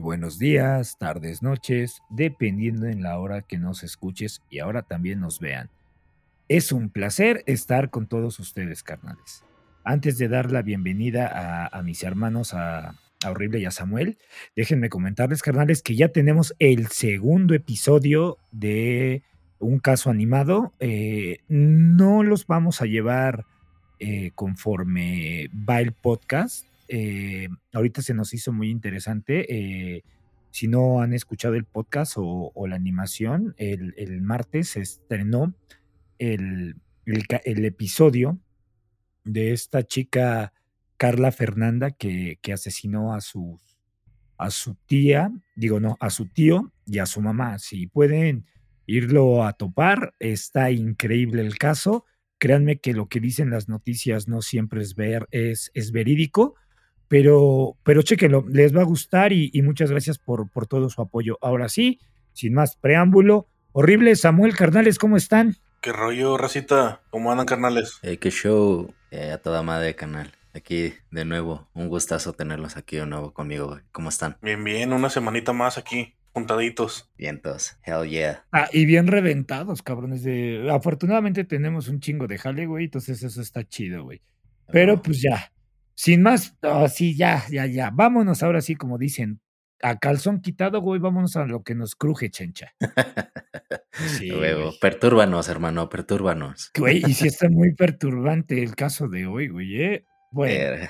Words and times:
Buenos 0.00 0.38
días, 0.38 0.96
tardes, 0.98 1.42
noches, 1.42 2.02
dependiendo 2.08 2.86
en 2.86 3.02
la 3.02 3.18
hora 3.18 3.42
que 3.42 3.58
nos 3.58 3.82
escuches 3.82 4.42
y 4.48 4.60
ahora 4.60 4.82
también 4.82 5.20
nos 5.20 5.40
vean. 5.40 5.70
Es 6.48 6.70
un 6.70 6.88
placer 6.88 7.42
estar 7.46 7.90
con 7.90 8.06
todos 8.06 8.38
ustedes, 8.38 8.82
carnales. 8.82 9.44
Antes 9.84 10.16
de 10.18 10.28
dar 10.28 10.52
la 10.52 10.62
bienvenida 10.62 11.68
a, 11.72 11.82
mis 11.82 12.02
hermanos, 12.04 12.54
a, 12.54 12.94
Horrible 13.26 13.58
y 13.58 13.64
a 13.64 13.72
Samuel, 13.72 14.18
déjenme 14.54 14.88
comentarles, 14.88 15.42
carnales, 15.42 15.82
que 15.82 15.96
ya 15.96 16.08
tenemos 16.08 16.54
el 16.60 16.86
segundo 16.88 17.54
episodio 17.54 18.38
de 18.52 19.22
un 19.58 19.80
caso 19.80 20.10
animado. 20.10 20.72
Eh, 20.78 21.40
no 21.48 22.22
los 22.22 22.46
vamos 22.46 22.80
a 22.82 22.86
llevar 22.86 23.46
eh, 23.98 24.30
conforme 24.36 25.50
va 25.68 25.80
el 25.80 25.92
podcast. 25.92 26.66
Eh, 26.88 27.48
ahorita 27.72 28.02
se 28.02 28.14
nos 28.14 28.34
hizo 28.34 28.52
muy 28.52 28.70
interesante. 28.70 30.02
si 30.50 30.68
no 30.68 31.00
han 31.00 31.12
escuchado 31.12 31.54
el 31.54 31.64
podcast 31.64 32.14
o, 32.16 32.66
la 32.66 32.76
animación, 32.76 33.54
el, 33.58 33.94
el 33.96 34.22
martes 34.22 34.70
se 34.70 34.80
estrenó 34.80 35.54
el, 36.18 36.76
episodio 37.04 38.38
de 39.24 39.52
esta 39.52 39.82
chica 39.84 40.52
Carla 40.96 41.32
Fernanda 41.32 41.90
que, 41.90 42.38
que, 42.42 42.52
asesinó 42.52 43.14
a 43.14 43.20
su, 43.20 43.60
a 44.36 44.50
su 44.50 44.74
tía, 44.86 45.30
digo 45.54 45.80
no, 45.80 45.96
a 46.00 46.10
su 46.10 46.26
tío 46.26 46.72
y 46.86 46.98
a 46.98 47.06
su 47.06 47.20
mamá. 47.20 47.58
Si 47.58 47.86
pueden 47.86 48.46
irlo 48.86 49.44
a 49.44 49.52
topar, 49.52 50.14
está 50.18 50.70
increíble 50.70 51.42
el 51.42 51.58
caso. 51.58 52.04
Créanme 52.38 52.78
que 52.78 52.94
lo 52.94 53.08
que 53.08 53.20
dicen 53.20 53.50
las 53.50 53.68
noticias 53.68 54.28
no 54.28 54.42
siempre 54.42 54.82
es 54.82 54.94
ver, 54.94 55.28
es, 55.30 55.70
es 55.74 55.92
verídico, 55.92 56.54
pero, 57.08 57.76
pero 57.82 58.02
chequenlo, 58.02 58.44
les 58.48 58.76
va 58.76 58.82
a 58.82 58.84
gustar 58.84 59.32
y, 59.32 59.50
y 59.52 59.62
muchas 59.62 59.90
gracias 59.90 60.18
por, 60.18 60.50
por 60.50 60.66
todo 60.66 60.88
su 60.90 61.02
apoyo. 61.02 61.38
Ahora 61.40 61.68
sí, 61.68 62.00
sin 62.32 62.54
más 62.54 62.76
preámbulo, 62.76 63.48
horrible 63.72 64.14
Samuel 64.14 64.54
Carnales, 64.54 64.98
¿cómo 64.98 65.16
están? 65.16 65.56
¿Qué 65.80 65.92
rollo, 65.92 66.36
racita? 66.36 67.02
¿Cómo 67.10 67.30
andan, 67.30 67.46
carnales? 67.46 67.98
Eh, 68.02 68.18
qué 68.18 68.30
show, 68.30 68.92
eh, 69.10 69.30
a 69.30 69.38
toda 69.38 69.62
madre, 69.62 69.94
canal. 69.94 70.32
Aquí 70.52 70.94
de 71.12 71.24
nuevo, 71.24 71.68
un 71.72 71.88
gustazo 71.88 72.32
tenerlos 72.32 72.76
aquí 72.76 72.96
de 72.96 73.06
nuevo 73.06 73.32
conmigo, 73.32 73.78
¿Cómo 73.92 74.08
están? 74.08 74.36
Bien, 74.42 74.62
bien, 74.64 74.92
una 74.92 75.08
semanita 75.08 75.52
más 75.52 75.78
aquí, 75.78 76.14
juntaditos. 76.32 77.10
Vientos, 77.16 77.76
hell 77.84 78.08
yeah. 78.08 78.44
Ah, 78.50 78.68
y 78.72 78.86
bien 78.86 79.06
reventados, 79.06 79.82
cabrones. 79.82 80.24
De... 80.24 80.68
Afortunadamente 80.70 81.44
tenemos 81.44 81.88
un 81.88 82.00
chingo 82.00 82.26
de 82.26 82.38
jale, 82.38 82.66
güey, 82.66 82.86
entonces 82.86 83.22
eso 83.22 83.40
está 83.40 83.62
chido, 83.62 84.02
güey. 84.02 84.20
Pero 84.72 85.00
pues 85.00 85.22
ya, 85.22 85.52
sin 85.98 86.22
más, 86.22 86.56
así 86.62 87.16
ya, 87.16 87.44
ya, 87.50 87.66
ya. 87.66 87.90
Vámonos 87.92 88.44
ahora 88.44 88.60
sí, 88.60 88.76
como 88.76 88.98
dicen, 88.98 89.40
a 89.82 89.98
calzón 89.98 90.40
quitado, 90.40 90.80
güey, 90.80 91.00
vámonos 91.00 91.34
a 91.34 91.44
lo 91.44 91.64
que 91.64 91.74
nos 91.74 91.96
cruje, 91.96 92.30
chencha. 92.30 92.72
Sí, 94.16 94.28
Luego, 94.28 94.74
pertúrbanos, 94.80 95.48
hermano, 95.48 95.88
pertúrbanos. 95.88 96.70
Güey, 96.78 97.02
y 97.04 97.14
sí 97.14 97.26
está 97.26 97.48
muy 97.48 97.74
perturbante 97.74 98.62
el 98.62 98.76
caso 98.76 99.08
de 99.08 99.26
hoy, 99.26 99.48
güey, 99.48 99.82
¿eh? 99.82 100.04
Bueno, 100.30 100.86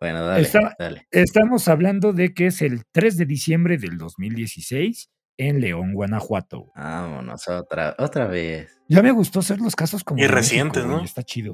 bueno 0.00 0.24
dale, 0.24 0.48
dale. 0.78 1.08
Estamos 1.10 1.66
hablando 1.66 2.12
de 2.12 2.32
que 2.32 2.46
es 2.46 2.62
el 2.62 2.84
3 2.92 3.16
de 3.16 3.26
diciembre 3.26 3.78
del 3.78 3.98
2016 3.98 5.10
en 5.38 5.60
León, 5.60 5.92
Guanajuato. 5.92 6.70
Vámonos 6.76 7.48
otra, 7.48 7.96
otra 7.98 8.28
vez. 8.28 8.80
Ya 8.88 9.02
me 9.02 9.10
gustó 9.10 9.40
hacer 9.40 9.60
los 9.60 9.74
casos 9.74 10.04
como. 10.04 10.22
Y 10.22 10.28
recientes, 10.28 10.86
¿no? 10.86 11.02
Está 11.02 11.24
chido. 11.24 11.52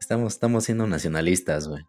estamos, 0.00 0.32
estamos 0.32 0.64
siendo 0.64 0.86
nacionalistas, 0.86 1.68
güey. 1.68 1.84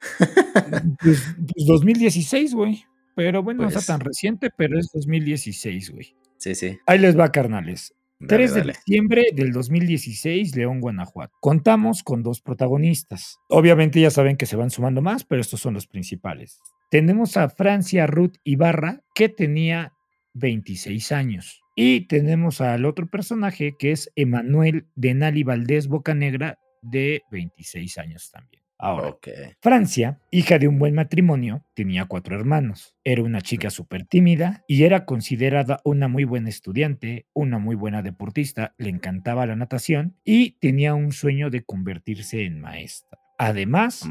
Pues, 1.00 1.36
2016, 1.66 2.54
pues, 2.54 2.54
güey. 2.54 2.84
Pero 3.14 3.42
bueno, 3.42 3.62
no 3.62 3.68
está 3.68 3.80
tan 3.80 3.98
pues 3.98 4.08
reciente, 4.08 4.50
pero 4.56 4.78
es 4.78 4.90
2016, 4.92 5.90
güey. 5.90 6.14
Sí, 6.36 6.54
sí. 6.54 6.78
Ahí 6.86 6.98
les 6.98 7.18
va, 7.18 7.32
carnales. 7.32 7.94
3 8.26 8.54
de 8.54 8.62
diciembre 8.62 9.26
del 9.32 9.52
2016, 9.52 10.56
León, 10.56 10.80
Guanajuato. 10.80 11.32
Contamos 11.40 12.02
con 12.02 12.22
dos 12.22 12.40
protagonistas. 12.40 13.38
Obviamente 13.48 14.00
ya 14.00 14.10
saben 14.10 14.36
que 14.36 14.46
se 14.46 14.56
van 14.56 14.70
sumando 14.70 15.02
más, 15.02 15.24
pero 15.24 15.40
estos 15.40 15.60
son 15.60 15.74
los 15.74 15.86
principales. 15.86 16.58
Tenemos 16.90 17.36
a 17.36 17.48
Francia 17.48 18.06
Ruth 18.06 18.36
Ibarra, 18.44 19.02
que 19.14 19.28
tenía 19.28 19.92
26 20.34 21.12
años. 21.12 21.62
Y 21.76 22.08
tenemos 22.08 22.60
al 22.60 22.86
otro 22.86 23.06
personaje, 23.06 23.76
que 23.78 23.92
es 23.92 24.10
Emanuel 24.16 24.86
Denali 24.96 25.44
Valdés 25.44 25.86
Bocanegra, 25.86 26.58
de 26.82 27.22
26 27.30 27.98
años 27.98 28.30
también. 28.32 28.67
Ahora, 28.80 29.16
Francia, 29.60 30.20
hija 30.30 30.60
de 30.60 30.68
un 30.68 30.78
buen 30.78 30.94
matrimonio, 30.94 31.64
tenía 31.74 32.04
cuatro 32.04 32.36
hermanos. 32.36 32.94
Era 33.02 33.24
una 33.24 33.40
chica 33.40 33.70
súper 33.70 34.04
tímida 34.04 34.64
y 34.68 34.84
era 34.84 35.04
considerada 35.04 35.80
una 35.82 36.06
muy 36.06 36.22
buena 36.22 36.48
estudiante, 36.48 37.26
una 37.32 37.58
muy 37.58 37.74
buena 37.74 38.02
deportista, 38.02 38.74
le 38.78 38.90
encantaba 38.90 39.46
la 39.46 39.56
natación 39.56 40.16
y 40.24 40.52
tenía 40.60 40.94
un 40.94 41.10
sueño 41.10 41.50
de 41.50 41.64
convertirse 41.64 42.44
en 42.44 42.60
maestra. 42.60 43.18
Además, 43.36 44.04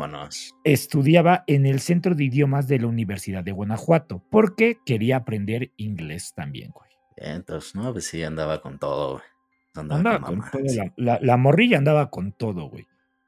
estudiaba 0.66 1.46
en 1.48 1.66
el 1.66 1.80
Centro 1.80 2.14
de 2.14 2.26
Idiomas 2.26 2.68
de 2.68 2.80
la 2.80 2.88
Universidad 2.88 3.46
de 3.46 3.54
Guanajuato 3.54 4.22
porque 4.30 4.80
quería 4.86 5.18
aprender 5.18 5.72
inglés 5.78 6.34
también, 6.36 6.72
güey. 6.72 6.90
Entonces, 7.16 7.74
no, 7.74 7.94
pues 7.94 8.06
sí, 8.06 8.22
andaba 8.22 8.62
con 8.62 8.80
todo, 8.80 9.22
Andaba, 9.74 10.20
con, 10.20 10.42
todo. 10.42 10.62
la 10.98 11.38
morrilla 11.38 11.78
andaba 11.78 12.10
con 12.10 12.32
todo, 12.32 12.70
güey. 12.70 12.86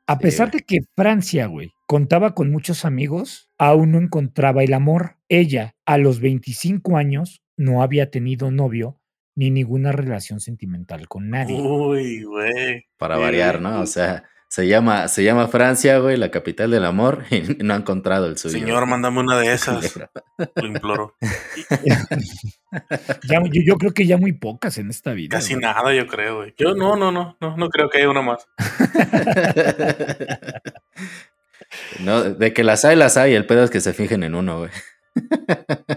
A 0.10 0.18
pesar 0.18 0.50
de 0.50 0.62
que 0.62 0.80
Francia, 0.96 1.46
güey, 1.46 1.72
contaba 1.86 2.34
con 2.34 2.50
muchos 2.50 2.84
amigos, 2.84 3.52
aún 3.60 3.92
no 3.92 4.00
encontraba 4.00 4.64
el 4.64 4.74
amor. 4.74 5.18
Ella, 5.30 5.76
a 5.86 6.00
los 6.00 6.20
25 6.20 6.98
años, 6.98 7.44
no 7.58 7.84
había 7.84 8.10
tenido 8.10 8.50
novio 8.50 9.00
ni 9.36 9.52
ninguna 9.52 9.92
relación 9.92 10.40
sentimental 10.40 11.08
con 11.08 11.30
nadie. 11.30 11.62
Uy, 11.62 12.24
güey. 12.24 12.86
Para 12.98 13.20
variar, 13.20 13.62
¿no? 13.62 13.82
O 13.82 13.86
sea, 13.86 14.24
se 14.50 14.68
llama, 14.68 15.08
se 15.08 15.24
llama 15.24 15.48
Francia, 15.48 16.00
güey, 16.00 16.18
la 16.18 16.32
capital 16.32 16.72
del 16.72 16.84
amor, 16.84 17.24
y 17.30 17.64
no 17.64 17.76
ha 17.76 17.78
encontrado 17.78 18.26
el 18.26 18.38
suyo. 18.38 18.58
Señor, 18.58 18.88
mándame 18.88 19.20
una 19.20 19.38
de 19.38 19.54
esas. 19.54 19.96
Lo 20.56 20.68
imploro. 20.68 21.16
yo, 23.24 23.78
creo 23.78 23.94
que 23.94 24.08
ya 24.08 24.18
muy 24.18 24.34
pocas 24.34 24.80
en 24.80 24.90
esta 24.90 25.14
vida. 25.14 25.38
Casi 25.38 25.56
nada, 25.56 25.94
yo 25.94 26.08
creo, 26.08 26.38
güey. 26.38 26.56
Yo 26.58 26.74
no, 26.74 26.96
no, 26.96 27.12
no, 27.12 27.38
no, 27.40 27.58
no 27.58 27.70
creo 27.70 27.92
que 27.92 28.00
haya 28.00 28.10
una 28.10 28.24
más. 28.24 28.48
no, 32.00 32.24
de 32.24 32.52
que 32.52 32.64
las 32.64 32.86
hay, 32.86 32.96
las 32.96 33.18
hay. 33.18 33.36
El 33.36 33.46
pedo 33.46 33.64
es 33.64 33.70
que 33.70 33.82
se 33.82 33.94
fijen 33.94 34.24
en 34.24 34.34
uno, 34.34 34.60
güey. 34.60 34.72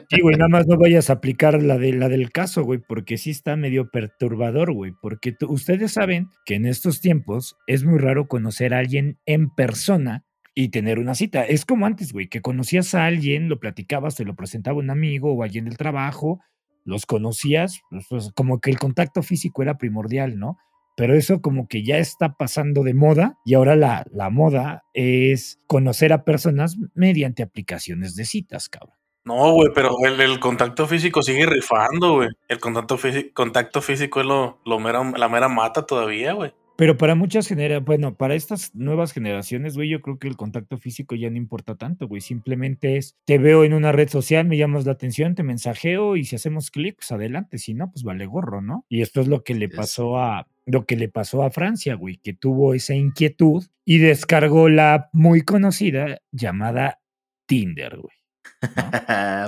Sí, 0.08 0.20
güey, 0.20 0.36
nada 0.36 0.48
más 0.48 0.66
no 0.66 0.76
vayas 0.76 1.08
a 1.08 1.14
aplicar 1.14 1.62
la, 1.62 1.78
de, 1.78 1.92
la 1.94 2.08
del 2.08 2.30
caso, 2.32 2.64
güey, 2.64 2.80
porque 2.86 3.16
sí 3.16 3.30
está 3.30 3.56
medio 3.56 3.90
perturbador, 3.90 4.72
güey, 4.72 4.92
porque 5.00 5.34
ustedes 5.48 5.92
saben 5.92 6.28
que 6.44 6.54
en 6.54 6.66
estos 6.66 7.00
tiempos 7.00 7.56
es 7.66 7.84
muy 7.84 7.98
raro 7.98 8.28
conocer 8.28 8.74
a 8.74 8.78
alguien 8.78 9.18
en 9.24 9.48
persona 9.48 10.24
y 10.54 10.68
tener 10.68 10.98
una 10.98 11.14
cita. 11.14 11.44
Es 11.44 11.64
como 11.64 11.86
antes, 11.86 12.12
güey, 12.12 12.28
que 12.28 12.42
conocías 12.42 12.94
a 12.94 13.06
alguien, 13.06 13.48
lo 13.48 13.58
platicabas, 13.58 14.16
te 14.16 14.24
lo 14.24 14.36
presentaba 14.36 14.78
un 14.78 14.90
amigo 14.90 15.32
o 15.32 15.42
alguien 15.42 15.64
del 15.64 15.78
trabajo, 15.78 16.40
los 16.84 17.06
conocías, 17.06 17.80
pues, 17.90 18.06
pues, 18.08 18.30
como 18.34 18.60
que 18.60 18.70
el 18.70 18.78
contacto 18.78 19.22
físico 19.22 19.62
era 19.62 19.78
primordial, 19.78 20.38
¿no? 20.38 20.58
Pero 20.94 21.14
eso 21.14 21.40
como 21.40 21.68
que 21.68 21.84
ya 21.84 21.96
está 21.96 22.34
pasando 22.34 22.82
de 22.82 22.92
moda 22.92 23.38
y 23.46 23.54
ahora 23.54 23.76
la, 23.76 24.04
la 24.12 24.28
moda 24.28 24.84
es 24.92 25.58
conocer 25.66 26.12
a 26.12 26.24
personas 26.24 26.76
mediante 26.94 27.42
aplicaciones 27.42 28.14
de 28.14 28.26
citas, 28.26 28.68
cabrón. 28.68 29.01
No, 29.24 29.52
güey, 29.52 29.70
pero 29.74 29.96
el, 30.04 30.40
contacto 30.40 30.86
físico 30.86 31.22
sigue 31.22 31.46
rifando, 31.46 32.14
güey. 32.14 32.28
El 32.48 32.58
contacto, 32.58 32.98
contacto 33.34 33.80
físico 33.80 34.20
es 34.20 34.26
lo, 34.26 34.58
lo 34.64 34.80
la 34.80 35.28
mera 35.28 35.48
mata 35.48 35.86
todavía, 35.86 36.32
güey. 36.32 36.52
Pero 36.76 36.96
para 36.96 37.14
muchas 37.14 37.46
generaciones, 37.46 37.84
bueno, 37.84 38.16
para 38.16 38.34
estas 38.34 38.74
nuevas 38.74 39.12
generaciones, 39.12 39.76
güey, 39.76 39.90
yo 39.90 40.00
creo 40.00 40.18
que 40.18 40.26
el 40.26 40.36
contacto 40.36 40.78
físico 40.78 41.14
ya 41.14 41.30
no 41.30 41.36
importa 41.36 41.76
tanto, 41.76 42.08
güey. 42.08 42.20
Simplemente 42.20 42.96
es, 42.96 43.16
te 43.24 43.38
veo 43.38 43.64
en 43.64 43.74
una 43.74 43.92
red 43.92 44.08
social, 44.08 44.46
me 44.46 44.56
llamas 44.56 44.86
la 44.86 44.92
atención, 44.92 45.34
te 45.34 45.42
mensajeo 45.42 46.16
y 46.16 46.24
si 46.24 46.36
hacemos 46.36 46.70
clic, 46.70 46.96
pues 46.96 47.12
adelante. 47.12 47.58
Si 47.58 47.74
no, 47.74 47.90
pues 47.92 48.02
vale 48.04 48.26
gorro, 48.26 48.62
¿no? 48.62 48.86
Y 48.88 49.02
esto 49.02 49.20
es 49.20 49.28
lo 49.28 49.44
que 49.44 49.54
le 49.54 49.68
pasó 49.68 50.18
a, 50.18 50.48
lo 50.66 50.86
que 50.86 50.96
le 50.96 51.08
pasó 51.08 51.42
a 51.42 51.50
Francia, 51.50 51.94
güey, 51.94 52.16
que 52.16 52.32
tuvo 52.32 52.74
esa 52.74 52.94
inquietud 52.94 53.64
y 53.84 53.98
descargó 53.98 54.68
la 54.68 55.10
muy 55.12 55.42
conocida 55.42 56.20
llamada 56.32 57.00
Tinder, 57.46 57.98
güey. 57.98 58.21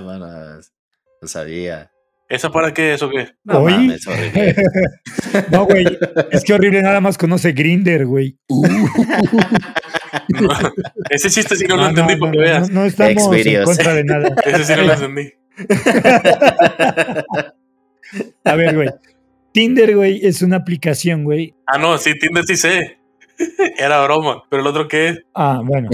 Bueno, 0.03 0.61
lo 1.21 1.29
sabía. 1.29 1.91
¿Esa 2.29 2.51
para 2.51 2.73
qué? 2.73 2.95
¿Eso 2.95 3.11
qué? 3.11 3.29
No, 3.45 3.61
no, 5.51 5.67
güey. 5.67 5.87
Es 6.31 6.43
que 6.43 6.55
horrible 6.55 6.83
nada 6.83 7.01
más 7.01 7.19
conoce 7.19 7.53
Grinder, 7.53 8.07
güey. 8.07 8.39
Uh. 10.33 10.49
ese 11.11 11.29
chiste 11.29 11.57
sí 11.57 11.67
no, 11.67 11.77
lo 11.77 11.89
entendí 11.89 12.17
porque 12.17 12.39
veas. 12.39 12.71
No, 12.71 12.85
estamos 12.85 13.31
en 13.35 13.65
contra 13.65 13.95
de 13.95 14.05
nada. 14.05 14.35
Ese 14.45 14.65
sí 14.65 14.73
no 14.77 14.83
lo 14.85 14.93
entendí. 14.93 15.33
A 18.45 18.55
ver, 18.55 18.77
güey. 18.77 18.91
Tinder, 19.53 19.95
güey, 19.97 20.25
es 20.25 20.41
una 20.43 20.57
aplicación, 20.57 21.25
güey. 21.25 21.55
Ah, 21.67 21.79
no, 21.79 21.99
sí, 21.99 22.17
Tinder 22.19 22.45
sí 22.45 22.57
sé. 22.57 22.99
Era 23.79 24.03
broma. 24.05 24.43
¿Pero 24.49 24.63
el 24.63 24.69
otro 24.69 24.89
qué 24.89 25.09
es? 25.09 25.23
Ah, 25.35 25.61
bueno. 25.65 25.91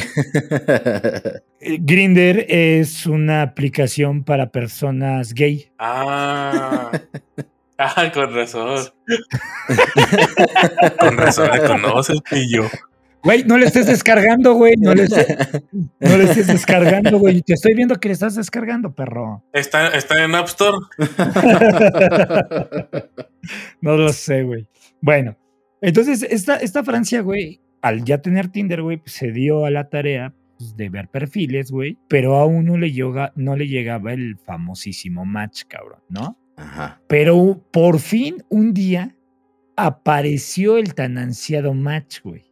Grinder 1.61 2.47
es 2.49 3.07
una 3.07 3.43
aplicación 3.43 4.25
para 4.25 4.51
personas 4.51 5.35
gay. 5.35 5.71
Ah. 5.79 6.91
Ah, 7.83 8.13
con 8.13 8.35
razón. 8.35 8.91
con 11.01 11.17
razón 11.17 11.51
le 11.51 11.67
conoces, 11.67 12.21
pillo. 12.29 12.69
Güey, 13.23 13.45
no 13.45 13.59
le 13.59 13.67
estés 13.67 13.87
descargando, 13.87 14.55
güey. 14.55 14.77
No 14.79 14.95
le 14.95 15.05
estés, 15.05 15.27
no 15.73 16.17
le 16.17 16.25
estés 16.25 16.47
descargando, 16.47 17.19
güey. 17.19 17.43
Te 17.43 17.55
estoy 17.55 17.75
viendo 17.75 17.97
que 17.97 18.09
le 18.09 18.15
estás 18.15 18.35
descargando, 18.35 18.95
perro. 18.95 19.45
¿Está, 19.53 19.89
está 19.89 20.25
en 20.25 20.35
App 20.35 20.49
Store? 20.49 20.79
no 23.81 23.97
lo 23.97 24.13
sé, 24.13 24.43
güey. 24.43 24.67
Bueno, 25.03 25.37
entonces 25.81 26.23
esta, 26.23 26.57
esta 26.57 26.85
Francia, 26.85 27.23
güey, 27.23 27.61
al 27.83 28.05
ya 28.05 28.21
tener 28.21 28.49
Tinder, 28.49 28.83
güey, 28.83 28.99
pues, 28.99 29.13
se 29.13 29.33
dio 29.33 29.65
a 29.65 29.71
la 29.71 29.89
tarea 29.89 30.35
pues, 30.59 30.77
de 30.77 30.89
ver 30.89 31.09
perfiles, 31.09 31.71
güey, 31.71 31.99
pero 32.09 32.37
aún 32.37 32.67
no 32.67 32.77
le, 32.77 32.93
llega, 32.93 33.33
no 33.37 33.57
le 33.57 33.69
llegaba 33.69 34.13
el 34.13 34.37
famosísimo 34.39 35.25
match, 35.25 35.65
cabrón, 35.67 36.01
¿no? 36.09 36.39
Ajá. 36.57 37.01
Pero 37.09 37.65
por 37.71 37.99
fin, 37.99 38.45
un 38.51 38.75
día, 38.75 39.17
apareció 39.77 40.77
el 40.77 40.95
tan 40.95 41.17
ansiado 41.17 41.73
match, 41.73 42.21
güey. 42.23 42.45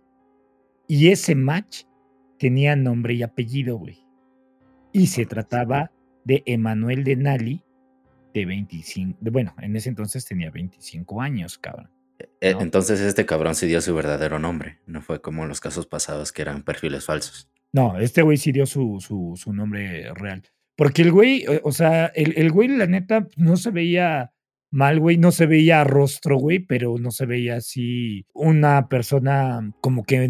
Y 0.87 1.09
ese 1.09 1.35
match 1.35 1.83
tenía 2.39 2.75
nombre 2.75 3.15
y 3.15 3.23
apellido, 3.23 3.77
güey. 3.77 3.99
Y 4.93 5.09
se 5.09 5.27
trataba 5.27 5.93
de 6.25 6.43
Emanuel 6.47 7.05
de 7.05 7.17
Nali, 7.17 7.63
de 8.33 8.47
25, 8.47 9.19
de, 9.21 9.31
bueno, 9.31 9.55
en 9.61 9.77
ese 9.77 9.91
entonces 9.91 10.25
tenía 10.25 10.51
25 10.51 11.21
años, 11.21 11.59
cabrón. 11.59 11.91
Eh, 12.41 12.53
No. 12.55 12.61
Entonces 12.63 13.01
este 13.01 13.27
cabrón 13.27 13.55
sí 13.55 13.67
dio 13.67 13.81
su 13.81 13.95
verdadero 13.95 14.39
nombre. 14.39 14.79
No 14.87 15.03
fue 15.03 15.21
como 15.21 15.43
en 15.43 15.49
los 15.49 15.61
casos 15.61 15.87
pasados 15.87 16.33
que 16.33 16.43
eran 16.43 16.63
perfiles 16.63 17.05
falsos. 17.05 17.49
No, 17.73 17.99
este 17.99 18.23
güey 18.23 18.37
sí 18.39 18.51
dio 18.53 18.67
su, 18.67 18.99
su, 19.01 19.35
su 19.37 19.53
nombre 19.53 20.13
real. 20.15 20.43
Porque 20.77 21.03
el 21.03 21.13
güey, 21.13 21.45
o- 21.47 21.61
o 21.65 21.73
sea, 21.73 22.07
el, 22.07 22.35
el 22.37 22.51
güey, 22.51 22.69
la 22.69 22.87
neta, 22.87 23.27
no 23.37 23.57
se 23.57 23.71
veía 23.71 24.33
mal, 24.71 25.01
güey, 25.01 25.17
no 25.17 25.33
se 25.33 25.47
veía 25.47 25.81
a 25.81 25.85
rostro, 25.85 26.37
güey, 26.39 26.59
pero 26.61 26.97
no 26.99 27.11
se 27.11 27.27
veía 27.27 27.57
así 27.57 28.27
una 28.35 28.89
persona 28.89 29.73
como 29.81 30.05
que 30.05 30.29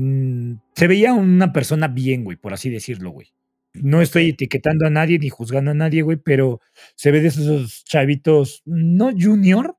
se 0.74 0.86
veía 0.86 1.12
una 1.12 1.52
persona 1.52 1.88
bien, 1.88 2.24
güey, 2.24 2.36
por 2.36 2.52
así 2.54 2.70
decirlo, 2.70 3.10
güey. 3.10 3.28
No 3.74 4.00
estoy 4.00 4.30
etiquetando 4.30 4.86
a 4.86 4.90
nadie 4.90 5.18
ni 5.18 5.28
juzgando 5.28 5.70
a 5.72 5.74
nadie, 5.74 6.02
güey, 6.02 6.16
pero 6.16 6.60
se 6.96 7.10
ve 7.10 7.20
de 7.20 7.28
esos 7.28 7.84
chavitos, 7.84 8.62
no 8.64 9.10
junior, 9.12 9.76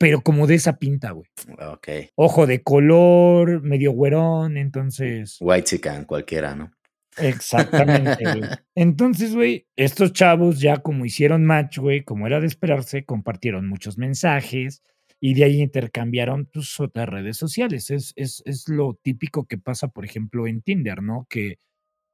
pero 0.00 0.22
como 0.22 0.46
de 0.46 0.54
esa 0.54 0.78
pinta, 0.78 1.10
güey. 1.10 1.28
Ok. 1.58 1.88
Ojo 2.14 2.46
de 2.46 2.62
color, 2.62 3.60
medio 3.62 3.92
güerón, 3.92 4.56
entonces. 4.56 5.36
White 5.40 5.64
chican, 5.64 6.06
cualquiera, 6.06 6.54
¿no? 6.54 6.72
Exactamente, 7.18 8.24
güey. 8.24 8.40
Entonces, 8.74 9.34
güey, 9.34 9.66
estos 9.76 10.14
chavos 10.14 10.58
ya 10.58 10.78
como 10.78 11.04
hicieron 11.04 11.44
match, 11.44 11.78
güey, 11.78 12.02
como 12.02 12.26
era 12.26 12.40
de 12.40 12.46
esperarse, 12.46 13.04
compartieron 13.04 13.68
muchos 13.68 13.98
mensajes 13.98 14.82
y 15.20 15.34
de 15.34 15.44
ahí 15.44 15.60
intercambiaron 15.60 16.48
pues, 16.50 16.80
otras 16.80 17.06
redes 17.06 17.36
sociales. 17.36 17.90
Es, 17.90 18.14
es, 18.16 18.42
es 18.46 18.70
lo 18.70 18.98
típico 19.02 19.46
que 19.46 19.58
pasa, 19.58 19.88
por 19.88 20.06
ejemplo, 20.06 20.46
en 20.46 20.62
Tinder, 20.62 21.02
¿no? 21.02 21.26
Que 21.28 21.58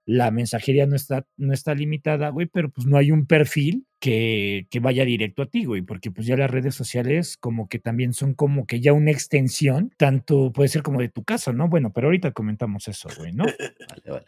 la 0.07 0.33
mensajería 0.33 0.87
no 0.87 0.97
está, 0.97 1.25
no 1.37 1.53
está 1.53 1.73
limitada, 1.73 2.31
güey, 2.31 2.47
pero 2.47 2.69
pues 2.71 2.89
no 2.89 2.97
hay 2.97 3.13
un 3.13 3.27
perfil 3.27 3.86
que, 4.01 4.67
que 4.71 4.81
vaya 4.81 5.05
directo 5.05 5.43
a 5.43 5.47
ti, 5.47 5.65
güey, 5.65 5.83
porque 5.83 6.11
pues 6.11 6.27
ya 6.27 6.37
las 6.37 6.51
redes 6.51 6.75
sociales 6.75 7.37
como 7.39 7.69
que 7.69 7.79
también 7.79 8.13
son 8.13 8.35
como 8.35 8.67
que 8.67 8.81
ya 8.81 8.93
una 8.93 9.11
extensión, 9.11 9.93
tanto 9.97 10.53
puede 10.53 10.69
ser 10.69 10.83
como 10.83 11.01
de 11.01 11.09
tu 11.09 11.25
casa, 11.25 11.53
¿no? 11.53 11.69
Bueno, 11.69 11.93
pero 11.93 12.09
ahorita 12.09 12.33
comentamos 12.33 12.89
eso, 12.89 13.09
güey, 13.17 13.33
¿no? 13.33 13.45
Vale, 13.89 14.03
vale. 14.11 14.27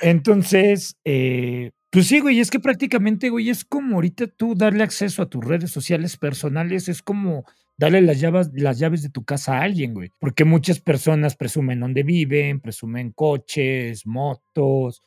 Entonces, 0.00 0.96
eh, 1.04 1.72
pues 1.90 2.06
sí, 2.06 2.20
güey, 2.20 2.40
es 2.40 2.50
que 2.50 2.58
prácticamente, 2.58 3.28
güey, 3.28 3.50
es 3.50 3.64
como 3.64 3.96
ahorita 3.96 4.26
tú 4.26 4.54
darle 4.54 4.82
acceso 4.82 5.22
a 5.22 5.28
tus 5.28 5.44
redes 5.44 5.70
sociales 5.70 6.16
personales, 6.16 6.88
es 6.88 7.02
como 7.02 7.44
darle 7.76 8.00
las 8.00 8.20
llaves, 8.20 8.50
las 8.54 8.78
llaves 8.78 9.02
de 9.02 9.10
tu 9.10 9.24
casa 9.24 9.58
a 9.58 9.62
alguien, 9.62 9.94
güey. 9.94 10.10
Porque 10.18 10.44
muchas 10.44 10.80
personas 10.80 11.36
presumen 11.36 11.80
dónde 11.80 12.02
viven, 12.02 12.60
presumen 12.60 13.12
coches, 13.12 14.06
motos. 14.06 15.02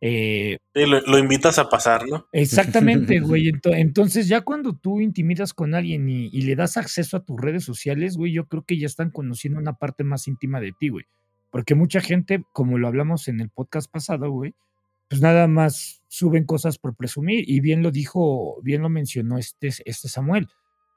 Eh, 0.00 0.58
lo, 0.74 1.00
lo 1.00 1.18
invitas 1.18 1.58
a 1.58 1.68
pasar, 1.68 2.06
¿no? 2.08 2.26
exactamente, 2.32 3.18
güey. 3.20 3.48
Ento- 3.50 3.74
Entonces, 3.76 4.28
ya 4.28 4.42
cuando 4.42 4.76
tú 4.76 5.00
intimidas 5.00 5.52
con 5.54 5.74
alguien 5.74 6.08
y, 6.08 6.26
y 6.26 6.42
le 6.42 6.54
das 6.56 6.76
acceso 6.76 7.16
a 7.16 7.24
tus 7.24 7.40
redes 7.40 7.64
sociales, 7.64 8.16
güey, 8.16 8.32
yo 8.32 8.46
creo 8.46 8.64
que 8.64 8.78
ya 8.78 8.86
están 8.86 9.10
conociendo 9.10 9.58
una 9.58 9.74
parte 9.74 10.04
más 10.04 10.28
íntima 10.28 10.60
de 10.60 10.72
ti, 10.78 10.88
güey. 10.90 11.04
Porque 11.50 11.74
mucha 11.74 12.00
gente, 12.00 12.44
como 12.52 12.78
lo 12.78 12.86
hablamos 12.88 13.26
en 13.28 13.40
el 13.40 13.48
podcast 13.50 13.90
pasado, 13.90 14.30
güey, 14.30 14.54
pues 15.08 15.22
nada 15.22 15.46
más 15.48 16.02
suben 16.08 16.44
cosas 16.44 16.78
por 16.78 16.94
presumir. 16.94 17.48
Y 17.48 17.60
bien 17.60 17.82
lo 17.82 17.90
dijo, 17.90 18.60
bien 18.62 18.82
lo 18.82 18.90
mencionó 18.90 19.38
este, 19.38 19.68
este 19.84 20.08
Samuel. 20.08 20.46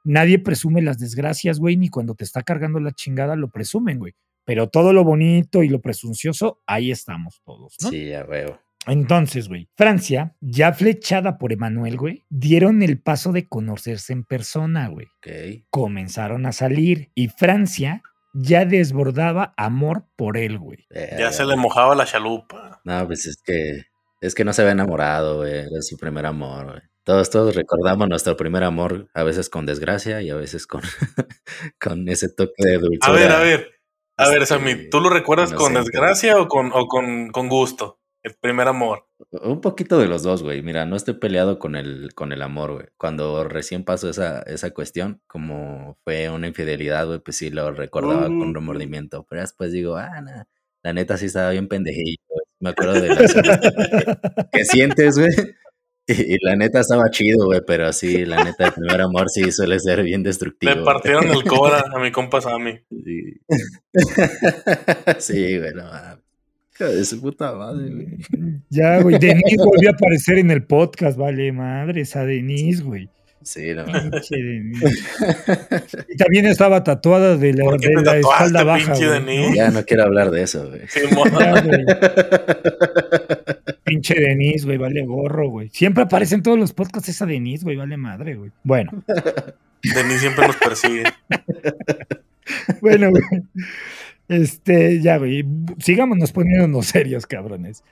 Nadie 0.03 0.39
presume 0.39 0.81
las 0.81 0.99
desgracias, 0.99 1.59
güey, 1.59 1.77
ni 1.77 1.87
cuando 1.89 2.15
te 2.15 2.23
está 2.25 2.41
cargando 2.43 2.79
la 2.79 2.91
chingada 2.91 3.35
lo 3.35 3.49
presumen, 3.49 3.99
güey. 3.99 4.13
Pero 4.43 4.67
todo 4.67 4.91
lo 4.91 5.03
bonito 5.03 5.63
y 5.63 5.69
lo 5.69 5.79
presuncioso, 5.79 6.61
ahí 6.67 6.91
estamos 6.91 7.41
todos, 7.45 7.75
¿no? 7.81 7.89
Sí, 7.89 8.07
ya 8.09 8.23
veo. 8.23 8.59
Entonces, 8.87 9.47
güey, 9.47 9.69
Francia, 9.75 10.35
ya 10.41 10.73
flechada 10.73 11.37
por 11.37 11.53
Emanuel, 11.53 11.97
güey, 11.97 12.25
dieron 12.29 12.81
el 12.81 12.99
paso 12.99 13.31
de 13.31 13.47
conocerse 13.47 14.11
en 14.13 14.23
persona, 14.23 14.87
güey. 14.87 15.07
Ok. 15.17 15.65
Comenzaron 15.69 16.45
a 16.47 16.51
salir 16.51 17.11
y 17.13 17.27
Francia 17.27 18.01
ya 18.33 18.65
desbordaba 18.65 19.53
amor 19.55 20.05
por 20.15 20.37
él, 20.37 20.57
güey. 20.57 20.85
Eh, 20.89 21.17
Ya 21.19 21.31
se 21.31 21.45
le 21.45 21.55
mojaba 21.57 21.95
la 21.95 22.05
chalupa. 22.05 22.81
No, 22.83 23.05
pues 23.05 23.25
es 23.27 23.41
que 23.43 23.83
es 24.21 24.35
que 24.35 24.45
no 24.45 24.53
se 24.53 24.63
ve 24.63 24.71
enamorado, 24.71 25.37
güey. 25.37 25.65
Es 25.77 25.87
su 25.87 25.97
primer 25.97 26.25
amor, 26.25 26.65
güey. 26.65 26.81
Todos, 27.03 27.29
todos 27.31 27.55
recordamos 27.55 28.07
nuestro 28.07 28.37
primer 28.37 28.63
amor, 28.63 29.09
a 29.15 29.23
veces 29.23 29.49
con 29.49 29.65
desgracia 29.65 30.21
y 30.21 30.29
a 30.29 30.35
veces 30.35 30.67
con, 30.67 30.81
con 31.79 32.07
ese 32.07 32.29
toque 32.29 32.63
de 32.63 32.77
dulzura. 32.77 32.99
A 33.07 33.11
ver, 33.11 33.31
a 33.31 33.39
ver. 33.39 33.71
A 34.17 34.29
ver, 34.29 34.43
este, 34.43 34.53
Sammy, 34.55 34.89
¿tú 34.89 34.99
lo 34.99 35.09
recuerdas 35.09 35.51
con 35.51 35.73
desgracia 35.73 36.39
o 36.39 36.47
con, 36.47 36.71
o 36.73 36.85
con, 36.85 37.29
con 37.29 37.49
gusto? 37.49 38.00
El 38.23 38.35
primer 38.35 38.67
amor. 38.67 39.07
Un 39.31 39.61
poquito 39.61 39.97
de 39.97 40.07
los 40.07 40.21
dos, 40.21 40.43
güey. 40.43 40.61
Mira, 40.61 40.85
no 40.85 40.95
estoy 40.95 41.15
peleado 41.15 41.57
con 41.57 41.75
el, 41.75 42.13
con 42.13 42.31
el 42.31 42.41
amor, 42.43 42.73
güey. 42.73 42.85
Cuando 42.97 43.43
recién 43.45 43.83
pasó 43.83 44.09
esa, 44.09 44.41
esa 44.43 44.71
cuestión, 44.71 45.21
como 45.27 45.97
fue 46.03 46.29
una 46.29 46.47
infidelidad, 46.47 47.07
güey, 47.07 47.19
pues 47.19 47.37
sí 47.37 47.49
lo 47.49 47.71
recordaba 47.71 48.27
con 48.27 48.51
Mm. 48.51 48.53
remordimiento. 48.55 49.25
Pero 49.29 49.41
después 49.41 49.71
digo, 49.71 49.95
ah, 49.97 50.21
no, 50.21 50.31
la 50.83 50.93
neta 50.93 51.17
sí 51.17 51.25
estaba 51.27 51.49
bien 51.51 51.67
pendejillo. 51.67 52.17
Me 52.59 52.69
acuerdo 52.69 53.01
de 53.01 53.07
las 53.09 53.33
que, 53.33 53.41
que 54.51 54.65
sientes, 54.65 55.17
güey. 55.17 55.31
Y, 56.07 56.33
y 56.35 56.37
la 56.41 56.55
neta 56.55 56.79
estaba 56.81 57.09
chido, 57.09 57.45
güey, 57.45 57.61
pero 57.65 57.91
sí, 57.93 58.25
la 58.25 58.43
neta, 58.43 58.67
el 58.67 58.73
primer 58.73 59.01
amor 59.01 59.29
sí 59.29 59.51
suele 59.51 59.79
ser 59.79 60.03
bien 60.03 60.21
destructivo. 60.23 60.73
Le 60.73 60.83
partieron 60.83 61.27
el 61.27 61.43
cora 61.43 61.83
a 61.95 61.99
mi 61.99 62.11
compa 62.11 62.41
Sammy. 62.41 62.79
Sí, 62.89 63.39
sí 65.19 65.57
güey, 65.57 65.73
no 65.73 65.83
mames. 65.85 66.20
De 66.87 67.05
su 67.05 67.21
puta 67.21 67.53
madre, 67.53 67.89
güey. 67.89 68.07
Ya, 68.69 69.01
güey, 69.01 69.19
Denise 69.19 69.57
volvió 69.57 69.89
a 69.89 69.93
aparecer 69.93 70.37
en 70.37 70.49
el 70.51 70.63
podcast, 70.63 71.17
vale, 71.17 71.51
madre, 71.51 72.01
esa 72.01 72.25
Denise, 72.25 72.83
güey. 72.83 73.09
Sí, 73.43 73.73
no. 73.73 73.85
Pinche 73.85 74.37
Denise. 74.37 75.03
Y 76.09 76.15
también 76.15 76.45
estaba 76.45 76.83
tatuada 76.83 77.37
de 77.37 77.53
la, 77.53 77.63
¿Por 77.65 77.79
qué 77.79 77.89
de 77.89 77.95
te 77.95 78.01
la 78.01 78.13
tatuaste, 78.13 78.45
espalda 78.45 78.63
baja, 78.63 78.93
pinche 78.93 79.07
güey, 79.07 79.19
Denise? 79.19 79.49
¿no? 79.49 79.55
Ya 79.55 79.71
no 79.71 79.83
quiero 79.83 80.03
hablar 80.03 80.31
de 80.31 80.43
eso, 80.43 80.69
güey. 80.69 80.81
Simón. 80.87 81.31
Ya, 81.39 81.61
güey. 81.61 81.85
Pinche 83.83 84.13
Denise, 84.15 84.65
güey, 84.65 84.77
vale 84.77 85.01
gorro, 85.05 85.49
güey. 85.49 85.69
Siempre 85.69 86.03
aparece 86.03 86.35
en 86.35 86.43
todos 86.43 86.59
los 86.59 86.71
podcasts 86.71 87.09
esa 87.09 87.25
Denise, 87.25 87.63
güey, 87.63 87.75
vale 87.75 87.97
madre, 87.97 88.35
güey. 88.35 88.51
Bueno, 88.63 88.91
Denis 89.83 90.19
siempre 90.19 90.47
nos 90.47 90.57
persigue. 90.57 91.03
bueno, 92.81 93.09
güey. 93.09 93.23
Este, 94.31 95.01
ya, 95.01 95.17
güey. 95.17 95.45
Sigámonos 95.79 96.31
poniéndonos 96.31 96.85
serios, 96.87 97.27
cabrones. 97.27 97.83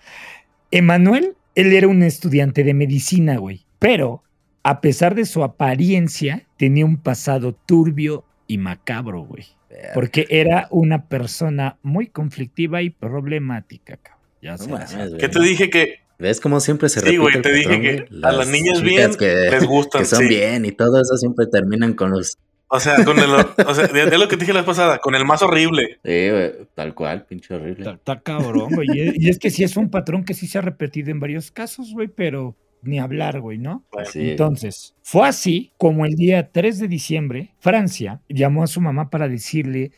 Emanuel, 0.72 1.36
él 1.56 1.74
era 1.74 1.90
un 1.90 2.02
estudiante 2.02 2.64
de 2.64 2.74
medicina, 2.74 3.36
güey. 3.38 3.66
Pero, 3.78 4.24
a 4.64 4.80
pesar 4.80 5.16
de 5.16 5.26
su 5.26 5.44
apariencia, 5.44 6.48
tenía 6.56 6.86
un 6.86 6.96
pasado 6.96 7.54
turbio 7.54 8.24
y 8.48 8.58
macabro, 8.58 9.22
güey. 9.24 9.48
Porque 9.94 10.28
era 10.30 10.68
una 10.72 11.10
persona 11.10 11.78
muy 11.84 12.08
conflictiva 12.08 12.82
y 12.82 12.90
problemática, 12.90 13.98
cabrón. 13.98 14.24
Ya 14.42 14.56
No 14.56 14.66
güey. 14.68 15.18
¿Qué 15.18 15.28
te 15.28 15.42
dije 15.42 15.70
que 15.70 16.00
¿Ves 16.20 16.42
cómo 16.42 16.60
siempre 16.60 16.90
se 16.90 17.00
Sí, 17.00 17.06
repite 17.06 17.22
güey, 17.22 17.42
te 17.42 17.54
dije 17.54 17.82
que 17.82 18.06
a 18.24 18.32
las 18.34 18.50
niñas 18.50 18.82
bien 18.82 19.16
que, 19.16 19.50
les 19.52 19.66
gustan, 19.66 20.02
que 20.02 20.06
son 20.06 20.20
sí. 20.20 20.28
bien 20.28 20.66
y 20.66 20.74
todo 20.74 21.02
eso 21.02 21.16
siempre 21.16 21.48
terminan 21.48 21.94
con 21.94 22.12
los... 22.12 22.38
O 22.72 22.80
sea, 22.80 23.04
con 23.04 23.18
el, 23.20 23.30
o 23.32 23.74
sea, 23.74 23.88
de, 23.88 24.06
de 24.06 24.18
lo 24.18 24.28
que 24.28 24.36
te 24.38 24.42
dije 24.42 24.54
la 24.54 24.60
vez 24.60 24.68
pasada, 24.68 25.00
con 25.00 25.16
el 25.16 25.26
más 25.26 25.42
horrible. 25.42 25.98
Sí, 26.04 26.30
güey, 26.30 26.52
tal 26.76 26.94
cual, 26.94 27.26
pinche 27.26 27.54
horrible. 27.56 27.90
está 27.92 28.20
cabrón, 28.22 28.70
güey. 28.76 28.88
Y 28.94 29.02
es- 29.02 29.16
Y 29.20 29.30
es 29.30 29.40
que 29.40 29.50
sí 29.50 29.64
es 29.64 29.76
un 29.76 29.90
patrón 29.90 30.24
que 30.24 30.34
sí 30.36 30.48
se 30.48 30.58
ha 30.60 30.62
repetido 30.62 31.10
en 31.10 31.20
varios 31.20 31.50
casos, 31.52 31.92
güey, 31.94 32.08
pero 32.08 32.56
ni 32.82 33.00
hablar, 33.00 33.42
güey, 33.42 33.58
¿no? 33.58 33.84
Sí, 34.12 34.32
Entonces, 34.32 34.96
fue 35.02 35.28
así 35.28 35.72
como 35.78 36.06
el 36.06 36.14
día 36.16 36.52
3 36.52 36.80
de 36.80 36.88
diciembre, 36.88 37.54
Francia 37.60 38.22
llamó 38.30 38.64
a 38.64 38.68
su 38.68 38.80
mamá 38.82 39.10
para 39.10 39.28
decirle 39.28 39.92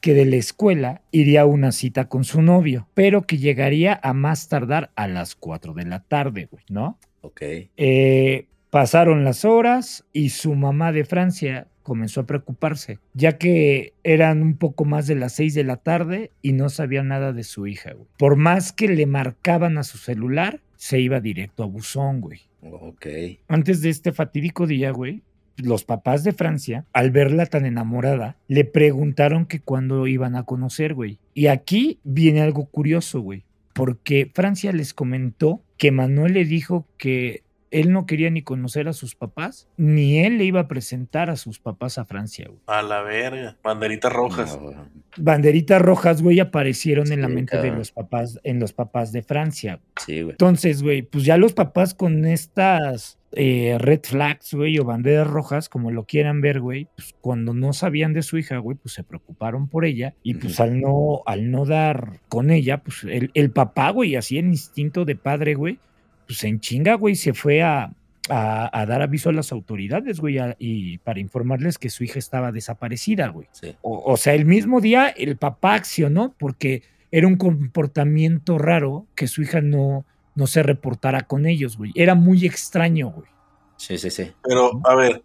que 0.00 0.12
de 0.14 0.24
la 0.24 0.36
escuela 0.36 1.02
iría 1.12 1.42
a 1.42 1.46
una 1.46 1.70
cita 1.70 2.08
con 2.08 2.24
su 2.24 2.40
novio, 2.42 2.88
pero 2.94 3.22
que 3.22 3.38
llegaría 3.38 3.98
a 4.02 4.12
más 4.12 4.48
tardar 4.48 4.90
a 4.96 5.06
las 5.06 5.34
4 5.34 5.72
de 5.74 5.84
la 5.84 6.00
tarde, 6.02 6.48
güey, 6.50 6.64
¿no? 6.68 6.98
Ok. 7.20 7.42
Eh, 7.76 8.46
pasaron 8.70 9.24
las 9.24 9.44
horas 9.44 10.04
y 10.12 10.30
su 10.30 10.54
mamá 10.54 10.92
de 10.92 11.04
Francia 11.04 11.68
comenzó 11.82 12.22
a 12.22 12.26
preocuparse, 12.26 12.98
ya 13.14 13.38
que 13.38 13.92
eran 14.02 14.42
un 14.42 14.56
poco 14.56 14.84
más 14.84 15.06
de 15.06 15.14
las 15.14 15.34
6 15.34 15.54
de 15.54 15.64
la 15.64 15.76
tarde 15.76 16.32
y 16.42 16.52
no 16.52 16.68
sabía 16.68 17.04
nada 17.04 17.32
de 17.32 17.44
su 17.44 17.68
hija, 17.68 17.92
güey. 17.92 18.08
Por 18.18 18.34
más 18.36 18.72
que 18.72 18.88
le 18.88 19.06
marcaban 19.06 19.78
a 19.78 19.84
su 19.84 19.96
celular, 19.98 20.60
se 20.74 20.98
iba 20.98 21.20
directo 21.20 21.62
a 21.62 21.66
buzón, 21.66 22.20
güey. 22.20 22.40
Ok. 22.62 23.06
Antes 23.46 23.82
de 23.82 23.90
este 23.90 24.10
fatídico 24.12 24.66
día, 24.66 24.90
güey, 24.90 25.22
los 25.56 25.84
papás 25.84 26.24
de 26.24 26.32
Francia, 26.32 26.84
al 26.92 27.10
verla 27.12 27.46
tan 27.46 27.64
enamorada, 27.64 28.36
le 28.48 28.64
preguntaron 28.64 29.46
que 29.46 29.60
cuándo 29.60 30.06
iban 30.06 30.34
a 30.34 30.42
conocer, 30.42 30.94
güey. 30.94 31.18
Y 31.34 31.46
aquí 31.46 32.00
viene 32.04 32.42
algo 32.42 32.66
curioso, 32.66 33.20
güey, 33.20 33.44
porque 33.72 34.30
Francia 34.34 34.72
les 34.72 34.92
comentó 34.92 35.62
que 35.76 35.92
Manuel 35.92 36.34
le 36.34 36.44
dijo 36.44 36.86
que 36.98 37.42
él 37.70 37.92
no 37.92 38.06
quería 38.06 38.30
ni 38.30 38.42
conocer 38.42 38.88
a 38.88 38.92
sus 38.92 39.14
papás, 39.14 39.68
ni 39.76 40.20
él 40.20 40.38
le 40.38 40.44
iba 40.44 40.60
a 40.60 40.68
presentar 40.68 41.30
a 41.30 41.36
sus 41.36 41.58
papás 41.58 41.98
a 41.98 42.04
Francia, 42.04 42.46
güey. 42.48 42.60
A 42.66 42.82
la 42.82 43.02
verga. 43.02 43.56
Banderitas 43.62 44.12
rojas. 44.12 44.58
No, 44.60 44.88
Banderitas 45.16 45.80
rojas, 45.80 46.22
güey, 46.22 46.40
aparecieron 46.40 47.10
en 47.12 47.22
la 47.22 47.28
mente 47.28 47.58
de 47.58 47.70
los 47.70 47.90
papás, 47.92 48.38
en 48.44 48.60
los 48.60 48.72
papás 48.72 49.12
de 49.12 49.22
Francia. 49.22 49.80
sí, 50.04 50.22
güey. 50.22 50.32
Entonces, 50.32 50.82
güey, 50.82 51.02
pues 51.02 51.24
ya 51.24 51.36
los 51.36 51.52
papás 51.52 51.94
con 51.94 52.24
estas 52.24 53.18
eh, 53.32 53.76
red 53.78 54.00
flags, 54.02 54.54
güey, 54.54 54.78
o 54.78 54.84
banderas 54.84 55.26
rojas, 55.26 55.68
como 55.68 55.90
lo 55.90 56.04
quieran 56.04 56.40
ver, 56.40 56.60
güey, 56.60 56.88
pues 56.96 57.14
cuando 57.20 57.52
no 57.52 57.72
sabían 57.72 58.12
de 58.14 58.22
su 58.22 58.38
hija, 58.38 58.58
güey, 58.58 58.76
pues 58.76 58.94
se 58.94 59.04
preocuparon 59.04 59.68
por 59.68 59.84
ella 59.84 60.14
y 60.22 60.34
pues 60.34 60.60
al 60.60 60.80
no, 60.80 61.22
al 61.26 61.50
no 61.50 61.66
dar 61.66 62.20
con 62.28 62.50
ella, 62.50 62.78
pues 62.78 63.04
el, 63.04 63.30
el 63.34 63.50
papá, 63.50 63.90
güey, 63.90 64.16
así 64.16 64.38
el 64.38 64.46
instinto 64.46 65.04
de 65.04 65.16
padre, 65.16 65.54
güey, 65.54 65.78
pues 66.26 66.42
en 66.44 66.60
chinga, 66.60 66.94
güey, 66.94 67.14
se 67.16 67.32
fue 67.34 67.62
a, 67.62 67.90
a, 68.28 68.80
a 68.80 68.86
dar 68.86 69.02
aviso 69.02 69.28
a 69.28 69.32
las 69.32 69.52
autoridades, 69.52 70.20
güey, 70.20 70.38
a- 70.38 70.56
y 70.58 70.98
para 70.98 71.20
informarles 71.20 71.78
que 71.78 71.90
su 71.90 72.04
hija 72.04 72.18
estaba 72.18 72.52
desaparecida, 72.52 73.28
güey. 73.28 73.46
Sí. 73.52 73.74
O, 73.82 74.02
o 74.12 74.16
sea, 74.16 74.34
el 74.34 74.44
mismo 74.44 74.80
día 74.80 75.08
el 75.08 75.36
papá 75.36 75.74
accionó 75.74 76.34
porque 76.38 76.82
era 77.12 77.26
un 77.28 77.36
comportamiento 77.36 78.58
raro 78.58 79.06
que 79.14 79.28
su 79.28 79.42
hija 79.42 79.60
no, 79.60 80.04
no 80.34 80.46
se 80.46 80.62
reportara 80.62 81.22
con 81.22 81.46
ellos, 81.46 81.76
güey. 81.78 81.92
Era 81.94 82.14
muy 82.14 82.44
extraño, 82.44 83.10
güey. 83.10 83.28
Sí, 83.76 83.96
sí, 83.98 84.10
sí. 84.10 84.32
Pero, 84.42 84.80
a 84.84 84.94
ver, 84.94 85.22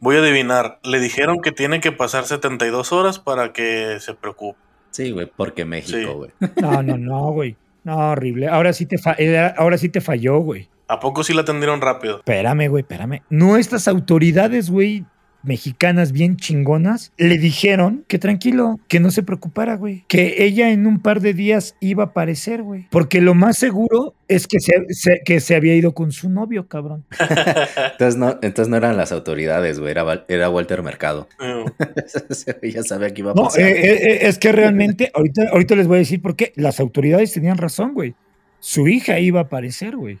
voy 0.00 0.16
a 0.16 0.18
adivinar. 0.18 0.78
Le 0.84 1.00
dijeron 1.00 1.40
que 1.40 1.52
tiene 1.52 1.80
que 1.80 1.90
pasar 1.92 2.24
72 2.24 2.92
horas 2.92 3.18
para 3.18 3.52
que 3.52 3.96
se 4.00 4.14
preocupe. 4.14 4.58
Sí, 4.90 5.10
güey, 5.10 5.30
porque 5.34 5.64
México, 5.64 5.96
Sí. 5.98 6.04
güey. 6.04 6.30
No, 6.60 6.82
no, 6.82 6.98
no, 6.98 7.30
güey. 7.32 7.56
No, 7.84 7.96
horrible. 8.10 8.48
Ahora 8.48 8.72
sí 8.72 8.86
te, 8.86 8.98
fa- 8.98 9.16
eh, 9.18 9.52
ahora 9.56 9.76
sí 9.78 9.88
te 9.88 10.00
falló, 10.00 10.38
güey. 10.38 10.68
¿A 10.88 11.00
poco 11.00 11.24
sí 11.24 11.32
la 11.32 11.40
atendieron 11.42 11.80
rápido? 11.80 12.18
Espérame, 12.18 12.68
güey, 12.68 12.82
espérame. 12.82 13.22
Nuestras 13.30 13.88
autoridades, 13.88 14.70
güey, 14.70 15.04
mexicanas 15.42 16.12
bien 16.12 16.36
chingonas, 16.36 17.12
le 17.16 17.36
dijeron 17.38 18.04
que 18.08 18.18
tranquilo, 18.18 18.78
que 18.88 19.00
no 19.00 19.10
se 19.10 19.22
preocupara, 19.22 19.74
güey. 19.76 20.04
Que 20.08 20.44
ella 20.44 20.70
en 20.70 20.86
un 20.86 21.00
par 21.00 21.20
de 21.20 21.34
días 21.34 21.74
iba 21.80 22.04
a 22.04 22.06
aparecer, 22.06 22.62
güey. 22.62 22.86
Porque 22.90 23.20
lo 23.20 23.34
más 23.34 23.58
seguro 23.58 24.14
es 24.28 24.46
que 24.46 24.60
se, 24.60 24.72
se- 24.90 25.20
que 25.24 25.40
se 25.40 25.54
había 25.56 25.74
ido 25.74 25.92
con 25.94 26.12
su 26.12 26.30
novio, 26.30 26.68
cabrón. 26.68 27.04
Entonces 27.92 28.16
no, 28.16 28.38
entonces 28.42 28.68
no 28.68 28.76
eran 28.76 28.96
las 28.96 29.12
autoridades, 29.12 29.78
güey. 29.78 29.90
Era, 29.90 30.24
era 30.28 30.48
Walter 30.48 30.82
Mercado. 30.82 31.28
Eh, 31.40 31.64
ya 32.72 32.82
sabía 32.82 33.12
que 33.12 33.20
iba 33.22 33.32
a 33.32 33.34
No, 33.34 33.44
pasar. 33.44 33.62
eh, 33.62 33.70
eh, 33.80 33.92
eh, 34.02 34.18
es 34.28 34.38
que 34.38 34.52
realmente, 34.52 35.10
ahorita, 35.14 35.48
ahorita 35.52 35.74
les 35.76 35.86
voy 35.88 35.96
a 35.96 35.98
decir 36.00 36.22
por 36.22 36.36
qué. 36.36 36.52
Las 36.56 36.80
autoridades 36.80 37.32
tenían 37.32 37.58
razón, 37.58 37.94
güey. 37.94 38.14
Su 38.60 38.86
hija 38.88 39.18
iba 39.18 39.40
a 39.40 39.44
aparecer, 39.44 39.96
güey. 39.96 40.18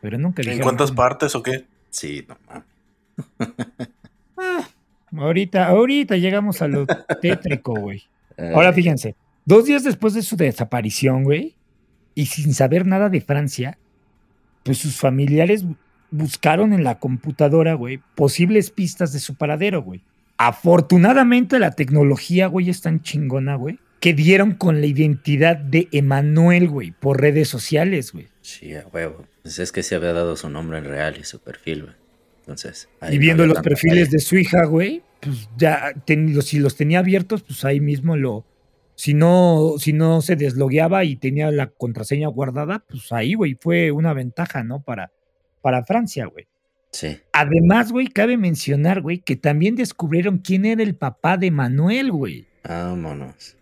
Pero 0.00 0.18
nunca 0.18 0.42
¿En 0.42 0.46
dijeron 0.48 0.62
cuántas 0.64 0.92
partes 0.92 1.34
o 1.34 1.42
qué? 1.42 1.64
Sí, 1.90 2.24
no 2.28 2.36
mames. 2.46 2.64
Ah, 4.38 4.68
ahorita, 5.16 5.66
ahorita 5.66 6.16
llegamos 6.16 6.62
a 6.62 6.68
lo 6.68 6.86
tétrico, 7.22 7.74
güey. 7.74 8.02
Ahora 8.54 8.68
Ay, 8.68 8.74
fíjense, 8.74 9.16
dos 9.44 9.64
días 9.66 9.82
después 9.84 10.14
de 10.14 10.22
su 10.22 10.36
desaparición, 10.36 11.24
güey, 11.24 11.54
y 12.14 12.26
sin 12.26 12.54
saber 12.54 12.86
nada 12.86 13.08
de 13.08 13.20
Francia, 13.20 13.78
pues 14.62 14.78
sus 14.78 14.96
familiares 14.96 15.64
bu- 15.66 15.76
buscaron 16.10 16.72
en 16.72 16.84
la 16.84 16.98
computadora, 16.98 17.74
güey, 17.74 18.00
posibles 18.14 18.70
pistas 18.70 19.12
de 19.12 19.18
su 19.18 19.34
paradero, 19.34 19.82
güey. 19.82 20.02
Afortunadamente 20.36 21.58
la 21.58 21.70
tecnología, 21.72 22.46
güey, 22.46 22.68
es 22.70 22.80
tan 22.80 23.00
chingona, 23.02 23.54
güey, 23.56 23.78
que 24.00 24.12
dieron 24.14 24.52
con 24.52 24.80
la 24.80 24.86
identidad 24.86 25.56
de 25.56 25.88
Emanuel, 25.92 26.68
güey, 26.68 26.90
por 26.92 27.20
redes 27.20 27.48
sociales, 27.48 28.12
güey. 28.12 28.28
Sí, 28.42 28.74
a 28.74 28.86
huevo. 28.92 29.24
Pues 29.42 29.58
es 29.58 29.72
que 29.72 29.82
se 29.82 29.94
había 29.94 30.12
dado 30.12 30.36
su 30.36 30.48
nombre 30.50 30.78
en 30.78 30.84
real 30.84 31.16
y 31.20 31.24
su 31.24 31.40
perfil, 31.40 31.82
güey. 31.84 31.94
Entonces. 32.48 32.88
Y 33.10 33.18
viendo 33.18 33.46
los 33.46 33.60
perfiles 33.60 34.10
de 34.10 34.18
su 34.20 34.36
hija, 34.38 34.64
güey, 34.64 35.02
pues 35.20 35.50
ya, 35.58 35.92
ten- 36.06 36.34
los- 36.34 36.46
si 36.46 36.58
los 36.58 36.76
tenía 36.76 37.00
abiertos, 37.00 37.42
pues 37.42 37.62
ahí 37.66 37.78
mismo 37.78 38.16
lo. 38.16 38.46
Si 38.94 39.12
no, 39.14 39.74
si 39.78 39.92
no 39.92 40.22
se 40.22 40.34
deslogueaba 40.34 41.04
y 41.04 41.16
tenía 41.16 41.50
la 41.52 41.66
contraseña 41.68 42.26
guardada, 42.28 42.84
pues 42.88 43.12
ahí, 43.12 43.34
güey, 43.34 43.54
fue 43.60 43.92
una 43.92 44.12
ventaja, 44.14 44.64
¿no? 44.64 44.80
Para, 44.82 45.12
para 45.60 45.84
Francia, 45.84 46.26
güey. 46.26 46.46
Sí. 46.90 47.18
Además, 47.32 47.92
güey, 47.92 48.08
cabe 48.08 48.36
mencionar, 48.38 49.02
güey, 49.02 49.18
que 49.18 49.36
también 49.36 49.76
descubrieron 49.76 50.38
quién 50.38 50.64
era 50.64 50.82
el 50.82 50.94
papá 50.96 51.36
de 51.36 51.50
Manuel, 51.50 52.10
güey. 52.10 52.46
Vámonos. 52.66 53.56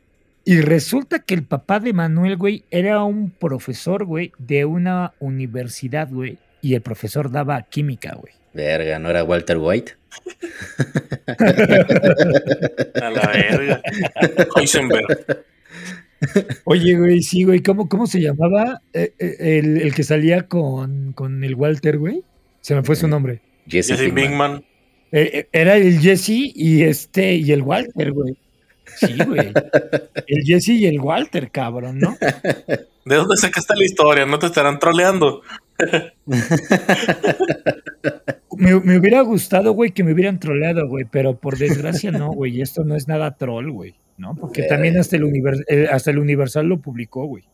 Y 0.45 0.61
resulta 0.61 1.19
que 1.19 1.35
el 1.35 1.43
papá 1.43 1.81
de 1.81 1.93
Manuel, 1.93 2.37
güey, 2.37 2.64
era 2.71 3.02
un 3.02 3.31
profesor, 3.31 4.05
güey, 4.05 4.31
de 4.38 4.64
una 4.64 5.12
universidad, 5.19 6.09
güey. 6.09 6.38
Y 6.62 6.75
el 6.75 6.83
profesor 6.83 7.31
daba 7.31 7.61
química, 7.62 8.14
güey. 8.14 8.33
Verga, 8.57 8.99
¿no 8.99 9.11
era 9.11 9.23
Walter 9.25 9.59
White? 9.59 9.93
A 13.03 13.11
la 13.11 13.31
verga. 13.33 13.83
Heisenberg. 14.57 15.45
Oye, 16.65 16.97
güey, 16.97 17.23
sí, 17.23 17.45
güey, 17.45 17.63
¿cómo, 17.63 17.89
cómo 17.89 18.07
se 18.07 18.21
llamaba 18.21 18.81
eh, 18.95 19.13
eh, 19.19 19.61
el, 19.63 19.77
el 19.83 19.95
que 19.95 20.03
salía 20.03 20.49
con, 20.49 21.13
con 21.13 21.45
el 21.45 21.55
Walter, 21.55 21.99
güey? 21.99 22.23
Se 22.63 22.75
me 22.75 22.83
fue 22.83 22.97
su 22.97 23.07
Eh, 23.07 23.11
nombre. 23.11 23.41
Jesse, 23.69 23.89
Jesse 23.89 24.01
Pinkman. 24.13 24.15
Pinkman. 24.63 24.65
Eh, 25.13 25.47
era 25.53 25.77
el 25.77 26.01
Jesse 26.01 26.31
y 26.55 26.83
este 26.83 27.35
y 27.37 27.53
el 27.53 27.63
Walter, 27.63 28.13
güey. 28.13 28.37
Sí, 28.97 29.15
güey. 29.27 29.53
El 30.27 30.43
Jesse 30.45 30.71
y 30.71 30.87
el 30.87 31.01
Walter, 31.01 31.51
cabrón, 31.51 31.99
¿no? 31.99 32.17
¿De 33.05 33.15
dónde 33.17 33.37
sacaste 33.37 33.75
la 33.77 33.85
historia? 33.85 34.25
¿No 34.27 34.39
te 34.39 34.47
estarán 34.47 34.79
troleando? 34.79 35.43
Me, 38.56 38.80
me 38.80 38.99
hubiera 38.99 39.21
gustado, 39.21 39.73
güey, 39.73 39.90
que 39.90 40.02
me 40.02 40.12
hubieran 40.12 40.38
troleado, 40.40 40.88
güey, 40.88 41.04
pero 41.11 41.38
por 41.38 41.59
desgracia 41.59 42.11
no, 42.11 42.33
güey. 42.33 42.61
Esto 42.62 42.85
no 42.85 42.95
es 42.97 43.06
nada 43.09 43.37
troll, 43.37 43.71
güey, 43.71 43.95
¿no? 44.16 44.35
Porque 44.35 44.62
también 44.64 44.97
hasta 44.99 45.16
el, 45.16 45.25
univers- 45.25 45.64
eh, 45.68 45.88
hasta 45.90 46.11
el 46.11 46.18
Universal 46.18 46.66
lo 46.66 46.80
publicó, 46.80 47.26
güey. 47.26 47.45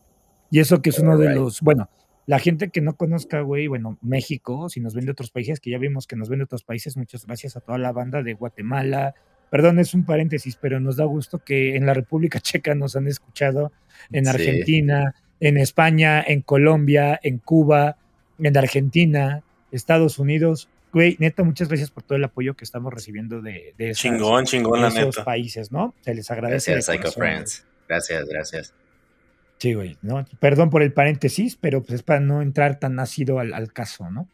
Y 0.49 0.59
eso 0.59 0.81
que 0.81 0.91
es 0.91 0.99
uno 0.99 1.17
de 1.17 1.33
los, 1.35 1.61
bueno, 1.61 1.89
la 2.25 2.39
gente 2.39 2.69
que 2.69 2.79
no 2.79 2.95
conozca, 2.95 3.41
güey, 3.41 3.67
bueno, 3.67 3.97
México, 4.01 4.69
si 4.69 4.79
nos 4.79 4.93
ven 4.95 5.05
de 5.05 5.11
otros 5.11 5.29
países, 5.31 5.59
que 5.59 5.71
ya 5.71 5.77
vimos 5.77 6.07
que 6.07 6.15
nos 6.15 6.29
ven 6.29 6.39
de 6.39 6.45
otros 6.45 6.63
países, 6.63 6.95
muchas 6.95 7.25
gracias 7.25 7.57
a 7.57 7.59
toda 7.59 7.77
la 7.77 7.91
banda 7.91 8.23
de 8.23 8.33
Guatemala. 8.33 9.13
Perdón, 9.49 9.79
es 9.79 9.93
un 9.93 10.05
paréntesis, 10.05 10.55
pero 10.55 10.79
nos 10.79 10.95
da 10.97 11.05
gusto 11.05 11.39
que 11.39 11.75
en 11.75 11.85
la 11.85 11.93
República 11.93 12.39
Checa 12.39 12.75
nos 12.75 12.95
han 12.95 13.07
escuchado, 13.07 13.71
en 14.11 14.25
Sí. 14.25 14.31
Argentina, 14.31 15.15
en 15.39 15.57
España, 15.57 16.23
en 16.25 16.41
Colombia, 16.41 17.19
en 17.21 17.39
Cuba, 17.39 17.97
en 18.47 18.57
Argentina, 18.57 19.43
Estados 19.71 20.19
Unidos. 20.19 20.69
Güey, 20.91 21.15
neta, 21.19 21.43
muchas 21.43 21.67
gracias 21.69 21.89
por 21.91 22.03
todo 22.03 22.17
el 22.17 22.23
apoyo 22.23 22.55
que 22.55 22.63
estamos 22.63 22.93
recibiendo 22.93 23.41
de, 23.41 23.73
de, 23.77 23.89
esas- 23.89 24.01
Chingón, 24.03 24.45
chingón, 24.45 24.81
la 24.81 24.89
de 24.89 24.99
esos 24.99 25.15
neta. 25.17 25.25
países, 25.25 25.71
¿no? 25.71 25.95
Se 26.01 26.13
les 26.13 26.29
agradece. 26.29 26.71
Gracias, 26.71 26.85
Psycho 26.85 27.01
corazón, 27.01 27.19
güey. 27.21 27.31
Friends. 27.35 27.65
Gracias, 27.87 28.25
gracias. 28.27 28.73
Sí, 29.57 29.73
güey, 29.73 29.97
¿no? 30.01 30.25
Perdón 30.39 30.69
por 30.69 30.83
el 30.83 30.93
paréntesis, 30.93 31.55
pero 31.59 31.81
pues 31.81 31.93
es 31.95 32.03
para 32.03 32.19
no 32.19 32.41
entrar 32.41 32.79
tan 32.79 32.99
ácido 32.99 33.39
al, 33.39 33.53
al 33.53 33.71
caso, 33.73 34.09
¿no? 34.11 34.27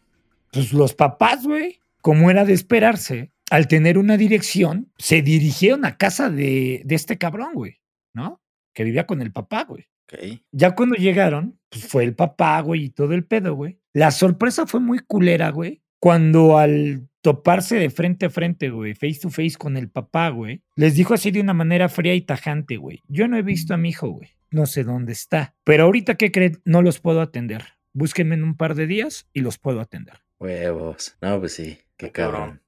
Pues 0.51 0.73
los 0.73 0.93
papás, 0.95 1.45
güey, 1.45 1.79
como 2.01 2.29
era 2.31 2.45
de 2.45 2.53
esperarse, 2.53 3.31
al 3.51 3.67
tener 3.67 3.97
una 3.97 4.17
dirección, 4.17 4.91
se 4.97 5.21
dirigieron 5.21 5.85
a 5.85 5.97
casa 5.97 6.29
de, 6.29 6.81
de 6.83 6.95
este 6.95 7.17
cabrón, 7.17 7.53
güey, 7.53 7.79
¿no? 8.13 8.41
Que 8.73 8.83
vivía 8.83 9.05
con 9.07 9.21
el 9.21 9.31
papá, 9.31 9.63
güey. 9.65 9.87
Ok. 10.11 10.39
Ya 10.51 10.71
cuando 10.75 10.95
llegaron, 10.95 11.59
pues 11.69 11.85
fue 11.85 12.03
el 12.03 12.15
papá, 12.15 12.59
güey, 12.61 12.85
y 12.85 12.89
todo 12.89 13.13
el 13.13 13.23
pedo, 13.25 13.53
güey. 13.55 13.78
La 13.93 14.11
sorpresa 14.11 14.67
fue 14.67 14.79
muy 14.79 14.99
culera, 14.99 15.49
güey. 15.49 15.81
Cuando 15.99 16.57
al 16.57 17.09
toparse 17.21 17.75
de 17.75 17.89
frente 17.89 18.27
a 18.27 18.29
frente, 18.29 18.69
güey, 18.69 18.93
face 18.93 19.19
to 19.21 19.29
face 19.29 19.55
con 19.57 19.75
el 19.75 19.89
papá, 19.89 20.29
güey, 20.29 20.61
les 20.75 20.95
dijo 20.95 21.13
así 21.13 21.31
de 21.31 21.41
una 21.41 21.53
manera 21.53 21.89
fría 21.89 22.13
y 22.15 22.21
tajante, 22.21 22.77
güey. 22.77 23.01
Yo 23.07 23.27
no 23.27 23.35
he 23.37 23.41
visto 23.41 23.73
a 23.73 23.77
mi 23.77 23.89
hijo, 23.89 24.07
güey. 24.09 24.29
No 24.51 24.65
sé 24.65 24.83
dónde 24.83 25.11
está. 25.11 25.55
Pero 25.63 25.83
ahorita, 25.83 26.15
¿qué 26.15 26.31
creen? 26.31 26.61
No 26.65 26.81
los 26.81 26.99
puedo 26.99 27.21
atender. 27.21 27.63
Búsquenme 27.93 28.35
en 28.35 28.43
un 28.43 28.55
par 28.55 28.75
de 28.75 28.87
días 28.87 29.27
y 29.33 29.41
los 29.41 29.57
puedo 29.57 29.81
atender. 29.81 30.15
Huevos. 30.39 31.17
No, 31.21 31.39
pues 31.39 31.53
sí. 31.53 31.77
Qué 31.97 32.07
Qué 32.07 32.11
cabrón. 32.13 32.61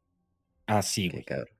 Así, 0.65 1.03
Qué 1.09 1.09
güey. 1.17 1.23
cabrón. 1.23 1.55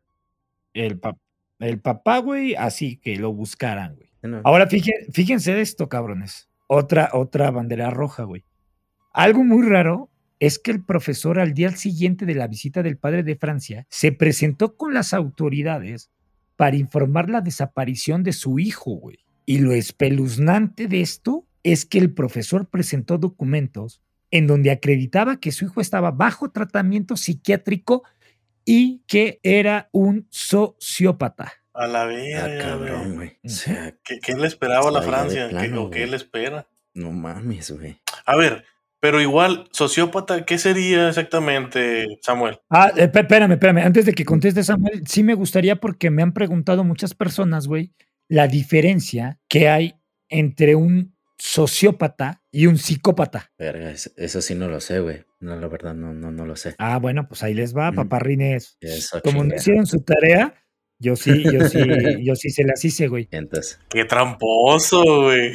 El 0.73 0.99
pap- 0.99 1.17
El 1.59 1.79
papá, 1.79 2.17
güey, 2.19 2.55
así 2.55 2.97
que 2.97 3.15
lo 3.17 3.31
buscaran, 3.33 3.95
güey. 3.95 4.09
No, 4.23 4.41
Ahora 4.43 4.67
fíjense, 4.67 5.11
fíjense 5.11 5.53
de 5.53 5.61
esto, 5.61 5.87
cabrones. 5.89 6.49
Otra, 6.67 7.09
otra 7.13 7.49
bandera 7.51 7.89
roja, 7.89 8.23
güey. 8.23 8.43
Algo 9.13 9.43
muy 9.43 9.67
raro 9.67 10.09
es 10.39 10.57
que 10.57 10.71
el 10.71 10.83
profesor 10.83 11.39
al 11.39 11.53
día 11.53 11.71
siguiente 11.75 12.25
de 12.25 12.35
la 12.35 12.47
visita 12.47 12.81
del 12.83 12.97
padre 12.97 13.23
de 13.23 13.35
Francia 13.35 13.85
se 13.89 14.11
presentó 14.11 14.75
con 14.75 14.93
las 14.93 15.13
autoridades 15.13 16.09
para 16.55 16.75
informar 16.77 17.29
la 17.29 17.41
desaparición 17.41 18.23
de 18.23 18.33
su 18.33 18.59
hijo, 18.59 18.91
güey. 18.91 19.19
Y 19.45 19.59
lo 19.59 19.73
espeluznante 19.73 20.87
de 20.87 21.01
esto 21.01 21.45
es 21.63 21.85
que 21.85 21.99
el 21.99 22.11
profesor 22.13 22.67
presentó 22.69 23.17
documentos 23.17 24.01
en 24.31 24.47
donde 24.47 24.71
acreditaba 24.71 25.39
que 25.39 25.51
su 25.51 25.65
hijo 25.65 25.81
estaba 25.81 26.11
bajo 26.11 26.49
tratamiento 26.51 27.17
psiquiátrico 27.17 28.03
y 28.65 29.01
que 29.07 29.39
era 29.43 29.89
un 29.91 30.27
sociópata. 30.29 31.53
A 31.73 31.87
la 31.87 32.03
Ah, 32.03 32.05
verga, 32.05 32.57
cabrón, 32.59 33.15
güey. 33.15 33.37
O 33.43 33.49
sea, 33.49 33.95
¿Qué, 34.03 34.19
qué 34.19 34.35
le 34.35 34.47
esperaba 34.47 34.89
a 34.89 34.91
la 34.91 35.01
Francia? 35.01 35.45
¿Qué- 35.47 35.51
plano, 35.55 35.83
¿O 35.83 35.89
qué 35.89 35.99
güey. 35.99 36.09
le 36.11 36.17
espera? 36.17 36.67
no 36.93 37.11
mames, 37.11 37.71
güey. 37.71 37.97
A 38.25 38.35
ver, 38.35 38.65
pero 39.01 39.20
igual, 39.20 39.67
sociópata, 39.72 40.46
¿qué 40.46 40.60
sería 40.60 41.10
exactamente, 41.10 42.05
Samuel? 42.22 42.60
Ah, 42.70 42.91
eh, 42.96 43.10
espérame, 43.12 43.53
espérame. 43.53 43.79
Antes 43.79 44.05
de 44.05 44.13
que 44.13 44.24
conteste 44.24 44.63
Samuel, 44.63 45.01
sí 45.08 45.24
me 45.24 45.34
gustaría 45.34 45.77
porque 45.77 46.12
me 46.12 46.22
han 46.22 46.34
preguntado 46.34 46.84
muchas 46.84 47.15
personas, 47.15 47.67
güey, 47.67 47.91
la 48.29 48.48
diferencia 48.48 49.39
que 49.50 49.67
hay 49.70 49.96
entre 50.29 50.75
un 50.75 51.15
sociópata 51.39 52.43
y 52.51 52.67
un 52.67 52.77
psicópata. 52.77 53.51
Verga, 53.58 53.91
eso, 53.91 54.41
sí 54.41 54.53
no 54.53 54.67
lo 54.67 54.79
sé, 54.79 55.00
güey. 55.00 55.25
No, 55.39 55.55
la 55.55 55.67
verdad, 55.67 55.96
no, 55.96 56.13
no, 56.13 56.31
no 56.31 56.46
lo 56.46 56.55
sé. 56.55 56.75
Ah, 56.77 57.00
bueno, 57.00 57.27
pues 57.27 57.41
ahí 57.41 57.55
les 57.55 57.75
va, 57.75 57.91
paparrines. 57.91 58.77
Eso 58.79 59.20
Como 59.24 59.43
no 59.43 59.55
hicieron 59.55 59.88
su 59.88 60.01
tarea, 60.01 60.53
yo 61.01 61.15
sí, 61.15 61.43
yo 61.43 61.67
sí, 61.67 61.79
yo 62.24 62.36
sí 62.36 62.51
se 62.51 62.63
las 62.63 62.86
hice, 62.86 63.08
güey. 63.08 63.27
Entonces, 63.31 63.79
Qué 63.89 64.05
tramposo, 64.05 65.24
güey. 65.24 65.53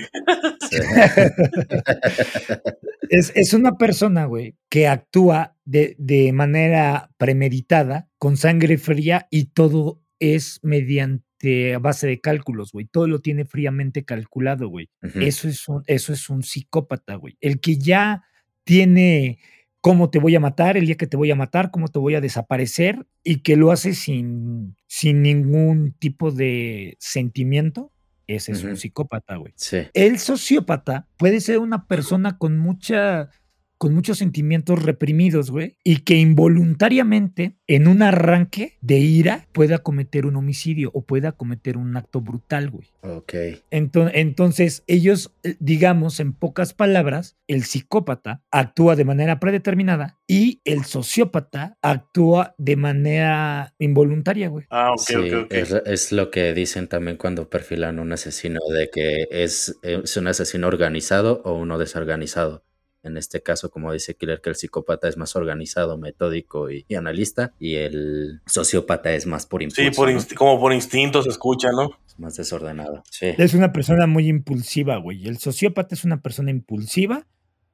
sí. 0.71 0.79
Es, 3.09 3.31
es 3.37 3.55
una 3.55 3.79
persona, 3.79 4.25
güey, 4.25 4.57
que 4.69 4.89
actúa 4.89 5.55
de, 5.65 5.95
de 5.97 6.33
manera 6.33 7.09
premeditada, 7.19 8.09
con 8.19 8.37
sangre 8.37 8.79
fría 8.79 9.29
y 9.31 9.45
todo 9.47 10.03
es 10.19 10.59
mediante 10.65 11.75
a 11.75 11.79
base 11.79 12.09
de 12.09 12.21
cálculos, 12.21 12.73
güey. 12.73 12.87
Todo 12.87 13.07
lo 13.07 13.21
tiene 13.21 13.45
fríamente 13.45 14.05
calculado, 14.05 14.69
güey. 14.69 14.89
Eso 15.15 15.49
es 15.49 15.69
un, 15.69 15.85
eso 15.87 16.13
es 16.13 16.29
un 16.31 16.43
psicópata, 16.43 17.15
güey. 17.15 17.37
El 17.41 17.61
que 17.61 17.77
ya 17.77 18.25
tiene 18.65 19.39
cómo 19.87 20.11
te 20.11 20.19
voy 20.19 20.35
a 20.35 20.41
matar, 20.41 20.77
el 20.77 20.87
día 20.87 20.97
que 20.97 21.07
te 21.07 21.17
voy 21.17 21.31
a 21.31 21.37
matar, 21.37 21.71
cómo 21.71 21.87
te 21.87 22.01
voy 22.01 22.17
a 22.17 22.21
desaparecer 22.21 23.07
y 23.23 23.45
que 23.45 23.55
lo 23.55 23.71
hace 23.71 23.95
sin, 23.95 24.75
sin 24.89 25.23
ningún 25.23 25.93
tipo 25.93 26.33
de 26.33 26.97
sentimiento, 26.99 27.93
ese 28.27 28.51
es 28.51 28.65
un 28.65 28.77
psicópata, 28.77 29.37
güey. 29.37 29.53
Sí. 29.55 29.83
El 29.95 30.19
sociópata 30.19 31.07
puede 31.17 31.41
ser 31.41 31.61
una 31.61 31.87
persona 31.87 32.37
con 32.37 32.59
mucha 32.59 33.31
con 33.79 33.95
muchos 33.95 34.19
sentimientos 34.19 34.83
reprimidos, 34.83 35.51
güey, 35.51 35.77
y 35.85 35.99
que 35.99 36.15
involuntariamente 36.17 37.57
en 37.67 37.89
un 37.89 38.03
arranque 38.03 38.77
de 38.81 38.99
ira 38.99 39.47
pueda 39.53 39.79
cometer 39.79 40.27
un 40.27 40.37
homicidio 40.37 40.91
o 40.95 41.03
pueda 41.05 41.33
cometer 41.33 41.77
un 41.77 41.97
acto 41.97 42.21
brutal, 42.21 42.71
güey. 42.71 42.89
Ok. 43.03 43.35
Ento- 43.71 44.11
Entonces, 44.15 44.83
ellos, 44.87 45.33
eh, 45.43 45.57
digamos, 45.61 46.21
en 46.21 46.33
pocas 46.33 46.75
palabras, 46.75 47.37
el 47.49 47.65
psicópata 47.65 48.43
actúa 48.51 48.97
de 48.97 49.05
manera 49.05 49.39
predeterminada 49.41 50.19
y 50.27 50.61
el 50.65 50.85
sociópata 50.85 51.77
actúa 51.83 52.55
de 52.59 52.77
manera 52.77 53.75
involuntaria, 53.79 54.49
güey. 54.49 54.67
Ah, 54.71 54.93
ok, 54.93 55.01
Sí, 55.01 55.15
ok, 55.15 55.33
ok. 55.45 55.53
Es, 55.53 55.73
es 55.87 56.13
lo 56.13 56.31
que 56.31 56.53
dicen 56.55 56.89
también 56.89 57.17
cuando 57.17 57.49
perfilan 57.49 57.99
un 57.99 58.13
asesino, 58.13 58.61
de 58.77 58.91
que 58.91 59.27
es, 59.31 59.79
es 59.83 60.17
un 60.17 60.27
asesino 60.27 60.67
organizado 60.67 61.43
o 61.45 61.55
uno 61.55 61.79
desorganizado. 61.79 62.65
En 63.07 63.17
este 63.17 63.43
caso, 63.43 63.71
como 63.71 63.93
dice 63.93 64.17
Killer, 64.17 64.41
que 64.41 64.51
el 64.51 64.57
psicópata 64.57 65.09
es 65.09 65.17
más 65.17 65.37
organizado, 65.37 65.97
metódico 65.97 66.71
y, 66.71 66.85
y 66.89 66.95
analista, 66.97 67.53
y 67.59 67.77
el 67.77 68.41
sociópata 68.47 69.15
es 69.15 69.27
más 69.27 69.47
por 69.47 69.63
impulso, 69.63 69.83
Sí, 69.83 69.91
por 69.97 70.13
¿no? 70.13 70.21
como 70.37 70.61
por 70.61 70.73
instinto 70.73 71.23
se 71.23 71.29
escucha, 71.29 71.71
¿no? 71.71 71.91
Es 72.07 72.19
más 72.19 72.37
desordenado. 72.37 73.03
Sí. 73.11 73.29
Es 73.39 73.55
una 73.55 73.73
persona 73.73 74.07
muy 74.07 74.29
impulsiva, 74.29 74.97
güey. 74.97 75.27
El 75.29 75.39
sociópata 75.39 75.95
es 75.95 76.05
una 76.05 76.21
persona 76.21 76.51
impulsiva 76.51 77.27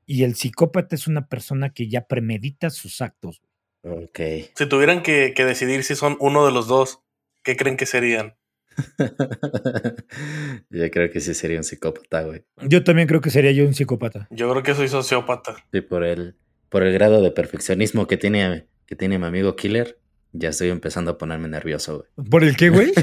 y 0.07 0.25
el 0.25 0.35
psicópata 0.35 0.95
es 0.95 1.07
una 1.07 1.29
persona 1.29 1.71
que 1.71 1.88
ya 1.88 2.07
premedita 2.07 2.71
sus 2.71 3.01
actos. 3.01 3.42
Ok. 3.83 4.21
Si 4.55 4.66
tuvieran 4.66 5.03
que, 5.03 5.33
que 5.35 5.45
decidir 5.45 5.83
si 5.85 5.95
son 5.97 6.16
uno 6.21 6.45
de 6.45 6.53
los 6.53 6.68
dos, 6.68 7.01
¿qué 7.42 7.57
creen 7.57 7.77
que 7.77 7.87
serían? 7.87 8.37
Yo 10.71 10.91
creo 10.91 11.11
que 11.11 11.21
sí 11.21 11.35
sería 11.35 11.59
un 11.59 11.65
psicópata, 11.65 12.23
güey. 12.23 12.45
Yo 12.63 12.85
también 12.85 13.09
creo 13.09 13.21
que 13.21 13.31
sería 13.31 13.53
yo 13.53 13.65
un 13.65 13.75
psicópata. 13.75 14.29
Yo 14.31 14.51
creo 14.51 14.63
que 14.63 14.75
soy 14.75 14.89
sociópata. 14.89 15.57
Sí, 15.73 15.81
por 15.81 16.05
el, 16.05 16.37
por 16.69 16.83
el 16.83 16.93
grado 16.93 17.23
de 17.23 17.31
perfeccionismo 17.31 18.07
que 18.07 18.17
tiene, 18.17 18.67
que 18.87 18.97
tiene 18.97 19.19
mi 19.19 19.27
amigo 19.27 19.57
Killer, 19.57 19.99
ya 20.33 20.49
estoy 20.51 20.71
empezando 20.71 21.13
a 21.13 21.19
ponerme 21.19 21.49
nervioso, 21.49 21.99
güey. 21.99 22.29
¿Por 22.31 22.45
el 22.45 22.57
qué, 22.57 22.71
güey? 22.71 22.93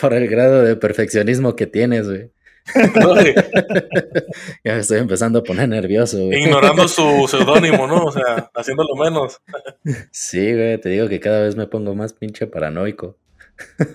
Por 0.00 0.14
el 0.14 0.26
grado 0.28 0.62
de 0.62 0.76
perfeccionismo 0.76 1.54
que 1.54 1.66
tienes, 1.66 2.08
güey. 2.08 2.30
Ya 4.64 4.74
me 4.74 4.80
estoy 4.80 4.98
empezando 4.98 5.40
a 5.40 5.42
poner 5.42 5.68
nervioso, 5.68 6.24
güey. 6.24 6.42
Ignorando 6.42 6.86
su 6.88 7.26
seudónimo, 7.28 7.86
¿no? 7.86 8.04
O 8.04 8.12
sea, 8.12 8.50
haciéndolo 8.54 8.94
menos. 8.94 9.40
Sí, 10.10 10.52
güey, 10.52 10.78
te 10.80 10.88
digo 10.90 11.08
que 11.08 11.20
cada 11.20 11.42
vez 11.42 11.56
me 11.56 11.66
pongo 11.66 11.94
más 11.94 12.12
pinche 12.12 12.46
paranoico. 12.46 13.16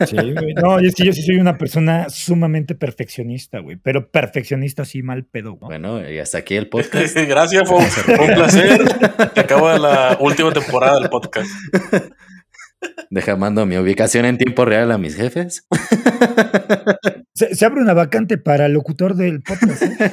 Sí, 0.08 0.15
güey. 0.15 0.54
No, 0.56 0.80
y 0.80 0.88
es 0.88 0.95
que 0.95 1.06
yo 1.06 1.13
sí 1.13 1.21
soy 1.21 1.38
una 1.38 1.58
persona 1.58 2.10
sumamente 2.10 2.75
perfeccionista, 2.75 3.60
güey. 3.60 3.78
Pero 3.78 4.10
perfeccionista 4.10 4.84
así 4.84 5.04
mal 5.04 5.25
pedo, 5.25 5.58
¿no? 5.62 5.67
Bueno, 5.67 6.10
y 6.10 6.19
hasta 6.19 6.39
aquí 6.39 6.56
el 6.56 6.69
podcast. 6.69 7.17
Gracias, 7.28 7.67
fue, 7.67 7.84
fue 7.86 8.28
un 8.28 8.36
placer. 8.36 8.82
Acaba 9.36 9.78
la 9.78 10.17
última 10.19 10.51
temporada 10.51 10.99
del 10.99 11.10
podcast. 11.10 11.49
Deja 13.10 13.36
mando 13.36 13.65
mi 13.65 13.78
ubicación 13.78 14.25
en 14.25 14.38
tiempo 14.38 14.65
real 14.65 14.91
a 14.91 14.97
mis 14.97 15.15
jefes. 15.15 15.67
Se, 17.34 17.54
se 17.54 17.65
abre 17.65 17.82
una 17.82 17.93
vacante 17.93 18.38
para 18.38 18.69
locutor 18.69 19.13
del 19.13 19.41
podcast. 19.41 19.82
¿eh? 19.82 20.12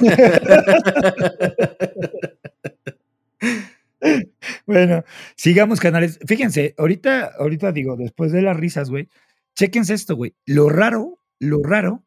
bueno, 4.67 5.05
sigamos 5.37 5.79
canales. 5.79 6.19
Fíjense, 6.27 6.75
ahorita, 6.77 7.31
ahorita 7.39 7.71
digo, 7.71 7.97
después 7.97 8.33
de 8.33 8.43
las 8.43 8.57
risas, 8.57 8.91
güey, 8.91 9.09
chéquense 9.57 9.95
esto, 9.95 10.17
güey. 10.17 10.35
Lo 10.47 10.69
raro, 10.69 11.19
lo 11.39 11.63
raro 11.63 12.05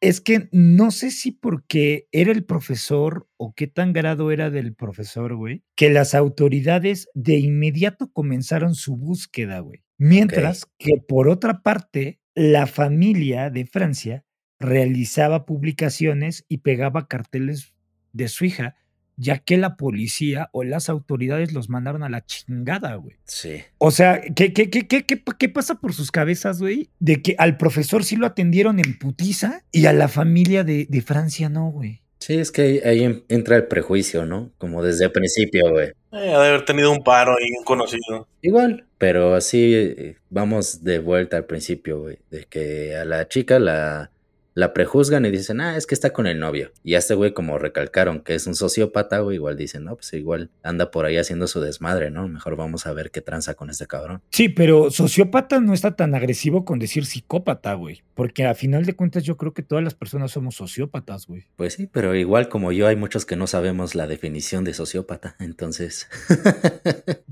es 0.00 0.20
que 0.20 0.48
no 0.52 0.90
sé 0.90 1.10
si 1.10 1.32
porque 1.32 2.08
era 2.12 2.30
el 2.30 2.44
profesor 2.44 3.28
o 3.36 3.54
qué 3.54 3.66
tan 3.66 3.92
grado 3.92 4.30
era 4.30 4.50
del 4.50 4.74
profesor, 4.74 5.34
güey, 5.34 5.62
que 5.74 5.90
las 5.90 6.14
autoridades 6.14 7.08
de 7.14 7.38
inmediato 7.38 8.12
comenzaron 8.12 8.74
su 8.74 8.96
búsqueda, 8.96 9.60
güey. 9.60 9.84
Mientras 9.98 10.66
que 10.78 10.98
por 10.98 11.28
otra 11.28 11.62
parte, 11.62 12.20
la 12.34 12.66
familia 12.66 13.48
de 13.48 13.64
Francia 13.64 14.24
realizaba 14.58 15.46
publicaciones 15.46 16.44
y 16.48 16.58
pegaba 16.58 17.08
carteles 17.08 17.74
de 18.12 18.28
su 18.28 18.44
hija, 18.44 18.76
ya 19.16 19.38
que 19.38 19.56
la 19.56 19.76
policía 19.76 20.48
o 20.52 20.62
las 20.64 20.88
autoridades 20.88 21.52
los 21.52 21.68
mandaron 21.68 22.02
a 22.02 22.08
la 22.08 22.24
chingada, 22.24 22.94
güey. 22.96 23.16
Sí. 23.24 23.62
O 23.78 23.90
sea, 23.90 24.20
¿qué, 24.34 24.52
qué, 24.52 24.70
qué, 24.70 24.86
qué, 24.86 25.04
qué, 25.06 25.22
qué 25.38 25.48
pasa 25.48 25.76
por 25.80 25.92
sus 25.94 26.10
cabezas, 26.10 26.60
güey? 26.60 26.90
De 26.98 27.22
que 27.22 27.34
al 27.38 27.56
profesor 27.56 28.04
sí 28.04 28.16
lo 28.16 28.26
atendieron 28.26 28.78
en 28.78 28.98
putiza 28.98 29.62
y 29.72 29.86
a 29.86 29.92
la 29.92 30.08
familia 30.08 30.64
de, 30.64 30.86
de 30.88 31.00
Francia 31.02 31.48
no, 31.48 31.70
güey. 31.70 32.02
Sí, 32.18 32.34
es 32.38 32.50
que 32.50 32.62
ahí, 32.62 32.80
ahí 32.84 33.04
en- 33.04 33.24
entra 33.28 33.56
el 33.56 33.66
prejuicio, 33.66 34.24
¿no? 34.26 34.50
Como 34.58 34.82
desde 34.82 35.04
el 35.04 35.12
principio, 35.12 35.70
güey. 35.70 35.88
Eh, 35.88 35.94
ha 36.12 36.40
de 36.40 36.48
haber 36.48 36.64
tenido 36.64 36.90
un 36.90 37.04
paro 37.04 37.32
ahí, 37.38 37.48
un 37.58 37.64
conocido. 37.64 38.26
Igual, 38.42 38.86
pero 38.98 39.34
así 39.34 39.74
eh, 39.74 40.16
vamos 40.30 40.82
de 40.82 40.98
vuelta 40.98 41.36
al 41.36 41.44
principio, 41.44 42.00
güey. 42.00 42.18
De 42.30 42.44
que 42.46 42.96
a 42.96 43.04
la 43.04 43.28
chica 43.28 43.58
la, 43.58 44.10
la 44.56 44.72
prejuzgan 44.72 45.26
y 45.26 45.30
dicen, 45.30 45.60
ah, 45.60 45.76
es 45.76 45.86
que 45.86 45.94
está 45.94 46.14
con 46.14 46.26
el 46.26 46.40
novio. 46.40 46.72
Y 46.82 46.94
a 46.94 46.98
este 46.98 47.14
güey, 47.14 47.34
como 47.34 47.58
recalcaron 47.58 48.20
que 48.20 48.34
es 48.34 48.46
un 48.46 48.54
sociópata, 48.54 49.18
güey, 49.18 49.36
igual 49.36 49.56
dicen, 49.58 49.84
no, 49.84 49.96
pues 49.96 50.12
igual 50.14 50.50
anda 50.62 50.90
por 50.90 51.04
ahí 51.04 51.18
haciendo 51.18 51.46
su 51.46 51.60
desmadre, 51.60 52.10
¿no? 52.10 52.26
Mejor 52.26 52.56
vamos 52.56 52.86
a 52.86 52.94
ver 52.94 53.10
qué 53.10 53.20
tranza 53.20 53.52
con 53.52 53.68
este 53.68 53.86
cabrón. 53.86 54.22
Sí, 54.30 54.48
pero 54.48 54.90
sociópata 54.90 55.60
no 55.60 55.74
está 55.74 55.94
tan 55.94 56.14
agresivo 56.14 56.64
con 56.64 56.78
decir 56.78 57.04
psicópata, 57.04 57.74
güey. 57.74 58.02
Porque 58.14 58.46
a 58.46 58.54
final 58.54 58.86
de 58.86 58.96
cuentas 58.96 59.24
yo 59.24 59.36
creo 59.36 59.52
que 59.52 59.62
todas 59.62 59.84
las 59.84 59.92
personas 59.94 60.30
somos 60.30 60.54
sociópatas, 60.54 61.26
güey. 61.26 61.44
Pues 61.56 61.74
sí, 61.74 61.86
pero 61.86 62.14
igual 62.14 62.48
como 62.48 62.72
yo, 62.72 62.86
hay 62.86 62.96
muchos 62.96 63.26
que 63.26 63.36
no 63.36 63.46
sabemos 63.46 63.94
la 63.94 64.06
definición 64.06 64.64
de 64.64 64.72
sociópata, 64.72 65.36
entonces. 65.38 66.08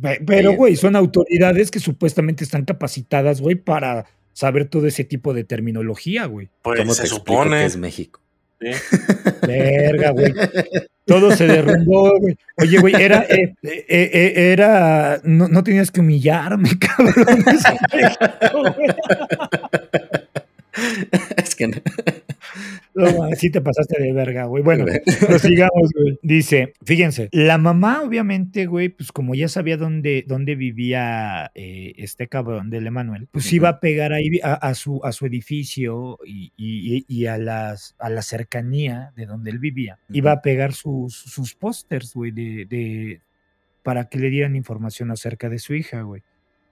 Pe- 0.00 0.20
Pero, 0.26 0.52
güey, 0.56 0.76
son 0.76 0.94
autoridades 0.94 1.70
que 1.70 1.80
supuestamente 1.80 2.44
están 2.44 2.66
capacitadas, 2.66 3.40
güey, 3.40 3.54
para 3.56 4.04
saber 4.34 4.66
todo 4.66 4.86
ese 4.86 5.04
tipo 5.04 5.32
de 5.32 5.44
terminología, 5.44 6.26
güey. 6.26 6.50
Pues 6.60 6.78
¿Cómo 6.80 6.92
se 6.92 7.02
te 7.02 7.08
supone. 7.08 7.60
que 7.60 7.64
es 7.64 7.76
México? 7.78 8.20
Sí. 8.60 8.68
Verga, 9.46 10.10
güey. 10.10 10.34
Todo 11.06 11.36
se 11.36 11.46
derrumbó, 11.46 12.18
güey. 12.18 12.36
Oye, 12.56 12.78
güey, 12.78 12.94
era, 12.94 13.26
eh, 13.28 13.54
eh, 13.62 13.86
eh, 13.88 14.52
era, 14.52 15.20
no, 15.22 15.48
no 15.48 15.62
tenías 15.62 15.90
que 15.90 16.00
humillarme, 16.00 16.70
cabrón. 16.78 17.44
es 21.36 21.54
que 21.54 21.68
no. 21.68 21.76
No, 22.94 23.18
man, 23.18 23.34
sí 23.36 23.50
te 23.50 23.60
pasaste 23.60 24.00
de 24.00 24.12
verga, 24.12 24.44
güey. 24.44 24.62
Bueno, 24.62 24.84
prosigamos, 25.26 25.90
güey. 25.94 26.18
Dice, 26.22 26.74
fíjense, 26.84 27.28
la 27.32 27.58
mamá, 27.58 28.02
obviamente, 28.02 28.66
güey, 28.66 28.88
pues 28.88 29.10
como 29.10 29.34
ya 29.34 29.48
sabía 29.48 29.76
dónde, 29.76 30.24
dónde 30.26 30.54
vivía 30.54 31.50
eh, 31.54 31.94
este 31.96 32.28
cabrón 32.28 32.70
del 32.70 32.86
Emanuel, 32.86 33.26
pues 33.32 33.52
iba 33.52 33.68
a 33.68 33.80
pegar 33.80 34.12
ahí 34.12 34.38
a, 34.42 34.54
a 34.54 34.74
su, 34.74 35.00
a 35.04 35.12
su 35.12 35.26
edificio 35.26 36.18
y, 36.24 36.52
y- 36.56 37.04
y 37.08 37.26
a, 37.26 37.38
las, 37.38 37.94
a 37.98 38.10
la 38.10 38.22
cercanía 38.22 39.12
de 39.16 39.26
donde 39.26 39.50
él 39.50 39.58
vivía. 39.58 39.98
Iba 40.10 40.32
a 40.32 40.42
pegar 40.42 40.72
sus, 40.72 41.14
sus 41.14 41.54
pósters, 41.54 42.14
güey, 42.14 42.30
de, 42.30 42.66
de, 42.66 43.20
para 43.82 44.08
que 44.08 44.18
le 44.18 44.30
dieran 44.30 44.54
información 44.54 45.10
acerca 45.10 45.48
de 45.48 45.58
su 45.58 45.74
hija, 45.74 46.02
güey. 46.02 46.22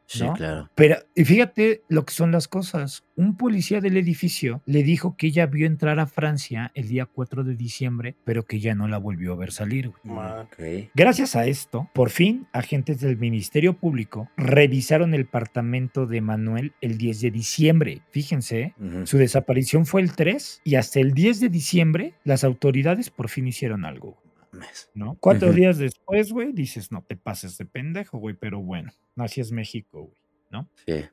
Sí, 0.06 0.24
¿No? 0.24 0.34
claro. 0.34 0.70
Pero, 0.74 0.96
y 1.14 1.24
fíjate 1.24 1.82
lo 1.88 2.04
que 2.04 2.12
son 2.12 2.32
las 2.32 2.48
cosas. 2.48 3.04
Un 3.16 3.36
policía 3.36 3.80
del 3.80 3.96
edificio 3.96 4.62
le 4.66 4.82
dijo 4.82 5.16
que 5.16 5.28
ella 5.28 5.46
vio 5.46 5.66
entrar 5.66 6.00
a 6.00 6.06
Francia 6.06 6.70
el 6.74 6.88
día 6.88 7.06
4 7.06 7.44
de 7.44 7.56
diciembre, 7.56 8.16
pero 8.24 8.44
que 8.44 8.60
ya 8.60 8.74
no 8.74 8.88
la 8.88 8.98
volvió 8.98 9.32
a 9.32 9.36
ver 9.36 9.52
salir. 9.52 9.92
Ok. 10.06 10.90
Gracias 10.94 11.36
a 11.36 11.46
esto, 11.46 11.90
por 11.94 12.10
fin, 12.10 12.46
agentes 12.52 13.00
del 13.00 13.16
Ministerio 13.16 13.74
Público 13.74 14.30
revisaron 14.36 15.14
el 15.14 15.22
apartamento 15.22 16.06
de 16.06 16.20
Manuel 16.20 16.72
el 16.80 16.98
10 16.98 17.20
de 17.20 17.30
diciembre. 17.30 18.02
Fíjense, 18.10 18.74
su 19.04 19.18
desaparición 19.18 19.86
fue 19.86 20.02
el 20.02 20.12
3 20.12 20.62
y 20.64 20.76
hasta 20.76 21.00
el 21.00 21.12
10 21.12 21.40
de 21.40 21.48
diciembre 21.48 22.14
las 22.24 22.44
autoridades 22.44 23.10
por 23.10 23.28
fin 23.28 23.46
hicieron 23.46 23.84
algo. 23.84 24.21
Mames. 24.52 24.90
¿no? 24.94 25.16
Cuatro 25.20 25.52
días 25.52 25.78
después, 25.78 26.32
güey, 26.32 26.52
dices, 26.52 26.92
no 26.92 27.02
te 27.02 27.16
pases 27.16 27.58
de 27.58 27.64
pendejo, 27.64 28.18
güey, 28.18 28.34
pero 28.34 28.60
bueno, 28.60 28.92
así 29.16 29.40
es 29.40 29.50
México, 29.50 30.02
güey, 30.02 30.18
¿no? 30.50 30.68
Sí. 30.86 31.04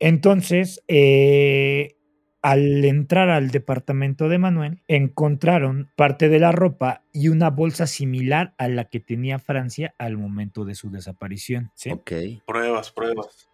Entonces, 0.00 0.82
eh, 0.86 1.96
al 2.40 2.84
entrar 2.84 3.30
al 3.30 3.50
departamento 3.50 4.28
de 4.28 4.38
Manuel, 4.38 4.82
encontraron 4.86 5.90
parte 5.96 6.28
de 6.28 6.38
la 6.38 6.52
ropa 6.52 7.02
y 7.12 7.28
una 7.28 7.50
bolsa 7.50 7.86
similar 7.86 8.54
a 8.58 8.68
la 8.68 8.84
que 8.84 9.00
tenía 9.00 9.38
Francia 9.38 9.94
al 9.98 10.16
momento 10.16 10.64
de 10.64 10.74
su 10.74 10.90
desaparición. 10.90 11.72
¿sí? 11.74 11.90
Ok. 11.90 12.12
Pruebas, 12.46 12.92
pruebas. 12.92 13.48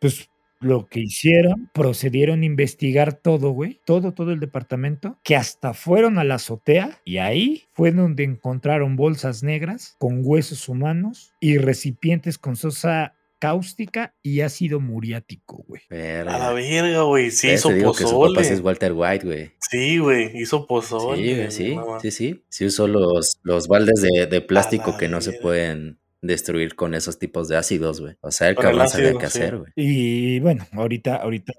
Pues 0.00 0.30
lo 0.60 0.88
que 0.88 1.00
hicieron, 1.00 1.70
procedieron 1.72 2.42
a 2.42 2.46
investigar 2.46 3.14
todo, 3.14 3.50
güey, 3.50 3.80
todo, 3.84 4.12
todo 4.12 4.32
el 4.32 4.40
departamento, 4.40 5.18
que 5.22 5.36
hasta 5.36 5.74
fueron 5.74 6.18
a 6.18 6.24
la 6.24 6.36
azotea 6.36 7.00
y 7.04 7.18
ahí 7.18 7.64
fue 7.72 7.92
donde 7.92 8.24
encontraron 8.24 8.96
bolsas 8.96 9.42
negras 9.42 9.94
con 9.98 10.20
huesos 10.22 10.68
humanos 10.68 11.32
y 11.40 11.58
recipientes 11.58 12.38
con 12.38 12.56
sosa 12.56 13.14
cáustica 13.38 14.14
y 14.22 14.40
ácido 14.40 14.80
muriático, 14.80 15.64
güey. 15.68 15.82
A 15.90 16.24
la 16.24 16.52
Verga. 16.52 17.02
güey. 17.02 17.30
Sí 17.30 17.50
hizo 17.50 17.68
Te 17.68 17.76
digo 17.76 17.92
que 17.92 18.04
su 18.04 18.20
papá 18.20 18.40
es 18.40 18.48
pozole. 18.48 18.60
Walter 18.62 18.92
White, 18.92 19.26
güey. 19.26 19.50
Sí, 19.60 19.98
güey. 19.98 20.36
Hizo 20.36 20.66
pozole. 20.66 21.50
Sí, 21.50 21.70
güey, 21.70 22.00
sí, 22.00 22.00
sí, 22.02 22.10
sí. 22.10 22.44
Sí 22.48 22.66
usó 22.66 22.88
los, 22.88 23.38
los 23.42 23.68
baldes 23.68 24.02
de, 24.02 24.26
de 24.26 24.40
plástico 24.40 24.96
que 24.96 25.08
no 25.08 25.20
se 25.20 25.34
pueden 25.34 25.98
destruir 26.22 26.74
con 26.74 26.94
esos 26.94 27.18
tipos 27.18 27.48
de 27.48 27.56
ácidos, 27.56 28.00
güey. 28.00 28.16
O 28.20 28.30
sea, 28.30 28.48
el 28.48 28.56
cabrón 28.56 28.88
sabía 28.88 29.12
qué 29.12 29.20
sí. 29.20 29.26
hacer, 29.26 29.58
güey. 29.58 29.72
Y 29.76 30.40
bueno, 30.40 30.66
ahorita, 30.72 31.16
ahorita, 31.16 31.52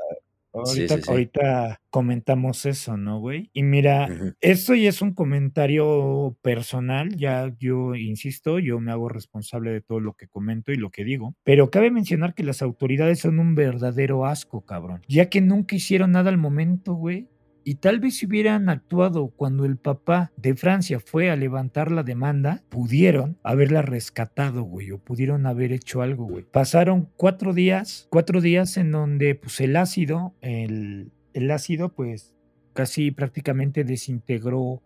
ahorita, 0.53 0.95
sí, 0.95 1.01
sí. 1.03 1.09
ahorita 1.09 1.81
comentamos 1.89 2.65
eso, 2.65 2.97
¿no, 2.97 3.19
güey? 3.19 3.49
Y 3.53 3.63
mira. 3.63 4.09
Esto 4.41 4.75
ya 4.75 4.89
es 4.89 5.01
un 5.01 5.13
comentario 5.13 6.37
personal, 6.41 7.15
ya 7.15 7.53
yo 7.59 7.95
insisto, 7.95 8.59
yo 8.59 8.79
me 8.79 8.91
hago 8.91 9.09
responsable 9.09 9.71
de 9.71 9.81
todo 9.81 9.99
lo 9.99 10.13
que 10.13 10.27
comento 10.27 10.71
y 10.71 10.75
lo 10.75 10.91
que 10.91 11.03
digo, 11.03 11.35
pero 11.43 11.69
cabe 11.69 11.91
mencionar 11.91 12.33
que 12.33 12.43
las 12.43 12.61
autoridades 12.61 13.19
son 13.19 13.39
un 13.39 13.55
verdadero 13.55 14.25
asco, 14.25 14.65
cabrón, 14.65 15.01
ya 15.07 15.29
que 15.29 15.41
nunca 15.41 15.75
hicieron 15.75 16.11
nada 16.11 16.29
al 16.29 16.37
momento, 16.37 16.93
güey. 16.93 17.27
Y 17.69 17.75
tal 17.75 17.99
vez 17.99 18.17
si 18.17 18.25
hubieran 18.25 18.67
actuado 18.67 19.27
cuando 19.27 19.63
el 19.63 19.77
papá 19.77 20.31
de 20.37 20.55
Francia 20.55 20.99
fue 20.99 21.29
a 21.29 21.35
levantar 21.35 21.91
la 21.91 22.01
demanda, 22.01 22.63
pudieron 22.69 23.37
haberla 23.43 23.83
rescatado, 23.83 24.63
güey, 24.63 24.89
o 24.89 24.97
pudieron 24.97 25.45
haber 25.45 25.71
hecho 25.71 26.01
algo, 26.01 26.25
güey. 26.25 26.43
Pasaron 26.45 27.11
cuatro 27.15 27.53
días, 27.53 28.07
cuatro 28.09 28.41
días 28.41 28.75
en 28.77 28.91
donde, 28.91 29.35
pues, 29.35 29.61
el 29.61 29.75
ácido, 29.75 30.33
el, 30.41 31.11
el 31.35 31.51
ácido, 31.51 31.93
pues, 31.93 32.33
casi 32.73 33.11
prácticamente 33.11 33.83
desintegró 33.83 34.81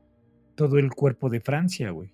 todo 0.56 0.78
el 0.78 0.89
cuerpo 0.91 1.30
de 1.30 1.39
Francia, 1.39 1.91
güey. 1.91 2.12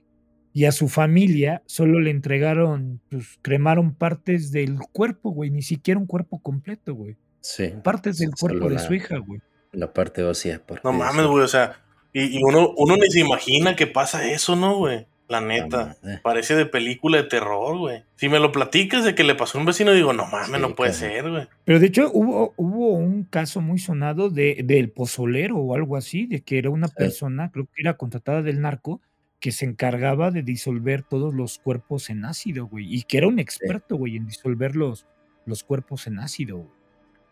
Y 0.54 0.66
a 0.66 0.72
su 0.72 0.88
familia 0.88 1.64
solo 1.66 2.00
le 2.00 2.12
entregaron, 2.12 3.02
pues 3.10 3.40
cremaron 3.42 3.96
partes 3.96 4.52
del 4.52 4.78
cuerpo, 4.92 5.32
güey, 5.32 5.50
ni 5.50 5.64
siquiera 5.64 6.00
un 6.00 6.06
cuerpo 6.06 6.38
completo, 6.44 6.94
güey. 6.94 7.18
Sí. 7.42 7.74
Partes 7.84 8.20
del 8.20 8.30
cuerpo 8.40 8.70
de 8.70 8.78
su 8.78 8.94
hija, 8.94 9.18
güey. 9.18 9.42
La 9.72 9.94
parte 9.94 10.24
ósea. 10.24 10.62
Porque 10.66 10.82
No 10.84 10.94
mames, 10.94 11.26
güey. 11.28 11.44
O 11.44 11.48
sea, 11.48 11.82
y, 12.14 12.38
y 12.38 12.44
uno, 12.44 12.74
uno 12.78 12.96
ni 12.98 13.10
se 13.10 13.20
imagina 13.20 13.76
que 13.76 13.88
pasa 13.88 14.30
eso, 14.32 14.56
¿no, 14.56 14.76
güey? 14.78 15.06
La 15.28 15.42
neta. 15.42 15.96
Parece 16.24 16.56
de 16.56 16.66
película 16.66 17.18
de 17.18 17.24
terror, 17.26 17.78
güey. 17.78 18.04
Si 18.16 18.30
me 18.30 18.40
lo 18.40 18.52
platicas 18.52 19.06
de 19.06 19.14
que 19.14 19.24
le 19.24 19.36
pasó 19.36 19.60
a 19.60 19.62
un 19.62 19.68
vecino, 19.68 19.92
digo, 19.94 20.12
no 20.12 20.26
mames, 20.26 20.56
Sí, 20.56 20.60
no 20.60 20.74
puede 20.74 20.92
ser, 20.94 21.30
güey. 21.30 21.48
Pero 21.66 21.80
de 21.80 21.86
hecho 21.86 22.10
hubo, 22.12 22.56
hubo 22.58 22.94
un 22.94 23.26
caso 23.26 23.62
muy 23.62 23.78
sonado 23.78 24.32
de, 24.32 24.62
del 24.64 24.90
pozolero 24.90 25.58
o 25.58 25.76
algo 25.76 25.98
así, 25.98 26.26
de 26.26 26.42
que 26.42 26.58
era 26.58 26.72
una 26.72 26.88
Sí. 26.88 26.96
persona, 26.98 27.52
creo 27.52 27.66
que 27.66 27.80
era 27.84 27.96
contratada 27.96 28.42
del 28.42 28.60
narco, 28.60 29.02
que 29.40 29.52
se 29.52 29.66
encargaba 29.66 30.32
de 30.32 30.42
disolver 30.42 31.04
todos 31.04 31.32
los 31.36 31.60
cuerpos 31.60 32.10
en 32.10 32.26
ácido, 32.26 32.66
güey. 32.66 32.92
Y 32.92 33.04
que 33.04 33.20
era 33.20 33.28
un 33.28 33.38
experto, 33.38 33.98
güey, 33.98 34.18
en 34.18 34.26
disolver 34.26 34.76
los, 34.76 35.06
los 35.46 35.64
cuerpos 35.64 36.08
en 36.08 36.18
ácido, 36.18 36.58
güey. 36.58 36.79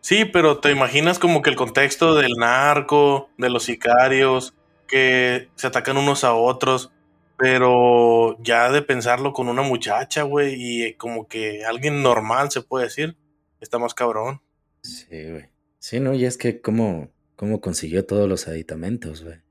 Sí, 0.08 0.24
pero 0.24 0.62
te 0.62 0.72
imaginas 0.72 1.20
como 1.20 1.42
que 1.42 1.50
el 1.50 1.58
contexto 1.58 2.16
del 2.16 2.36
narco, 2.40 3.30
de 3.38 3.50
los 3.50 3.64
sicarios, 3.64 4.54
que 4.88 5.50
se 5.56 5.68
atacan 5.68 5.98
unos 5.98 6.24
a 6.24 6.34
otros, 6.34 6.94
pero 7.38 8.42
ya 8.42 8.72
de 8.72 8.82
pensarlo 8.82 9.34
con 9.34 9.50
una 9.50 9.64
muchacha, 9.64 10.24
güey, 10.24 10.56
y 10.58 10.94
como 10.94 11.28
que 11.28 11.66
alguien 11.66 12.04
normal 12.04 12.52
se 12.52 12.62
puede 12.62 12.86
decir, 12.86 13.18
está 13.60 13.80
más 13.80 13.94
cabrón. 13.94 14.40
Sí, 14.82 15.30
güey. 15.30 15.50
Sí, 15.80 16.00
no, 16.00 16.14
y 16.14 16.24
es 16.24 16.38
que 16.38 16.62
cómo, 16.62 17.10
cómo 17.36 17.60
consiguió 17.60 18.06
todos 18.06 18.30
los 18.30 18.48
aditamentos, 18.48 19.26
güey. 19.26 19.36
O 19.36 19.42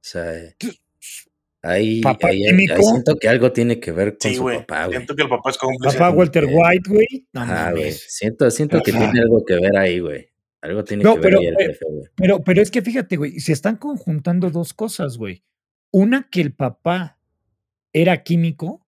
sea, 0.00 0.34
eh, 0.34 0.56
ahí, 1.62 2.00
Papá 2.00 2.28
ahí, 2.28 2.42
ahí- 2.44 2.50
químico. 2.50 2.74
ahí 2.74 2.82
siento 2.82 3.16
que 3.16 3.28
algo 3.28 3.52
tiene 3.52 3.80
que 3.80 3.92
ver 3.92 4.16
con 4.18 4.30
Sí, 4.30 4.36
su 4.36 4.44
papá, 4.44 4.86
güey. 4.86 4.96
Siento 4.96 5.14
que 5.16 5.22
el 5.22 5.28
papá 5.28 5.50
es 5.50 5.58
cómplice. 5.58 5.98
Papá 5.98 6.10
Walter 6.16 6.46
que- 6.46 6.54
White, 6.54 6.90
güey. 6.90 7.26
No 7.32 7.40
Ajá, 7.42 7.70
güey. 7.72 7.92
Siento, 7.92 8.50
siento 8.50 8.82
que 8.82 8.92
tiene 8.92 9.20
algo 9.20 9.44
que 9.44 9.54
ver 9.54 9.76
ahí, 9.76 10.00
güey. 10.00 10.28
Algo 10.60 10.82
tiene 10.84 11.04
No, 11.04 11.14
que 11.14 11.20
ver 11.20 11.30
pero, 11.30 11.40
ahí 11.40 11.46
el 11.46 11.54
eh, 11.54 11.66
jefe, 11.66 11.84
güey. 11.88 12.06
Pero, 12.16 12.40
pero 12.42 12.60
es 12.62 12.70
que 12.70 12.82
fíjate, 12.82 13.16
güey, 13.16 13.38
se 13.40 13.52
están 13.52 13.76
conjuntando 13.76 14.50
dos 14.50 14.74
cosas, 14.74 15.16
güey. 15.16 15.44
Una, 15.92 16.28
que 16.30 16.40
el 16.40 16.52
papá 16.52 17.18
era 17.92 18.22
químico 18.22 18.84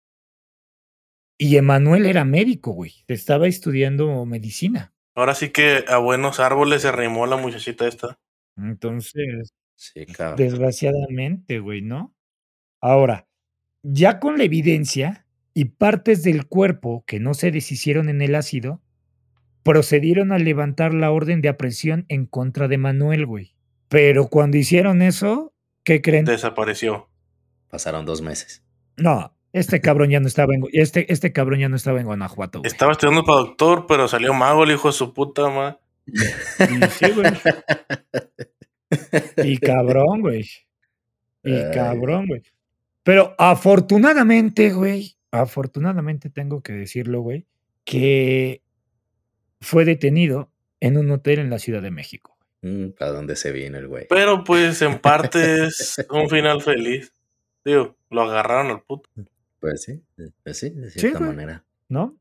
y 1.39 1.57
Emanuel 1.57 2.07
era 2.07 2.25
médico, 2.25 2.73
güey. 2.73 2.93
Estaba 3.09 3.47
estudiando 3.47 4.25
medicina. 4.27 4.93
Ahora 5.15 5.35
sí 5.35 5.51
que 5.51 5.85
a 5.89 5.99
buenos 5.99 6.39
árboles 6.41 6.83
se 6.83 6.89
arrimó 6.89 7.27
la 7.27 7.37
muchachita 7.37 7.87
esta. 7.87 8.19
Entonces, 8.57 9.55
Sí, 9.75 10.05
desgraciadamente, 10.37 11.59
güey, 11.61 11.81
¿no? 11.83 12.15
Ahora, 12.81 13.27
ya 13.83 14.21
con 14.21 14.39
la 14.39 14.45
evidencia 14.45 15.27
y 15.55 15.67
partes 15.67 16.23
del 16.23 16.47
cuerpo 16.47 17.05
que 17.07 17.21
no 17.21 17.35
se 17.35 17.51
deshicieron 17.51 18.09
en 18.09 18.23
el 18.23 18.35
ácido, 18.35 18.81
procedieron 19.63 20.33
a 20.33 20.39
levantar 20.39 20.95
la 20.95 21.11
orden 21.11 21.43
de 21.43 21.49
aprehensión 21.49 22.07
en 22.09 22.27
contra 22.27 22.69
de 22.69 22.79
Manuel, 22.79 23.27
güey. 23.27 23.55
Pero 23.89 24.29
cuando 24.29 24.57
hicieron 24.57 25.03
eso, 25.03 25.53
¿qué 25.85 26.01
creen? 26.01 26.25
Desapareció. 26.25 27.09
Pasaron 27.69 28.07
dos 28.07 28.23
meses. 28.23 28.65
No, 28.97 29.35
este 29.53 29.81
cabrón 29.81 30.11
ya 30.11 30.21
no 30.21 30.29
estaba 30.29 30.55
en, 30.55 30.65
este, 30.73 31.13
este 31.13 31.33
cabrón 31.33 31.61
ya 31.61 31.69
no 31.69 31.77
estaba 31.77 32.01
en 32.01 32.07
Guanajuato, 32.07 32.61
güey. 32.61 32.71
Estaba 32.71 32.93
estudiando 32.93 33.25
para 33.25 33.41
doctor, 33.41 33.87
pero 33.87 34.09
salió 34.09 34.33
mago 34.33 34.65
el 34.65 34.73
hijo 34.73 34.89
de 34.89 34.93
su 34.93 35.13
puta 35.13 35.49
madre. 35.49 35.79
Y 36.07 36.87
sí, 36.91 37.13
güey. 37.13 37.33
Y 39.37 39.57
cabrón, 39.59 40.21
güey. 40.21 40.51
Y 41.45 41.71
cabrón, 41.73 42.27
güey. 42.27 42.43
Pero 43.03 43.35
afortunadamente, 43.39 44.73
güey, 44.73 45.17
afortunadamente 45.31 46.31
tengo 46.31 46.63
que 46.63 46.73
decirlo, 46.73 47.21
güey, 47.21 47.47
que 47.85 48.63
fue 49.61 49.85
detenido 49.85 50.51
en 50.81 50.97
un 50.97 51.11
hotel 51.11 51.39
en 51.39 51.51
la 51.51 51.59
Ciudad 51.59 51.83
de 51.83 51.91
México. 51.91 52.37
Mm, 52.63 52.91
¿Para 52.91 53.13
dónde 53.13 53.37
se 53.37 53.53
vino 53.53 53.79
el 53.79 53.89
güey? 53.89 54.07
Pero 54.09 54.45
pues 54.45 54.83
en 54.83 54.99
parte 54.99 55.65
es 55.67 56.05
un 56.11 56.29
final 56.29 56.61
feliz. 56.63 57.13
Digo, 57.65 57.97
lo 58.11 58.23
agarraron 58.23 58.71
al 58.71 58.83
puto. 58.83 59.09
Pues 59.61 59.83
sí, 59.83 60.03
pues 60.43 60.59
sí, 60.59 60.71
de 60.71 60.91
Sí, 60.91 61.01
cierta 61.01 61.19
güey. 61.19 61.31
manera. 61.31 61.65
¿no? 61.89 62.17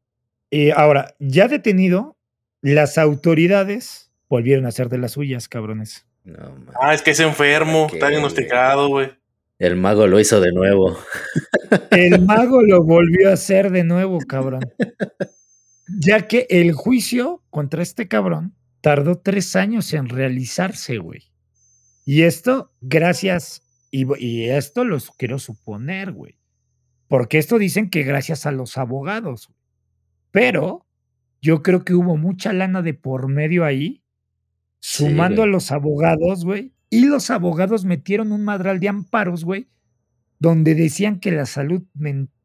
Y 0.50 0.72
ahora, 0.72 1.16
ya 1.20 1.48
detenido, 1.48 2.18
las 2.62 2.98
autoridades 2.98 4.12
volvieron 4.28 4.66
a 4.66 4.70
hacer 4.70 4.90
de 4.90 4.98
las 4.98 5.14
suyas, 5.14 5.48
cabrones. 5.48 6.06
No. 6.24 6.58
Ah, 6.82 6.94
es 6.94 7.02
que 7.02 7.12
es 7.12 7.20
enfermo, 7.20 7.88
¿Qué, 7.88 7.96
está 7.96 8.10
diagnosticado, 8.10 8.88
güey. 8.90 9.12
El 9.60 9.76
mago 9.76 10.08
lo 10.08 10.20
hizo 10.20 10.40
de 10.40 10.54
nuevo. 10.54 10.98
El 11.92 12.22
mago 12.26 12.64
lo 12.64 12.84
volvió 12.84 13.30
a 13.30 13.34
hacer 13.34 13.72
de 13.72 13.84
nuevo, 13.84 14.20
cabrón. 14.20 14.62
Ya 16.00 16.28
que 16.28 16.48
el 16.50 16.72
juicio 16.72 17.44
contra 17.50 17.84
este 17.84 18.08
cabrón 18.08 18.56
tardó 18.82 19.18
tres 19.20 19.56
años 19.56 19.94
en 19.94 20.08
realizarse, 20.08 20.98
güey. 20.98 21.24
Y 22.06 22.22
esto, 22.22 22.72
gracias, 22.80 23.62
y, 23.92 24.06
y 24.24 24.50
esto 24.50 24.86
lo 24.86 24.98
quiero 25.18 25.40
suponer, 25.40 26.14
güey. 26.14 26.38
Porque 27.08 27.38
esto 27.38 27.58
dicen 27.58 27.90
que 27.90 28.04
gracias 28.04 28.46
a 28.46 28.52
los 28.52 28.78
abogados. 28.78 29.48
güey. 29.48 29.60
Pero 30.32 30.88
yo 31.42 31.64
creo 31.64 31.84
que 31.84 31.96
hubo 31.96 32.16
mucha 32.18 32.54
lana 32.54 32.82
de 32.82 32.94
por 32.94 33.28
medio 33.28 33.66
ahí, 33.66 34.04
sumando 34.80 35.44
a 35.44 35.48
los 35.48 35.72
abogados, 35.72 36.46
güey. 36.46 36.74
Y 36.90 37.06
los 37.06 37.30
abogados 37.30 37.86
metieron 37.86 38.32
un 38.32 38.44
madral 38.44 38.80
de 38.80 38.88
amparos, 38.90 39.44
güey, 39.46 39.68
donde 40.40 40.74
decían 40.76 41.20
que 41.20 41.32
la 41.32 41.46
salud, 41.46 41.84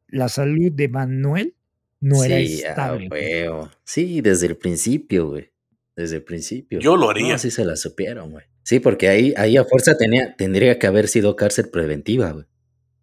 la 0.09 0.28
salud 0.28 0.70
de 0.72 0.88
Manuel 0.88 1.57
no 2.00 2.22
era 2.24 2.37
Sí, 2.38 2.62
a 2.64 2.70
estable. 2.70 3.09
güey. 3.09 3.68
Sí, 3.85 4.20
desde 4.20 4.46
el 4.48 4.57
principio, 4.57 5.28
güey. 5.28 5.50
Desde 5.96 6.16
el 6.16 6.24
principio. 6.24 6.80
Yo 6.80 6.96
lo 6.96 7.04
No, 7.04 7.11
haría. 7.11 7.38
sí 7.38 7.50
se 7.50 7.64
la 7.64 7.76
supieron, 7.76 8.33
güey. 8.33 8.44
Sí, 8.64 8.80
porque 8.80 9.09
ahí, 9.09 9.33
ahí 9.37 9.57
a 9.57 9.64
fuerza 9.64 9.96
tenía, 9.96 10.35
tendría 10.37 10.78
que 10.78 10.87
haber 10.87 11.07
sido 11.09 11.37
cárcel 11.37 11.68
preventiva, 11.70 12.33
güey. 12.33 12.46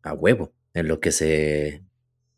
A 0.03 0.13
huevo. 0.13 0.53
En 0.73 0.87
lo 0.87 0.99
que 0.99 1.11
se, 1.11 1.83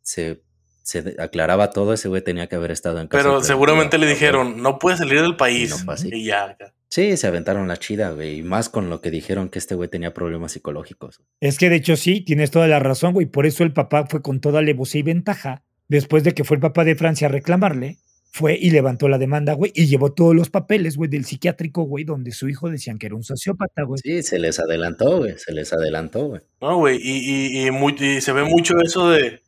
se, 0.02 0.43
se 0.84 1.16
aclaraba 1.20 1.72
todo, 1.72 1.94
ese 1.94 2.08
güey 2.10 2.22
tenía 2.22 2.48
que 2.48 2.56
haber 2.56 2.72
estado 2.72 3.00
en 3.00 3.08
cárcel 3.08 3.24
Pero 3.24 3.32
preventiva, 3.40 3.48
seguramente 3.54 3.98
le 3.98 4.08
dijeron, 4.08 4.62
no 4.62 4.78
puedes 4.80 5.00
salir 5.00 5.22
del 5.22 5.32
Y 5.32 5.36
país. 5.36 5.86
no. 5.86 5.94
Y 6.12 6.26
ya. 6.26 6.56
Sí, 6.90 7.18
se 7.18 7.26
aventaron 7.26 7.68
la 7.68 7.78
chida, 7.78 8.12
güey. 8.12 8.38
Y 8.40 8.44
más 8.44 8.70
con 8.70 8.90
lo 8.92 9.02
que 9.02 9.10
dijeron 9.10 9.50
que 9.50 9.58
este 9.58 9.74
güey 9.74 9.90
tenía 9.90 10.14
problemas 10.14 10.52
psicológicos. 10.52 11.22
Es 11.40 11.58
que 11.58 11.70
de 11.72 11.78
hecho 11.78 11.96
sí, 11.96 12.22
tienes 12.22 12.52
toda 12.52 12.68
la 12.68 12.78
razón, 12.80 13.14
güey. 13.14 13.26
Por 13.26 13.46
eso 13.48 13.64
el 13.64 13.74
papá 13.74 14.06
fue 14.08 14.22
con 14.22 14.40
toda 14.42 14.60
alevosía 14.60 15.00
y 15.00 15.04
ventaja. 15.04 15.64
Después 15.88 16.24
de 16.24 16.34
que 16.34 16.44
fue 16.44 16.56
el 16.58 16.62
papá 16.62 16.84
de 16.86 16.96
Francia 16.96 17.28
a 17.28 17.32
reclamarle, 17.32 17.98
fue 18.32 18.58
y 18.60 18.72
levantó 18.72 19.08
la 19.10 19.20
demanda, 19.20 19.54
güey, 19.54 19.72
y 19.76 19.86
llevó 19.86 20.12
todos 20.12 20.34
los 20.36 20.50
papeles, 20.50 20.98
güey, 20.98 21.08
del 21.08 21.24
psiquiátrico, 21.24 21.84
güey, 21.84 22.04
donde 22.04 22.32
su 22.32 22.50
hijo 22.50 22.68
decían 22.70 22.98
que 22.98 23.06
era 23.06 23.16
un 23.16 23.24
sociópata, 23.24 23.84
güey. 23.84 24.00
Sí, 24.04 24.24
se 24.24 24.40
les 24.40 24.60
adelantó, 24.60 25.20
güey. 25.20 25.36
Se 25.38 25.52
les 25.54 25.72
adelantó, 25.72 26.26
güey. 26.30 26.42
No, 26.60 26.78
güey. 26.78 26.98
Y, 27.00 27.18
y, 27.62 27.68
y, 27.68 27.72
muy- 27.72 27.96
y 28.00 28.22
se 28.22 28.32
ve 28.34 28.44
mucho 28.44 28.80
eso 28.84 29.10
de. 29.12 29.43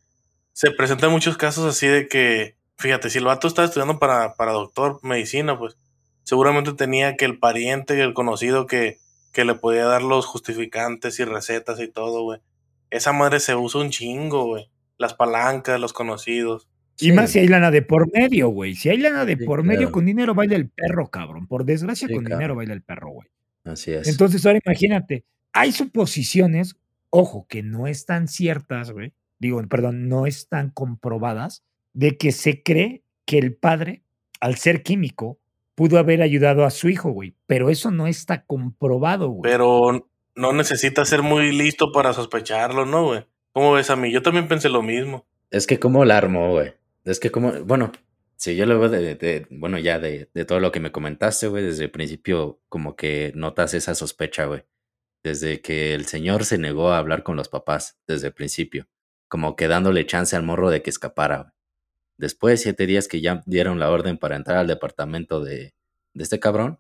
Se 0.56 0.72
presentan 0.72 1.12
muchos 1.12 1.36
casos 1.38 1.66
así 1.66 1.86
de 1.88 2.08
que. 2.08 2.56
Fíjate, 2.78 3.10
si 3.10 3.18
el 3.18 3.26
vato 3.26 3.48
está 3.50 3.66
estudiando 3.66 4.00
para, 4.00 4.36
para 4.36 4.54
doctor, 4.54 5.00
medicina, 5.04 5.60
pues. 5.60 5.78
Seguramente 6.24 6.72
tenía 6.74 7.18
que 7.18 7.26
el 7.26 7.40
pariente, 7.40 8.02
el 8.02 8.14
conocido 8.14 8.66
que, 8.66 8.98
que 9.34 9.44
le 9.44 9.54
podía 9.56 9.84
dar 9.84 10.02
los 10.02 10.26
justificantes 10.26 11.20
y 11.20 11.26
recetas 11.26 11.80
y 11.82 11.90
todo, 11.90 12.24
güey. 12.24 12.40
Esa 12.90 13.12
madre 13.12 13.42
se 13.42 13.54
usa 13.56 13.82
un 13.82 13.90
chingo, 13.90 14.46
güey. 14.46 14.72
Las 14.98 15.14
palancas, 15.14 15.78
los 15.80 15.92
conocidos. 15.92 16.70
Y 16.98 17.08
Sí. 17.08 17.12
más 17.12 17.32
si 17.32 17.40
hay 17.40 17.48
lana 17.50 17.70
de 17.72 17.82
por 17.82 18.10
medio, 18.14 18.48
güey. 18.48 18.76
Si 18.76 18.88
hay 18.90 18.98
lana 18.98 19.26
de 19.26 19.36
Sí, 19.36 19.44
por 19.46 19.62
medio, 19.64 19.80
claro. 19.80 19.92
con 19.92 20.06
dinero 20.06 20.34
baila 20.34 20.56
el 20.56 20.70
perro, 20.70 21.10
cabrón. 21.12 21.48
Por 21.48 21.66
desgracia, 21.66 22.08
Sí, 22.08 22.14
con 22.14 22.24
dinero 22.24 22.56
baila 22.56 22.74
el 22.74 22.82
perro, 22.82 23.10
güey. 23.10 23.28
Así 23.66 23.92
es. 23.92 24.08
Entonces, 24.08 24.46
ahora 24.46 24.60
imagínate, 24.66 25.26
hay 25.52 25.74
suposiciones, 25.74 26.78
ojo, 27.10 27.46
que 27.50 27.62
no 27.64 27.88
están 27.88 28.28
ciertas, 28.30 28.92
güey. 28.92 29.12
Digo, 29.46 29.62
perdón, 29.68 30.10
no 30.10 30.26
están 30.26 30.70
comprobadas, 30.72 31.64
de 31.94 32.18
que 32.18 32.32
se 32.32 32.64
cree 32.64 33.04
que 33.26 33.38
el 33.38 33.56
padre, 33.56 34.04
al 34.40 34.56
ser 34.56 34.84
químico, 34.84 35.40
pudo 35.76 35.98
haber 35.98 36.22
ayudado 36.22 36.66
a 36.66 36.70
su 36.72 36.90
hijo, 36.90 37.12
güey. 37.12 37.36
Pero 37.48 37.70
eso 37.70 37.92
no 37.92 38.08
está 38.08 38.44
comprobado, 38.46 39.30
güey. 39.30 39.52
Pero 39.52 40.10
no 40.36 40.54
necesita 40.54 41.06
ser 41.06 41.22
muy 41.22 41.52
listo 41.52 41.92
para 41.92 42.14
sospecharlo, 42.14 42.86
¿no, 42.86 43.06
güey? 43.06 43.26
¿Cómo 43.54 43.74
ves 43.74 43.90
a 43.90 43.96
mí? 43.96 44.12
Yo 44.12 44.22
también 44.22 44.48
pensé 44.48 44.70
lo 44.70 44.82
mismo. 44.82 45.26
Es 45.52 45.68
que 45.68 45.80
cómo 45.80 46.04
la 46.06 46.18
armó, 46.18 46.52
güey. 46.52 46.74
Es 47.06 47.20
que 47.20 47.32
como, 47.32 47.52
bueno, 47.64 47.92
si 48.36 48.56
yo 48.56 48.66
lo 48.66 48.80
veo 48.80 48.90
de, 48.90 49.16
de- 49.16 49.48
bueno, 49.50 49.78
ya 49.78 50.00
de, 50.00 50.30
de 50.34 50.46
todo 50.46 50.60
lo 50.60 50.72
que 50.72 50.80
me 50.80 50.92
comentaste, 50.92 51.48
güey, 51.48 51.64
desde 51.64 51.86
el 51.86 51.92
principio 51.92 52.60
como 52.68 52.96
que 52.96 53.32
notas 53.36 53.74
esa 53.74 53.96
sospecha, 53.96 54.46
güey. 54.46 54.64
Desde 55.24 55.62
que 55.62 55.94
el 55.94 56.06
señor 56.06 56.46
se 56.46 56.58
negó 56.58 56.90
a 56.92 56.98
hablar 57.00 57.24
con 57.24 57.36
los 57.36 57.50
papás, 57.50 57.98
desde 58.08 58.28
el 58.28 58.34
principio. 58.34 58.88
Como 59.28 59.56
que 59.56 59.68
dándole 59.68 60.06
chance 60.06 60.36
al 60.36 60.44
morro 60.44 60.70
de 60.70 60.82
que 60.82 60.90
escapara. 60.90 61.54
Después 62.18 62.54
de 62.54 62.58
siete 62.64 62.86
días 62.88 63.08
que 63.08 63.22
ya 63.22 63.44
dieron 63.46 63.80
la 63.80 63.90
orden 63.92 64.18
para 64.18 64.36
entrar 64.36 64.58
al 64.58 64.68
departamento 64.68 65.44
de, 65.44 65.74
de 66.14 66.24
este 66.24 66.40
cabrón, 66.40 66.78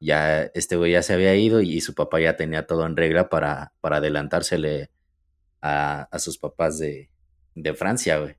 ya 0.00 0.42
este 0.54 0.76
güey 0.76 0.92
ya 0.92 1.02
se 1.02 1.14
había 1.14 1.34
ido 1.34 1.60
y 1.60 1.80
su 1.80 1.94
papá 1.94 2.20
ya 2.20 2.36
tenía 2.36 2.66
todo 2.66 2.84
en 2.86 2.96
regla 2.96 3.28
para, 3.28 3.72
para 3.80 3.96
adelantársele 3.96 4.90
a, 5.62 6.02
a 6.10 6.18
sus 6.18 6.38
papás 6.38 6.78
de, 6.78 7.10
de 7.54 7.74
Francia, 7.74 8.18
güey. 8.18 8.36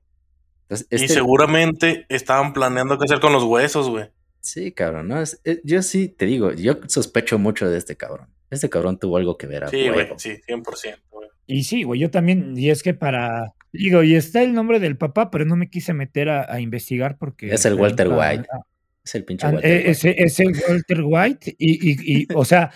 Entonces, 0.62 0.86
Y 0.90 0.94
este- 0.96 1.14
seguramente 1.14 2.06
estaban 2.08 2.52
planeando 2.52 2.96
qué 2.98 3.04
hacer 3.04 3.20
con 3.20 3.32
los 3.32 3.42
huesos, 3.44 3.88
güey. 3.88 4.10
Sí, 4.40 4.72
cabrón, 4.72 5.08
¿no? 5.08 5.20
Es- 5.20 5.40
eh, 5.44 5.60
yo 5.64 5.82
sí 5.82 6.08
te 6.08 6.24
digo, 6.26 6.52
yo 6.52 6.78
sospecho 6.86 7.38
mucho 7.38 7.68
de 7.68 7.76
este 7.76 7.96
cabrón. 7.96 8.28
Este 8.50 8.70
cabrón 8.70 8.98
tuvo 8.98 9.16
algo 9.16 9.36
que 9.36 9.46
ver 9.46 9.64
a 9.64 9.68
Sí, 9.68 9.88
güey, 9.90 10.08
sí, 10.16 10.40
100%, 10.46 10.62
güey. 10.62 10.96
Y 11.50 11.64
sí, 11.64 11.82
güey, 11.82 12.00
yo 12.00 12.10
también, 12.10 12.56
y 12.56 12.70
es 12.70 12.82
que 12.82 12.94
para, 12.94 13.54
digo, 13.72 14.02
y 14.02 14.14
está 14.14 14.42
el 14.42 14.52
nombre 14.54 14.78
del 14.78 14.96
papá, 14.96 15.30
pero 15.30 15.44
no 15.44 15.56
me 15.56 15.68
quise 15.68 15.92
meter 15.92 16.28
a, 16.28 16.52
a 16.52 16.60
investigar 16.60 17.16
porque... 17.18 17.52
Es 17.52 17.64
el 17.64 17.74
Walter 17.74 18.08
White. 18.08 18.46
ah, 18.52 18.60
Es 19.04 19.14
el 19.16 19.24
pinche 19.24 19.46
Walter 19.46 19.70
eh, 19.70 19.88
White. 19.88 20.24
es 20.24 20.40
el 20.40 20.52
Walter 20.68 21.00
White, 21.02 21.56
y, 21.58 21.90
y, 21.90 22.22
y, 22.22 22.26
o 22.34 22.44
sea, 22.44 22.70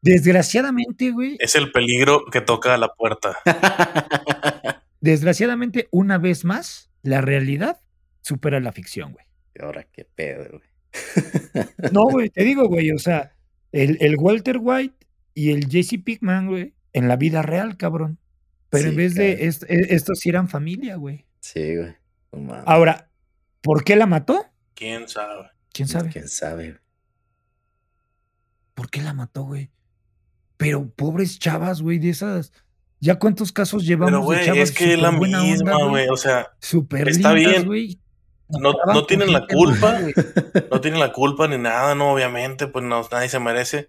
desgraciadamente, 0.00 1.10
güey, 1.10 1.36
Es 1.40 1.56
el 1.56 1.72
peligro 1.72 2.24
que 2.30 2.40
toca 2.40 2.74
a 2.74 2.78
la 2.78 2.88
puerta. 2.94 3.36
desgraciadamente, 5.00 5.88
una 5.90 6.18
vez 6.18 6.44
más, 6.44 6.90
la 7.02 7.20
realidad 7.20 7.80
supera 8.22 8.60
la 8.60 8.72
ficción, 8.72 9.12
güey. 9.12 9.24
Ahora 9.60 9.86
qué 9.92 10.04
pedo, 10.04 10.48
güey. 10.50 11.64
No, 11.92 12.04
güey, 12.10 12.30
te 12.30 12.44
digo, 12.44 12.68
güey, 12.68 12.92
o 12.92 12.98
sea, 12.98 13.32
el, 13.72 13.98
el 14.00 14.16
Walter 14.16 14.58
White 14.60 15.06
y 15.34 15.50
el 15.50 15.68
Jesse 15.68 15.98
Pickman, 16.04 16.48
güey, 16.48 16.74
en 16.92 17.08
la 17.08 17.16
vida 17.16 17.42
real, 17.42 17.76
cabrón. 17.76 18.18
Pero 18.70 18.88
en 18.90 18.96
vez 18.96 19.14
de 19.14 19.46
est- 19.46 19.64
e- 19.68 19.94
estos 19.94 20.18
sí 20.20 20.28
eran 20.28 20.48
familia, 20.48 20.96
güey. 20.96 21.26
Sí, 21.40 21.76
güey. 21.76 21.94
No. 22.32 22.54
Ahora, 22.66 23.10
¿por 23.62 23.82
qué 23.84 23.96
la 23.96 24.06
mató? 24.06 24.46
¿Quién 24.74 25.08
sabe? 25.08 25.50
¿Quién 25.72 25.88
sabe? 25.88 26.10
¿Quién 26.10 26.28
sabe? 26.28 26.68
güey? 26.70 26.80
¿Por 28.74 28.90
qué 28.90 29.02
la 29.02 29.12
mató, 29.12 29.42
güey? 29.44 29.70
Pero 30.56 30.88
pobres 30.90 31.38
chavas, 31.38 31.82
güey, 31.82 31.98
de 31.98 32.10
esas. 32.10 32.52
¿Ya 33.00 33.18
cuántos 33.18 33.50
casos 33.50 33.84
llevamos 33.84 34.10
Pero, 34.10 34.20
de 34.20 34.24
güey, 34.26 34.44
chavas 34.46 34.58
es 34.70 34.72
que 34.72 34.92
es 34.94 35.00
la 35.00 35.08
onda, 35.10 35.42
misma, 35.42 35.84
güey. 35.88 36.08
O 36.08 36.16
sea, 36.16 36.48
Súper 36.60 37.08
está 37.08 37.32
lindas, 37.34 37.52
bien. 37.54 37.66
güey. 37.66 38.00
no, 38.48 38.74
no 38.86 39.06
tienen 39.06 39.32
la 39.32 39.46
culpa. 39.46 39.98
No 40.70 40.80
tienen 40.80 41.00
la 41.00 41.12
culpa 41.12 41.48
ni 41.48 41.58
nada, 41.58 41.94
no, 41.94 42.12
obviamente, 42.12 42.66
pues 42.68 42.84
no, 42.84 43.02
nadie 43.10 43.28
se 43.28 43.40
merece. 43.40 43.88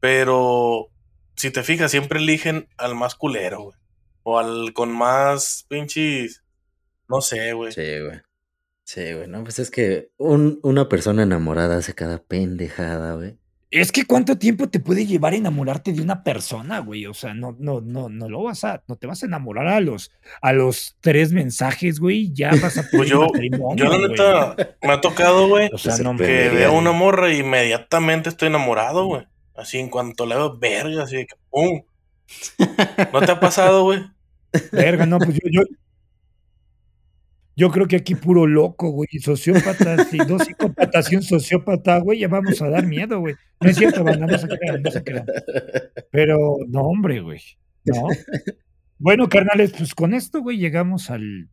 Pero 0.00 0.90
si 1.36 1.50
te 1.50 1.62
fijas, 1.62 1.90
siempre 1.90 2.18
eligen 2.18 2.68
al 2.78 2.94
más 2.94 3.14
culero, 3.14 3.60
güey. 3.62 3.76
O 4.22 4.38
al 4.38 4.72
con 4.72 4.90
más 4.90 5.64
pinches. 5.68 6.42
No 7.08 7.20
sé, 7.20 7.52
güey. 7.52 7.72
Sí, 7.72 7.82
güey. 8.00 8.20
Sí, 8.84 9.12
güey. 9.12 9.28
No, 9.28 9.42
pues 9.44 9.58
es 9.58 9.70
que 9.70 10.10
un- 10.16 10.58
una 10.62 10.88
persona 10.88 11.22
enamorada 11.22 11.76
hace 11.76 11.94
cada 11.94 12.18
pendejada, 12.22 13.14
güey. 13.14 13.38
Es 13.72 13.90
que 13.90 14.04
cuánto 14.04 14.38
tiempo 14.38 14.68
te 14.68 14.78
puede 14.78 15.06
llevar 15.06 15.34
enamorarte 15.34 15.92
de 15.92 16.00
una 16.00 16.22
persona, 16.22 16.78
güey. 16.78 17.04
O 17.06 17.14
sea, 17.14 17.34
no, 17.34 17.56
no, 17.58 17.80
no, 17.80 18.08
no 18.08 18.28
lo 18.28 18.44
vas 18.44 18.62
a, 18.64 18.82
no 18.86 18.96
te 18.96 19.08
vas 19.08 19.22
a 19.22 19.26
enamorar 19.26 19.66
a 19.66 19.80
los, 19.80 20.12
a 20.40 20.52
los 20.52 20.96
tres 21.00 21.32
mensajes, 21.32 21.98
güey. 21.98 22.32
Ya 22.32 22.50
vas 22.62 22.78
a 22.78 22.84
Pues 22.90 23.08
yo, 23.10 23.26
yo 23.74 23.84
la 23.86 24.08
neta, 24.08 24.56
me 24.82 24.92
ha 24.92 25.00
tocado, 25.00 25.48
güey, 25.48 25.68
O 25.72 25.78
sea, 25.78 25.98
no 25.98 26.16
que 26.16 26.48
veo 26.48 26.72
una 26.72 26.92
morra 26.92 27.32
y 27.32 27.38
inmediatamente 27.40 28.28
estoy 28.28 28.48
enamorado, 28.48 29.06
güey. 29.06 29.26
Así 29.56 29.78
en 29.78 29.88
cuanto 29.88 30.26
le 30.26 30.34
veo 30.34 30.58
verga, 30.58 31.04
así 31.04 31.16
de 31.16 31.26
que 31.26 31.34
pum. 31.50 31.82
¿No 33.12 33.20
te 33.20 33.32
ha 33.32 33.40
pasado, 33.40 33.84
güey? 33.84 34.00
Verga, 34.72 35.06
no, 35.06 35.18
pues 35.18 35.34
yo, 35.34 35.48
yo, 35.50 35.62
yo 37.56 37.70
creo 37.70 37.86
que 37.86 37.96
aquí 37.96 38.14
puro 38.14 38.46
loco, 38.46 38.90
güey, 38.90 39.08
sociópatas 39.20 40.12
y 40.12 40.18
dos 40.18 40.42
psicópatas 40.42 41.10
y 41.10 41.16
un 41.16 41.22
sociópata, 41.22 41.98
güey, 41.98 42.20
ya 42.20 42.28
vamos 42.28 42.60
a 42.60 42.68
dar 42.68 42.86
miedo, 42.86 43.20
güey. 43.20 43.34
No 43.60 43.70
es 43.70 43.76
cierto, 43.76 44.04
banda, 44.04 44.26
no 44.26 44.38
se 44.38 44.48
crean, 44.48 44.82
no 44.82 44.90
se 44.90 45.02
crean. 45.02 45.26
Pero, 46.10 46.58
no, 46.68 46.82
hombre, 46.82 47.20
güey, 47.20 47.40
no. 47.84 48.08
Bueno, 48.98 49.28
carnales, 49.28 49.72
pues 49.76 49.94
con 49.94 50.14
esto, 50.14 50.40
güey, 50.42 50.58
llegamos 50.58 51.10
al 51.10 51.48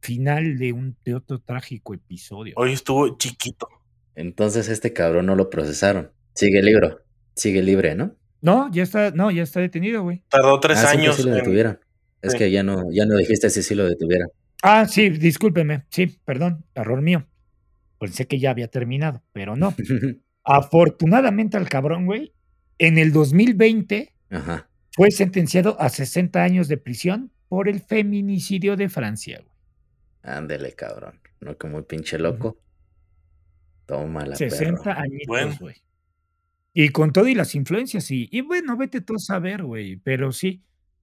final 0.00 0.58
de 0.58 0.72
un 0.72 0.96
de 1.04 1.14
otro 1.14 1.40
trágico 1.40 1.94
episodio. 1.94 2.54
Hoy 2.56 2.72
estuvo 2.72 3.16
chiquito. 3.18 3.68
Entonces 4.14 4.68
este 4.68 4.92
cabrón 4.92 5.26
no 5.26 5.34
lo 5.34 5.50
procesaron. 5.50 6.10
Sigue 6.34 6.62
libre. 6.62 6.96
Sigue 7.38 7.62
libre, 7.62 7.94
¿no? 7.94 8.14
No, 8.40 8.70
ya 8.72 8.82
está, 8.82 9.10
no, 9.12 9.30
ya 9.30 9.42
está 9.42 9.60
detenido, 9.60 10.02
güey. 10.02 10.22
Tardó 10.28 10.58
tres 10.60 10.78
ah, 10.84 10.90
años. 10.90 11.16
sí 11.16 11.22
lo 11.22 11.30
en- 11.30 11.36
detuvieron. 11.36 11.80
Es 12.20 12.32
Sí. 12.32 12.38
que 12.38 12.50
ya 12.50 12.62
no, 12.64 12.82
ya 12.90 13.06
no 13.06 13.16
dijiste 13.16 13.48
si 13.48 13.62
sí 13.62 13.74
lo 13.74 13.86
detuvieron. 13.86 14.28
Ah, 14.62 14.86
sí, 14.86 15.08
discúlpeme, 15.10 15.84
sí, 15.90 16.18
perdón, 16.24 16.64
error 16.74 17.00
mío. 17.00 17.26
Pensé 18.00 18.26
que 18.26 18.38
ya 18.40 18.50
había 18.50 18.68
terminado, 18.68 19.22
pero 19.32 19.54
no. 19.56 19.74
Afortunadamente 20.44 21.56
al 21.56 21.68
cabrón, 21.68 22.06
güey, 22.06 22.32
en 22.78 22.98
el 22.98 23.12
2020 23.12 24.12
Ajá. 24.30 24.68
fue 24.92 25.10
sentenciado 25.10 25.80
a 25.80 25.88
60 25.90 26.42
años 26.42 26.66
de 26.68 26.76
prisión 26.76 27.30
por 27.48 27.68
el 27.68 27.80
feminicidio 27.80 28.76
de 28.76 28.88
Francia. 28.88 29.40
güey. 29.44 29.54
Ándele, 30.22 30.72
cabrón. 30.72 31.20
No 31.40 31.56
que 31.56 31.66
muy 31.68 31.82
pinche 31.82 32.18
loco. 32.18 32.58
Toma 33.86 34.26
la 34.26 34.36
60 34.36 34.82
perro. 34.82 35.00
añitos, 35.00 35.26
Bueno. 35.28 35.56
Y 36.80 36.90
con 36.90 37.12
todo 37.12 37.26
y 37.26 37.34
las 37.34 37.56
influencias, 37.56 38.08
y, 38.12 38.28
y 38.30 38.40
bueno, 38.40 38.76
vete 38.76 39.00
tú 39.00 39.14
a 39.16 39.18
saber, 39.18 39.64
güey, 39.64 39.96
pero 39.96 40.30
sí, 40.30 40.62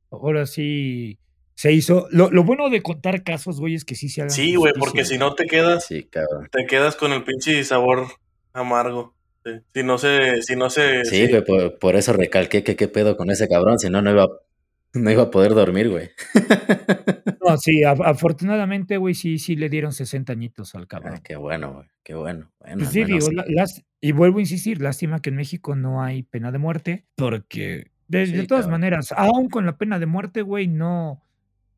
ahora 0.10 0.46
sí 0.46 1.20
se 1.54 1.74
hizo. 1.74 2.08
Lo, 2.12 2.32
lo 2.32 2.46
bueno 2.46 2.70
de 2.70 2.82
contar 2.82 3.24
casos, 3.24 3.60
güey, 3.60 3.76
es 3.76 3.84
que 3.84 3.96
sí 3.96 4.08
se 4.08 4.22
hagan 4.22 4.32
Sí, 4.32 4.56
güey, 4.56 4.72
porque 4.80 5.04
si 5.04 5.18
no 5.18 5.36
te 5.36 5.46
quedas, 5.48 5.86
Sí, 5.86 6.04
cabrón. 6.04 6.48
te 6.50 6.66
quedas 6.66 6.96
con 6.96 7.12
el 7.12 7.26
pinche 7.26 7.62
sabor 7.66 8.08
amargo. 8.54 9.16
Sí. 9.44 9.52
Si 9.74 9.84
no 9.84 9.98
se, 9.98 10.42
si 10.44 10.56
no 10.56 10.70
se. 10.70 11.04
Sí, 11.04 11.28
güey, 11.28 11.44
por, 11.44 11.78
por 11.78 11.98
eso 11.98 12.14
recalqué 12.14 12.64
que 12.64 12.78
qué 12.78 12.88
pedo 12.88 13.18
con 13.18 13.30
ese 13.30 13.50
cabrón, 13.50 13.78
si 13.78 13.90
no, 13.90 14.02
no 14.02 14.12
iba, 14.12 14.30
no 14.96 15.12
iba 15.12 15.24
a 15.24 15.32
poder 15.32 15.54
dormir, 15.54 15.90
güey. 15.90 16.10
No, 17.48 17.58
sí, 17.58 17.82
af- 17.84 18.02
afortunadamente, 18.04 18.98
güey, 18.98 19.14
sí, 19.14 19.38
sí 19.38 19.56
le 19.56 19.70
dieron 19.70 19.92
60 19.94 20.34
añitos 20.34 20.74
al 20.74 20.84
Ah, 20.84 20.88
cabrón. 20.88 21.20
qué 21.24 21.36
bueno, 21.36 21.74
güey, 21.74 21.88
qué 22.04 22.16
bueno. 22.16 22.52
Bueno, 22.60 22.78
Pues 22.80 22.90
sí, 22.90 23.04
digo, 23.04 23.28
las- 23.48 23.84
y 24.02 24.12
vuelvo 24.14 24.40
a 24.40 24.42
insistir, 24.42 24.82
lástima 24.82 25.22
que 25.22 25.30
en 25.30 25.36
México 25.36 25.76
no 25.76 26.02
hay 26.02 26.24
pena 26.24 26.52
de 26.52 26.58
muerte, 26.58 27.06
porque 27.16 27.92
de, 28.08 28.26
todas 28.48 28.64
cabrón. 28.66 28.72
maneras, 28.72 29.12
aún 29.16 29.50
con 29.50 29.66
la 29.68 29.78
pena 29.78 30.00
de 30.00 30.08
muerte, 30.08 30.42
güey, 30.42 30.68
no, 30.68 31.24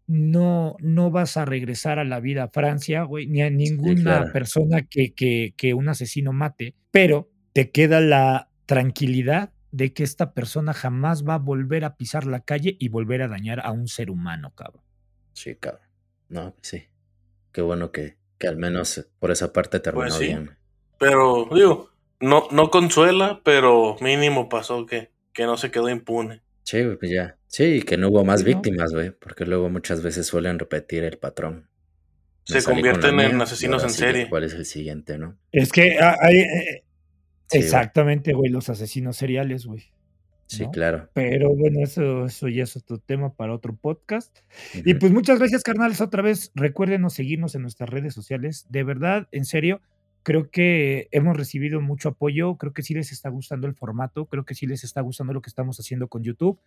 no, 0.08 0.78
no 0.80 1.12
vas 1.12 1.36
a 1.36 1.44
regresar 1.44 2.00
a 2.00 2.06
la 2.06 2.22
vida 2.22 2.44
a 2.44 2.48
Francia, 2.50 3.04
güey, 3.04 3.28
ni 3.28 3.42
a 3.42 3.50
ninguna 3.50 4.02
claro. 4.20 4.32
persona 4.34 4.84
que, 4.84 5.14
que, 5.14 5.54
que 5.58 5.74
un 5.74 5.90
asesino 5.90 6.32
mate, 6.32 6.76
pero 6.92 7.30
te 7.52 7.72
queda 7.72 8.00
la 8.00 8.50
tranquilidad 8.66 9.52
de 9.72 9.94
que 9.94 10.04
esta 10.04 10.34
persona 10.34 10.74
jamás 10.74 11.28
va 11.28 11.36
a 11.36 11.40
volver 11.40 11.86
a 11.86 11.96
pisar 11.96 12.26
la 12.26 12.42
calle 12.42 12.76
y 12.80 12.90
volver 12.90 13.22
a 13.22 13.28
dañar 13.28 13.60
a 13.66 13.72
un 13.72 13.88
ser 13.88 14.10
humano, 14.10 14.54
cabrón. 14.56 14.84
Sí, 15.34 15.56
cabrón. 15.56 15.88
No, 16.30 16.54
pues 16.54 16.68
sí. 16.68 16.84
Qué 17.52 17.62
bueno 17.62 17.92
que, 17.92 18.18
que 18.38 18.48
al 18.48 18.58
menos 18.58 19.10
por 19.20 19.32
esa 19.32 19.54
parte 19.54 19.80
terminó 19.80 20.06
Pues 20.06 20.16
sí. 20.16 20.26
bien. 20.28 20.58
Pero, 21.00 21.48
digo, 21.54 21.92
no, 22.20 22.48
no 22.52 22.70
consuela, 22.72 23.42
pero 23.44 23.96
mínimo 24.02 24.50
pasó 24.50 24.86
que, 24.86 25.12
que 25.34 25.46
no 25.46 25.58
se 25.58 25.72
quedó 25.72 25.90
impune. 25.90 26.42
Sí, 26.64 26.84
pues 27.00 27.12
ya. 27.12 27.38
Sí, 27.48 27.82
que 27.82 27.98
no 27.98 28.10
hubo 28.10 28.26
más 28.26 28.44
víctimas, 28.44 28.94
güey, 28.94 29.12
porque 29.12 29.46
luego 29.46 29.70
muchas 29.70 30.02
veces 30.02 30.28
suelen 30.28 30.60
repetir 30.60 31.04
el 31.04 31.18
patrón. 31.18 31.70
Me 32.50 32.62
Se 32.62 32.70
convierten 32.70 33.20
en 33.20 33.36
mía, 33.36 33.44
asesinos 33.44 33.84
y 33.84 33.86
en 33.86 33.92
serie. 33.92 34.30
¿Cuál 34.30 34.44
es 34.44 34.54
el 34.54 34.66
siguiente, 34.66 35.18
no? 35.18 35.38
Es 35.52 35.72
que 35.72 35.98
ah, 36.00 36.16
hay, 36.22 36.40
eh, 36.40 36.84
Sí, 37.48 37.60
exactamente, 37.60 38.34
güey, 38.34 38.52
los 38.52 38.70
asesinos 38.70 39.18
seriales, 39.18 39.66
güey. 39.66 39.92
Sí, 40.48 40.64
¿no? 40.64 40.72
claro. 40.72 41.10
Pero 41.14 41.54
bueno, 41.56 41.82
eso, 41.84 42.26
eso 42.26 42.48
ya 42.48 42.64
es 42.64 42.76
otro 42.76 43.00
tema 43.00 43.34
para 43.34 43.54
otro 43.54 43.76
podcast. 43.76 44.40
Y 44.74 44.94
pues 44.94 45.12
muchas 45.12 45.40
gracias, 45.40 45.64
carnales, 45.64 46.02
otra 46.02 46.22
vez. 46.22 46.52
Recuérdenos 46.56 47.14
seguirnos 47.14 47.56
en 47.56 47.62
nuestras 47.64 47.90
redes 47.90 48.14
sociales. 48.14 48.66
De 48.70 48.84
verdad, 48.84 49.28
en 49.32 49.46
serio, 49.46 49.82
creo 50.24 50.50
que 50.50 51.10
hemos 51.12 51.36
recibido 51.36 51.82
mucho 51.82 52.10
apoyo. 52.10 52.56
Creo 52.56 52.74
que 52.74 52.82
sí 52.82 52.94
les 52.94 53.12
está 53.12 53.30
gustando 53.30 53.68
el 53.68 53.76
formato. 53.76 54.26
Creo 54.26 54.46
que 54.46 54.56
sí 54.56 54.68
les 54.68 54.84
está 54.86 55.02
gustando 55.02 55.34
lo 55.34 55.42
que 55.42 55.50
estamos 55.50 55.80
haciendo 55.80 56.08
con 56.08 56.24
YouTube. 56.24 56.60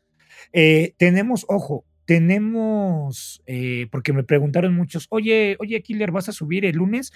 Eh, 0.52 0.94
tenemos, 0.98 1.46
ojo, 1.48 1.84
tenemos, 2.04 3.42
eh, 3.46 3.86
porque 3.90 4.12
me 4.12 4.24
preguntaron 4.24 4.74
muchos, 4.74 5.06
oye, 5.10 5.56
oye, 5.60 5.80
Killer, 5.80 6.10
¿vas 6.10 6.28
a 6.28 6.32
subir 6.32 6.64
el 6.64 6.76
lunes? 6.76 7.12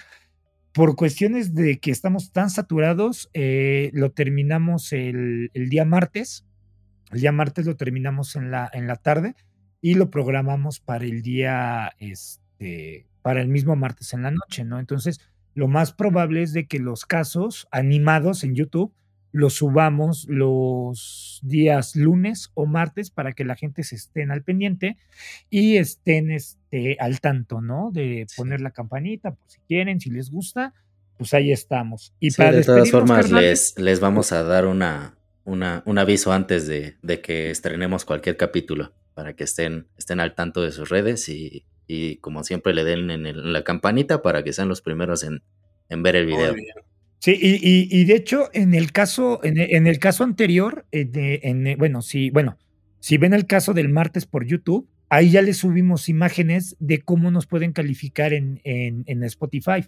Por 0.75 0.97
cuestiones 0.97 1.55
de 1.55 1.79
que 1.79 1.89
estamos 1.89 2.33
tan 2.33 2.49
saturados, 2.49 3.29
eh, 3.33 3.91
lo 3.93 4.11
terminamos 4.11 4.91
el, 4.91 5.49
el 5.53 5.69
día 5.69 5.85
martes. 5.85 6.45
El 7.13 7.21
día 7.21 7.31
martes 7.31 7.65
lo 7.65 7.77
terminamos 7.77 8.35
en 8.35 8.51
la, 8.51 8.69
en 8.73 8.85
la 8.85 8.97
tarde 8.97 9.35
y 9.79 9.93
lo 9.93 10.09
programamos 10.09 10.81
para 10.81 11.05
el 11.05 11.21
día, 11.21 11.93
este, 11.99 13.07
para 13.21 13.41
el 13.41 13.47
mismo 13.47 13.77
martes 13.77 14.11
en 14.13 14.23
la 14.23 14.31
noche, 14.31 14.65
¿no? 14.65 14.81
Entonces, 14.81 15.21
lo 15.53 15.69
más 15.69 15.93
probable 15.93 16.43
es 16.43 16.51
de 16.51 16.67
que 16.67 16.79
los 16.79 17.05
casos 17.05 17.69
animados 17.71 18.43
en 18.43 18.55
YouTube 18.55 18.93
los 19.37 19.55
subamos 19.55 20.27
los 20.29 21.39
días 21.43 21.97
lunes 21.97 22.51
o 22.53 22.65
martes 22.65 23.09
para 23.09 23.33
que 23.33 23.43
la 23.43 23.57
gente 23.57 23.83
se 23.83 23.95
estén 23.95 24.31
al 24.31 24.43
pendiente 24.43 24.97
y 25.49 25.75
estén 25.75 26.31
este, 26.31 26.95
al 27.01 27.19
tanto, 27.19 27.59
¿no? 27.59 27.91
De 27.91 28.25
Sí. 28.29 28.37
poner 28.37 28.61
la 28.61 28.71
campanita 28.71 29.31
por 29.31 29.49
si 29.49 29.59
quieren, 29.67 29.99
si 29.99 30.09
les 30.09 30.31
gusta, 30.31 30.73
pues 31.17 31.33
ahí 31.33 31.51
estamos. 31.51 32.13
Y 32.21 32.31
Sí, 32.31 32.37
para 32.37 32.53
de 32.53 32.63
todas 32.63 32.89
formas, 32.89 33.29
les, 33.29 33.77
les 33.77 33.99
vamos 33.99 34.31
a 34.31 34.43
dar 34.43 34.65
una, 34.67 35.17
una, 35.43 35.83
un 35.85 35.97
aviso 35.97 36.31
antes 36.31 36.65
de, 36.65 36.95
de 37.01 37.19
que 37.19 37.51
estrenemos 37.51 38.05
cualquier 38.05 38.37
capítulo 38.37 38.93
para 39.15 39.33
que 39.35 39.43
estén, 39.43 39.87
estén 39.97 40.21
al 40.21 40.33
tanto 40.33 40.61
de 40.61 40.71
sus 40.71 40.87
redes 40.87 41.27
y, 41.27 41.65
y 41.87 42.17
como 42.17 42.45
siempre 42.45 42.73
le 42.73 42.85
den 42.85 43.09
en, 43.11 43.25
el- 43.25 43.39
en 43.39 43.51
la 43.53 43.63
campanita 43.65 44.21
para 44.21 44.43
que 44.45 44.53
sean 44.53 44.69
los 44.69 44.81
primeros 44.81 45.23
en, 45.23 45.41
en 45.89 46.03
ver 46.03 46.15
el 46.15 46.25
Muy 46.27 46.35
video. 46.37 46.53
bien. 46.53 46.67
Sí, 47.25 47.39
y, 47.41 48.05
de 48.05 48.15
hecho, 48.15 48.51
en 48.53 48.75
el 48.75 48.91
caso, 48.91 49.39
en, 49.43 49.87
el 49.87 49.97
caso 49.97 50.23
anterior, 50.23 50.85
eh, 50.91 51.09
eh, 51.11 51.75
bueno, 51.75 52.03
si, 52.03 52.29
bueno, 52.29 52.59
si 52.99 53.17
ven 53.17 53.33
el 53.33 53.47
caso 53.47 53.73
del 53.73 53.89
martes 53.89 54.27
por 54.27 54.45
YouTube, 54.45 54.87
ahí 55.09 55.31
ya 55.31 55.41
les 55.41 55.57
subimos 55.57 56.07
imágenes 56.07 56.75
de 56.77 57.01
cómo 57.01 57.31
nos 57.31 57.47
pueden 57.47 57.73
calificar 57.73 58.31
en, 58.31 58.61
en, 58.63 59.05
en 59.07 59.23
Spotify, 59.23 59.87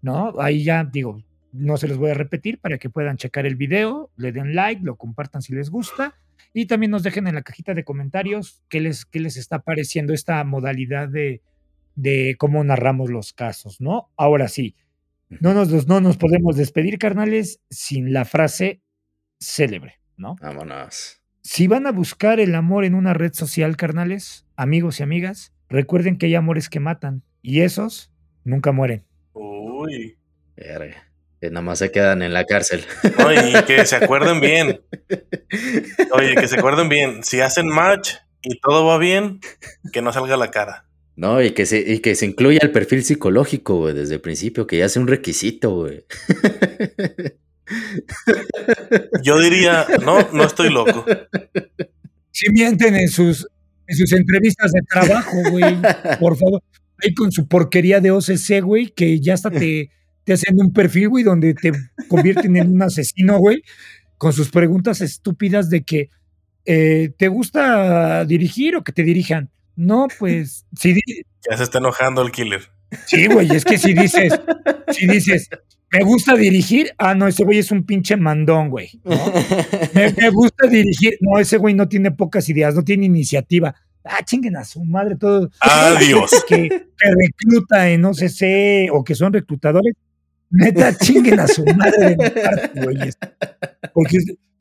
¿no? 0.00 0.40
Ahí 0.40 0.64
ya 0.64 0.82
digo, 0.84 1.22
no 1.52 1.76
se 1.76 1.86
los 1.86 1.98
voy 1.98 2.12
a 2.12 2.14
repetir 2.14 2.58
para 2.58 2.78
que 2.78 2.88
puedan 2.88 3.18
checar 3.18 3.44
el 3.44 3.56
video, 3.56 4.10
le 4.16 4.32
den 4.32 4.54
like, 4.54 4.82
lo 4.82 4.96
compartan 4.96 5.42
si 5.42 5.54
les 5.54 5.68
gusta 5.68 6.14
y 6.54 6.64
también 6.64 6.92
nos 6.92 7.02
dejen 7.02 7.26
en 7.26 7.34
la 7.34 7.42
cajita 7.42 7.74
de 7.74 7.84
comentarios 7.84 8.62
qué 8.70 8.80
les, 8.80 9.04
qué 9.04 9.20
les 9.20 9.36
está 9.36 9.58
pareciendo 9.58 10.14
esta 10.14 10.42
modalidad 10.44 11.10
de, 11.10 11.42
de 11.94 12.36
cómo 12.38 12.64
narramos 12.64 13.10
los 13.10 13.34
casos, 13.34 13.82
¿no? 13.82 14.08
Ahora 14.16 14.48
sí, 14.48 14.76
no 15.38 15.54
nos, 15.54 15.86
no 15.86 16.00
nos 16.00 16.16
podemos 16.16 16.56
despedir, 16.56 16.98
carnales, 16.98 17.60
sin 17.70 18.12
la 18.12 18.24
frase 18.24 18.82
célebre, 19.38 20.00
¿no? 20.16 20.36
Vámonos. 20.40 21.20
Si 21.42 21.66
van 21.66 21.86
a 21.86 21.92
buscar 21.92 22.40
el 22.40 22.54
amor 22.54 22.84
en 22.84 22.94
una 22.94 23.14
red 23.14 23.32
social, 23.32 23.76
carnales, 23.76 24.44
amigos 24.56 25.00
y 25.00 25.02
amigas, 25.02 25.54
recuerden 25.68 26.18
que 26.18 26.26
hay 26.26 26.34
amores 26.34 26.68
que 26.68 26.80
matan 26.80 27.22
y 27.42 27.60
esos 27.60 28.12
nunca 28.44 28.72
mueren. 28.72 29.06
Uy. 29.32 30.18
Verga. 30.56 31.10
Que 31.40 31.48
nada 31.48 31.62
más 31.62 31.78
se 31.78 31.90
quedan 31.90 32.20
en 32.20 32.34
la 32.34 32.44
cárcel. 32.44 32.84
Y 33.02 33.64
que 33.64 33.86
se 33.86 33.96
acuerden 33.96 34.40
bien. 34.40 34.82
Oye, 36.12 36.34
que 36.34 36.48
se 36.48 36.58
acuerden 36.58 36.90
bien. 36.90 37.24
Si 37.24 37.40
hacen 37.40 37.66
match 37.66 38.16
y 38.42 38.60
todo 38.60 38.84
va 38.84 38.98
bien, 38.98 39.40
que 39.92 40.02
no 40.02 40.12
salga 40.12 40.36
la 40.36 40.50
cara. 40.50 40.89
No, 41.20 41.42
y 41.42 41.50
que 41.50 41.66
se, 41.66 41.78
y 41.80 41.98
que 41.98 42.14
se 42.14 42.24
incluya 42.24 42.60
el 42.62 42.70
perfil 42.70 43.04
psicológico, 43.04 43.76
güey, 43.76 43.94
desde 43.94 44.14
el 44.14 44.22
principio, 44.22 44.66
que 44.66 44.78
ya 44.78 44.88
sea 44.88 45.02
un 45.02 45.08
requisito, 45.08 45.74
güey. 45.74 46.02
Yo 49.22 49.38
diría, 49.38 49.86
no, 50.02 50.26
no 50.32 50.44
estoy 50.44 50.70
loco. 50.70 51.04
Si 52.30 52.50
mienten 52.50 52.94
en 52.94 53.08
sus, 53.08 53.46
en 53.86 53.96
sus 53.98 54.10
entrevistas 54.14 54.72
de 54.72 54.80
trabajo, 54.80 55.36
güey, 55.50 55.76
por 56.18 56.38
favor. 56.38 56.62
Ahí 57.04 57.12
con 57.12 57.30
su 57.30 57.46
porquería 57.46 58.00
de 58.00 58.12
OCC, 58.12 58.62
güey, 58.62 58.88
que 58.88 59.20
ya 59.20 59.34
hasta 59.34 59.50
te, 59.50 59.90
te 60.24 60.32
hacen 60.32 60.58
un 60.58 60.72
perfil, 60.72 61.10
güey, 61.10 61.22
donde 61.22 61.52
te 61.52 61.72
convierten 62.08 62.56
en 62.56 62.72
un 62.72 62.80
asesino, 62.80 63.36
güey, 63.36 63.62
con 64.16 64.32
sus 64.32 64.48
preguntas 64.48 65.02
estúpidas 65.02 65.68
de 65.68 65.82
que 65.82 66.08
eh, 66.64 67.12
¿te 67.18 67.28
gusta 67.28 68.24
dirigir 68.24 68.76
o 68.76 68.84
que 68.84 68.92
te 68.92 69.02
dirijan? 69.02 69.50
No, 69.80 70.08
pues, 70.18 70.66
si 70.78 70.94
Ya 71.50 71.56
se 71.56 71.62
está 71.62 71.78
enojando 71.78 72.20
el 72.20 72.30
killer. 72.32 72.60
sí, 73.06 73.26
güey, 73.28 73.50
es 73.50 73.64
que 73.64 73.78
si 73.78 73.94
dices, 73.94 74.38
si 74.90 75.06
dices, 75.06 75.48
me 75.90 76.04
gusta 76.04 76.34
dirigir, 76.34 76.92
ah, 76.98 77.14
no, 77.14 77.26
ese 77.26 77.44
güey 77.44 77.58
es 77.58 77.70
un 77.70 77.84
pinche 77.84 78.16
mandón, 78.16 78.68
güey. 78.68 78.90
¿no? 79.04 79.16
Me, 79.94 80.12
me 80.12 80.30
gusta 80.30 80.66
dirigir, 80.66 81.16
no, 81.20 81.38
ese 81.38 81.56
güey 81.56 81.74
no 81.74 81.88
tiene 81.88 82.10
pocas 82.10 82.48
ideas, 82.50 82.74
no 82.74 82.84
tiene 82.84 83.06
iniciativa. 83.06 83.74
Ah, 84.04 84.22
chinguen 84.24 84.56
a 84.56 84.64
su 84.64 84.84
madre 84.84 85.16
todo. 85.16 85.50
Adiós. 85.60 86.30
Que, 86.46 86.68
que 86.68 87.10
recluta 87.18 87.88
en 87.88 88.04
OCC 88.04 88.92
o 88.92 89.02
que 89.02 89.14
son 89.14 89.32
reclutadores, 89.32 89.94
neta, 90.50 90.94
chinguen 90.96 91.40
a 91.40 91.48
su 91.48 91.64
madre 91.64 92.10
de 92.10 92.16
mi 92.16 92.30
parte, 92.30 92.80
güeyes. 92.82 93.18
Porque, 93.94 94.18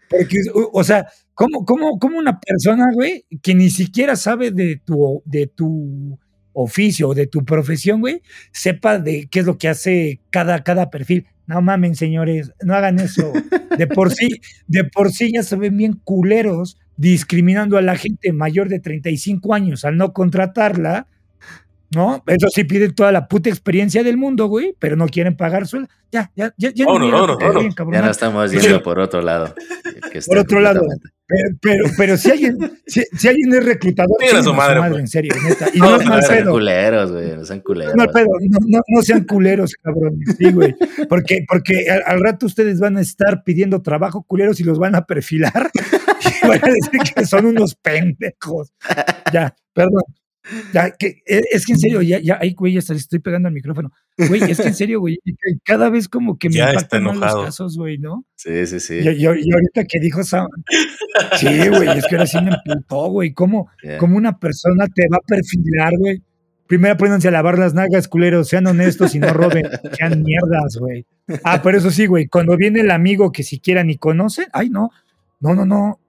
porque, 0.09 0.37
o 0.73 0.83
sea, 0.83 1.07
¿cómo, 1.39 1.63
cómo, 1.63 1.99
cómo 1.99 2.19
una 2.19 2.37
persona, 2.37 2.87
güey, 2.93 3.23
que 3.41 3.55
ni 3.55 3.69
siquiera 3.69 4.17
sabe 4.17 4.51
de 4.51 4.75
tu, 4.75 5.23
de 5.23 5.47
tu 5.47 6.19
oficio 6.51 7.07
o 7.07 7.13
de 7.13 7.27
tu 7.27 7.45
profesión, 7.45 8.01
güey, 8.01 8.21
sepa 8.51 8.99
de 8.99 9.29
qué 9.31 9.39
es 9.39 9.45
lo 9.45 9.57
que 9.57 9.69
hace 9.69 10.19
cada, 10.31 10.65
cada 10.65 10.89
perfil? 10.89 11.27
No 11.47 11.61
mamen, 11.61 11.95
señores, 11.95 12.51
no 12.61 12.75
hagan 12.75 12.99
eso. 12.99 13.31
De 13.77 13.87
por 13.87 14.11
sí, 14.11 14.41
de 14.67 14.83
por 14.83 15.13
sí 15.13 15.31
ya 15.33 15.41
se 15.43 15.55
ven 15.55 15.77
bien 15.77 15.93
culeros 16.03 16.77
discriminando 16.97 17.77
a 17.77 17.81
la 17.81 17.95
gente 17.95 18.33
mayor 18.33 18.67
de 18.67 18.81
35 18.81 19.53
años 19.53 19.85
al 19.85 19.95
no 19.95 20.11
contratarla. 20.11 21.07
¿No? 21.91 22.23
Eso 22.27 22.47
sí 22.49 22.63
piden 22.63 22.93
toda 22.93 23.11
la 23.11 23.27
puta 23.27 23.49
experiencia 23.49 24.03
del 24.03 24.17
mundo, 24.17 24.47
güey, 24.47 24.75
pero 24.79 24.95
no 24.95 25.07
quieren 25.07 25.35
pagar 25.35 25.67
sueldo. 25.67 25.89
Ya, 26.11 26.31
ya, 26.35 26.53
ya, 26.57 26.71
ya. 26.73 26.85
Vámonos, 26.85 27.11
no, 27.11 27.39
ya, 27.39 27.47
vámonos. 27.47 27.75
bien. 27.75 27.91
Ya 27.91 28.01
no 28.01 28.11
estamos 28.11 28.51
yendo 28.51 28.81
por 28.81 28.99
otro 28.99 29.21
lado. 29.21 29.53
que 30.11 30.19
Por 30.21 30.37
otro 30.39 30.59
lado, 30.59 30.81
pero, 31.29 31.49
pero, 31.61 31.83
pero 31.95 32.17
si 32.17 32.31
alguien, 32.31 32.57
si, 32.87 33.03
si 33.15 33.27
alguien 33.27 33.53
es 33.53 33.63
reclutador, 33.63 34.17
Digan 34.19 34.37
a 34.37 34.43
su 34.43 34.53
madre, 34.53 34.79
pues. 34.79 34.99
en 34.99 35.07
serio, 35.07 35.31
neta. 35.47 35.67
Y 35.71 35.77
no 35.79 35.97
No, 35.99 36.03
no 36.03 36.21
sean 36.23 36.45
culeros, 36.49 37.11
güey. 37.11 37.35
No 37.35 37.45
sean 37.45 37.59
culeros. 37.59 37.95
No, 37.95 38.05
pedo, 38.07 38.25
no, 38.49 38.57
no, 38.67 38.79
no 38.87 39.01
sean 39.03 39.23
culeros, 39.25 39.75
cabrón. 39.83 40.19
Sí, 40.39 40.51
güey. 40.51 40.75
Porque, 41.07 41.45
porque 41.47 41.87
al, 41.89 42.01
al 42.07 42.21
rato 42.21 42.47
ustedes 42.47 42.79
van 42.79 42.97
a 42.97 43.01
estar 43.01 43.43
pidiendo 43.43 43.83
trabajo 43.83 44.23
culeros 44.23 44.59
y 44.59 44.63
los 44.63 44.79
van 44.79 44.95
a 44.95 45.05
perfilar. 45.05 45.69
Y 46.43 46.47
van 46.47 46.59
a 46.63 46.67
decir 46.67 47.13
que 47.15 47.25
son 47.25 47.45
unos 47.45 47.75
pendejos. 47.75 48.71
Ya, 49.33 49.55
perdón. 49.73 50.03
Ya, 50.73 50.91
que, 50.91 51.21
e, 51.25 51.41
es 51.51 51.65
que 51.65 51.73
en 51.73 51.79
serio, 51.79 52.01
ya, 52.01 52.19
ya, 52.19 52.37
ay, 52.41 52.53
güey, 52.53 52.77
hasta 52.77 52.93
le 52.93 52.99
estoy 52.99 53.19
pegando 53.19 53.47
al 53.47 53.53
micrófono. 53.53 53.91
Güey, 54.17 54.43
es 54.49 54.59
que 54.59 54.67
en 54.69 54.73
serio, 54.75 54.99
güey, 54.99 55.19
cada 55.63 55.89
vez 55.89 56.07
como 56.07 56.37
que 56.37 56.49
me 56.49 56.55
Ya 56.55 56.69
impactan 56.69 57.03
más 57.03 57.15
los 57.33 57.45
casos, 57.45 57.77
güey, 57.77 57.97
¿no? 57.97 58.25
Sí, 58.35 58.65
sí, 58.67 58.79
sí. 58.79 58.95
Y, 58.95 59.09
y- 59.09 59.21
y 59.21 59.25
ahorita 59.53 59.85
que 59.87 59.99
dijo 59.99 60.23
Sam, 60.23 60.47
sí, 61.37 61.47
güey, 61.69 61.97
es 61.97 62.05
que 62.07 62.15
ahora 62.15 62.27
sí 62.27 62.37
me 62.41 62.51
emputó, 62.51 63.07
güey. 63.09 63.33
¿Cómo, 63.33 63.69
cómo 63.97 64.17
una 64.17 64.37
persona 64.39 64.87
te 64.87 65.07
va 65.11 65.17
a 65.17 65.25
perfilar, 65.25 65.93
güey? 65.97 66.21
Primero 66.67 66.93
apréndanse 66.93 67.27
a 67.27 67.31
lavar 67.31 67.57
las 67.57 67.73
nalgas, 67.73 68.07
culeros, 68.07 68.47
sean 68.47 68.67
honestos 68.67 69.15
y 69.15 69.19
no 69.19 69.33
roben, 69.33 69.63
sean 69.99 70.21
mierdas, 70.23 70.77
güey. 70.79 71.05
Ah, 71.43 71.61
pero 71.63 71.77
eso 71.79 71.89
sí, 71.91 72.05
güey, 72.05 72.27
cuando 72.27 72.55
viene 72.57 72.81
el 72.81 72.91
amigo 72.91 73.31
que 73.31 73.43
siquiera 73.43 73.83
ni 73.83 73.97
conocen, 73.97 74.45
ay, 74.53 74.69
no, 74.69 74.91
no, 75.39 75.55
no, 75.55 75.65
no. 75.65 75.99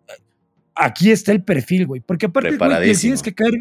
Aquí 0.75 1.11
está 1.11 1.33
el 1.33 1.43
perfil, 1.45 1.87
güey. 1.87 2.01
Porque 2.01 2.27
aparte, 2.27 2.51
güey, 2.79 2.91
tienes 3.01 3.23
que 3.23 3.35
caer, 3.35 3.53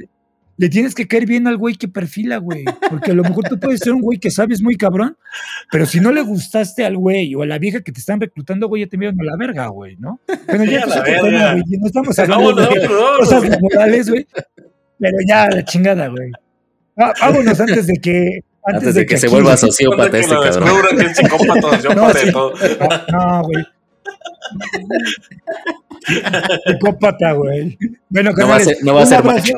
le 0.59 0.67
tienes 0.69 0.93
que 0.93 1.07
caer 1.07 1.25
bien 1.25 1.47
al 1.47 1.55
güey 1.57 1.75
que 1.75 1.87
perfila, 1.87 2.35
güey. 2.37 2.65
Porque 2.89 3.11
a 3.11 3.13
lo 3.13 3.23
mejor 3.23 3.45
tú 3.47 3.57
puedes 3.57 3.79
ser 3.79 3.93
un 3.93 4.01
güey 4.01 4.19
que 4.19 4.29
sabes 4.29 4.61
muy 4.61 4.75
cabrón, 4.75 5.17
pero 5.71 5.85
si 5.85 6.01
no 6.01 6.11
le 6.11 6.21
gustaste 6.21 6.83
al 6.85 6.97
güey 6.97 7.33
o 7.33 7.43
a 7.43 7.45
la 7.45 7.57
vieja 7.57 7.79
que 7.81 7.93
te 7.93 7.99
están 8.01 8.19
reclutando, 8.19 8.67
güey, 8.67 8.83
ya 8.83 8.89
te 8.89 8.97
enviaron 8.97 9.19
a 9.21 9.23
la 9.23 9.37
verga, 9.37 9.67
güey, 9.67 9.95
¿no? 9.97 10.19
Bueno, 10.47 10.65
Sí, 10.65 10.71
ya 10.71 10.85
verga. 10.85 11.03
tema, 11.03 11.51
güey. 11.53 11.63
No 11.79 11.87
estamos 11.87 12.19
hablando 12.19 12.45
Vámonos, 12.55 12.69
de 12.75 12.87
vámonos, 12.87 13.17
cosas 13.19 13.49
laborales, 13.49 14.09
güey. 14.09 14.27
Pero 14.99 15.17
ya, 15.27 15.49
la 15.49 15.63
chingada, 15.63 16.07
güey. 16.09 16.29
Ah, 16.97 17.13
Vámonos 17.21 17.57
antes 17.59 17.87
de 17.87 17.93
que. 17.93 18.41
Antes, 18.61 18.81
Antes 18.89 18.95
de 18.95 19.05
que 19.05 19.17
se 19.17 19.27
aquí- 19.27 19.33
vuelva 19.33 19.55
sociópata 19.55 20.17
este 20.17 20.35
cabrón. 20.35 20.69
sí. 22.15 22.31
No, 23.11 23.41
güey. 23.43 23.65
Psicópata, 26.65 27.33
güey. 27.33 27.77
Bueno, 28.09 28.31
No 28.31 28.47
va 28.47 28.55
a 28.55 28.59
ser- 28.59 28.77
no 28.83 28.95
va 28.95 29.03
a 29.03 29.05
ser 29.05 29.21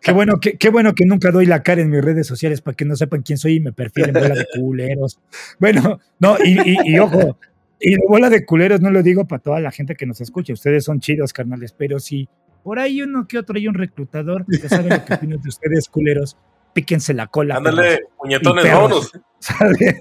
qué, 0.00 0.12
bueno 0.12 0.38
que, 0.40 0.56
qué 0.56 0.70
bueno 0.70 0.94
que 0.94 1.04
nunca 1.04 1.30
doy 1.30 1.46
la 1.46 1.62
cara 1.62 1.82
en 1.82 1.90
mis 1.90 2.02
redes 2.02 2.26
sociales 2.26 2.60
para 2.60 2.76
que 2.76 2.84
no 2.84 2.96
sepan 2.96 3.22
quién 3.22 3.38
soy 3.38 3.56
y 3.56 3.60
me 3.60 3.72
perfilen 3.72 4.14
bola 4.14 4.34
de 4.34 4.46
culeros. 4.54 5.18
Bueno, 5.58 6.00
no, 6.18 6.36
y, 6.42 6.58
y- 6.70 6.78
y 6.94 6.98
ojo, 6.98 7.38
y 7.80 7.96
bola 8.08 8.30
de 8.30 8.44
culeros 8.44 8.80
no 8.80 8.90
lo 8.90 9.02
digo 9.02 9.26
para 9.26 9.42
toda 9.42 9.60
la 9.60 9.70
gente 9.70 9.94
que 9.94 10.06
nos 10.06 10.20
escucha. 10.20 10.52
Ustedes 10.52 10.84
son 10.84 11.00
chidos, 11.00 11.32
carnales, 11.32 11.72
pero 11.76 11.98
si 12.00 12.28
por 12.62 12.78
ahí 12.78 13.02
uno 13.02 13.26
que 13.26 13.38
otro 13.38 13.56
hay 13.56 13.68
un 13.68 13.74
reclutador, 13.74 14.44
ya 14.48 14.68
saben 14.68 14.90
lo 14.90 15.04
que 15.04 15.14
opinan 15.14 15.40
de 15.42 15.48
ustedes, 15.48 15.88
culeros. 15.88 16.36
Píquense 16.72 17.12
la 17.14 17.26
cola. 17.26 17.56
Ándale, 17.56 18.00
puñetones, 18.18 18.64
vámonos. 18.72 19.12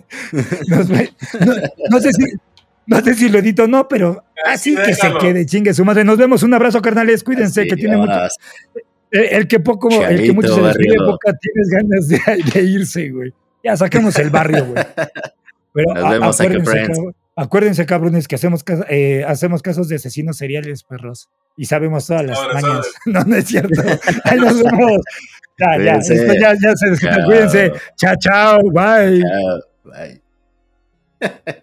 No, 1.39 1.53
no 1.89 1.99
sé 1.99 2.13
si, 2.13 2.23
no 2.85 3.01
sé 3.01 3.15
si 3.15 3.29
lo 3.29 3.39
edito 3.39 3.63
o 3.63 3.67
no, 3.67 3.87
pero 3.87 4.23
así 4.45 4.75
que 4.75 4.93
se 4.93 5.11
quede, 5.19 5.45
chingue 5.45 5.73
su 5.73 5.85
madre. 5.85 6.03
Nos 6.03 6.17
vemos, 6.17 6.43
un 6.43 6.53
abrazo, 6.53 6.81
carnales. 6.81 7.23
Cuídense, 7.23 7.61
Así, 7.61 7.69
que 7.69 7.75
tiene 7.75 7.97
mucho. 7.97 8.13
El, 9.11 9.23
el 9.23 9.47
que 9.47 9.59
poco, 9.59 9.89
el 10.05 10.21
que 10.23 10.31
mucho 10.33 10.55
se 10.55 10.61
despide, 10.61 10.95
poca 10.97 11.33
tienes 11.33 11.69
ganas 11.69 12.07
de, 12.07 12.51
de 12.59 12.61
irse, 12.65 13.09
güey. 13.09 13.33
Ya 13.63 13.75
saquemos 13.77 14.17
el 14.17 14.29
barrio, 14.29 14.65
güey. 14.65 14.83
Pero 15.73 15.93
Nos 15.93 16.03
a- 16.05 16.09
vemos, 16.09 16.39
acuérdense, 16.41 16.87
acuérdense, 17.35 17.85
cabrones, 17.85 18.27
que 18.27 18.35
hacemos, 18.35 18.63
cas- 18.63 18.85
eh, 18.89 19.23
hacemos 19.27 19.61
casos 19.61 19.87
de 19.89 19.95
asesinos 19.97 20.37
seriales, 20.37 20.83
perros. 20.83 21.29
Y 21.57 21.65
sabemos 21.65 22.07
todas 22.07 22.25
las 22.25 22.37
Sobres, 22.39 22.63
mañas. 22.63 22.85
sobres. 22.85 22.93
No, 23.05 23.23
no 23.25 23.35
es 23.35 23.45
cierto. 23.45 23.81
Ahí 24.25 24.39
nos 24.39 24.63
vemos. 24.63 25.01
Ya, 25.59 25.67
ya, 25.71 25.77
Cuídense. 25.77 26.13
esto 26.15 26.33
ya, 26.33 26.53
ya 26.61 26.75
se 26.75 26.97
Chao. 26.97 27.25
Cuídense. 27.25 27.71
Chao, 27.97 28.15
chao. 28.19 28.61
Bye. 28.71 29.21
Chao. 29.21 29.61
Bye. 29.85 30.21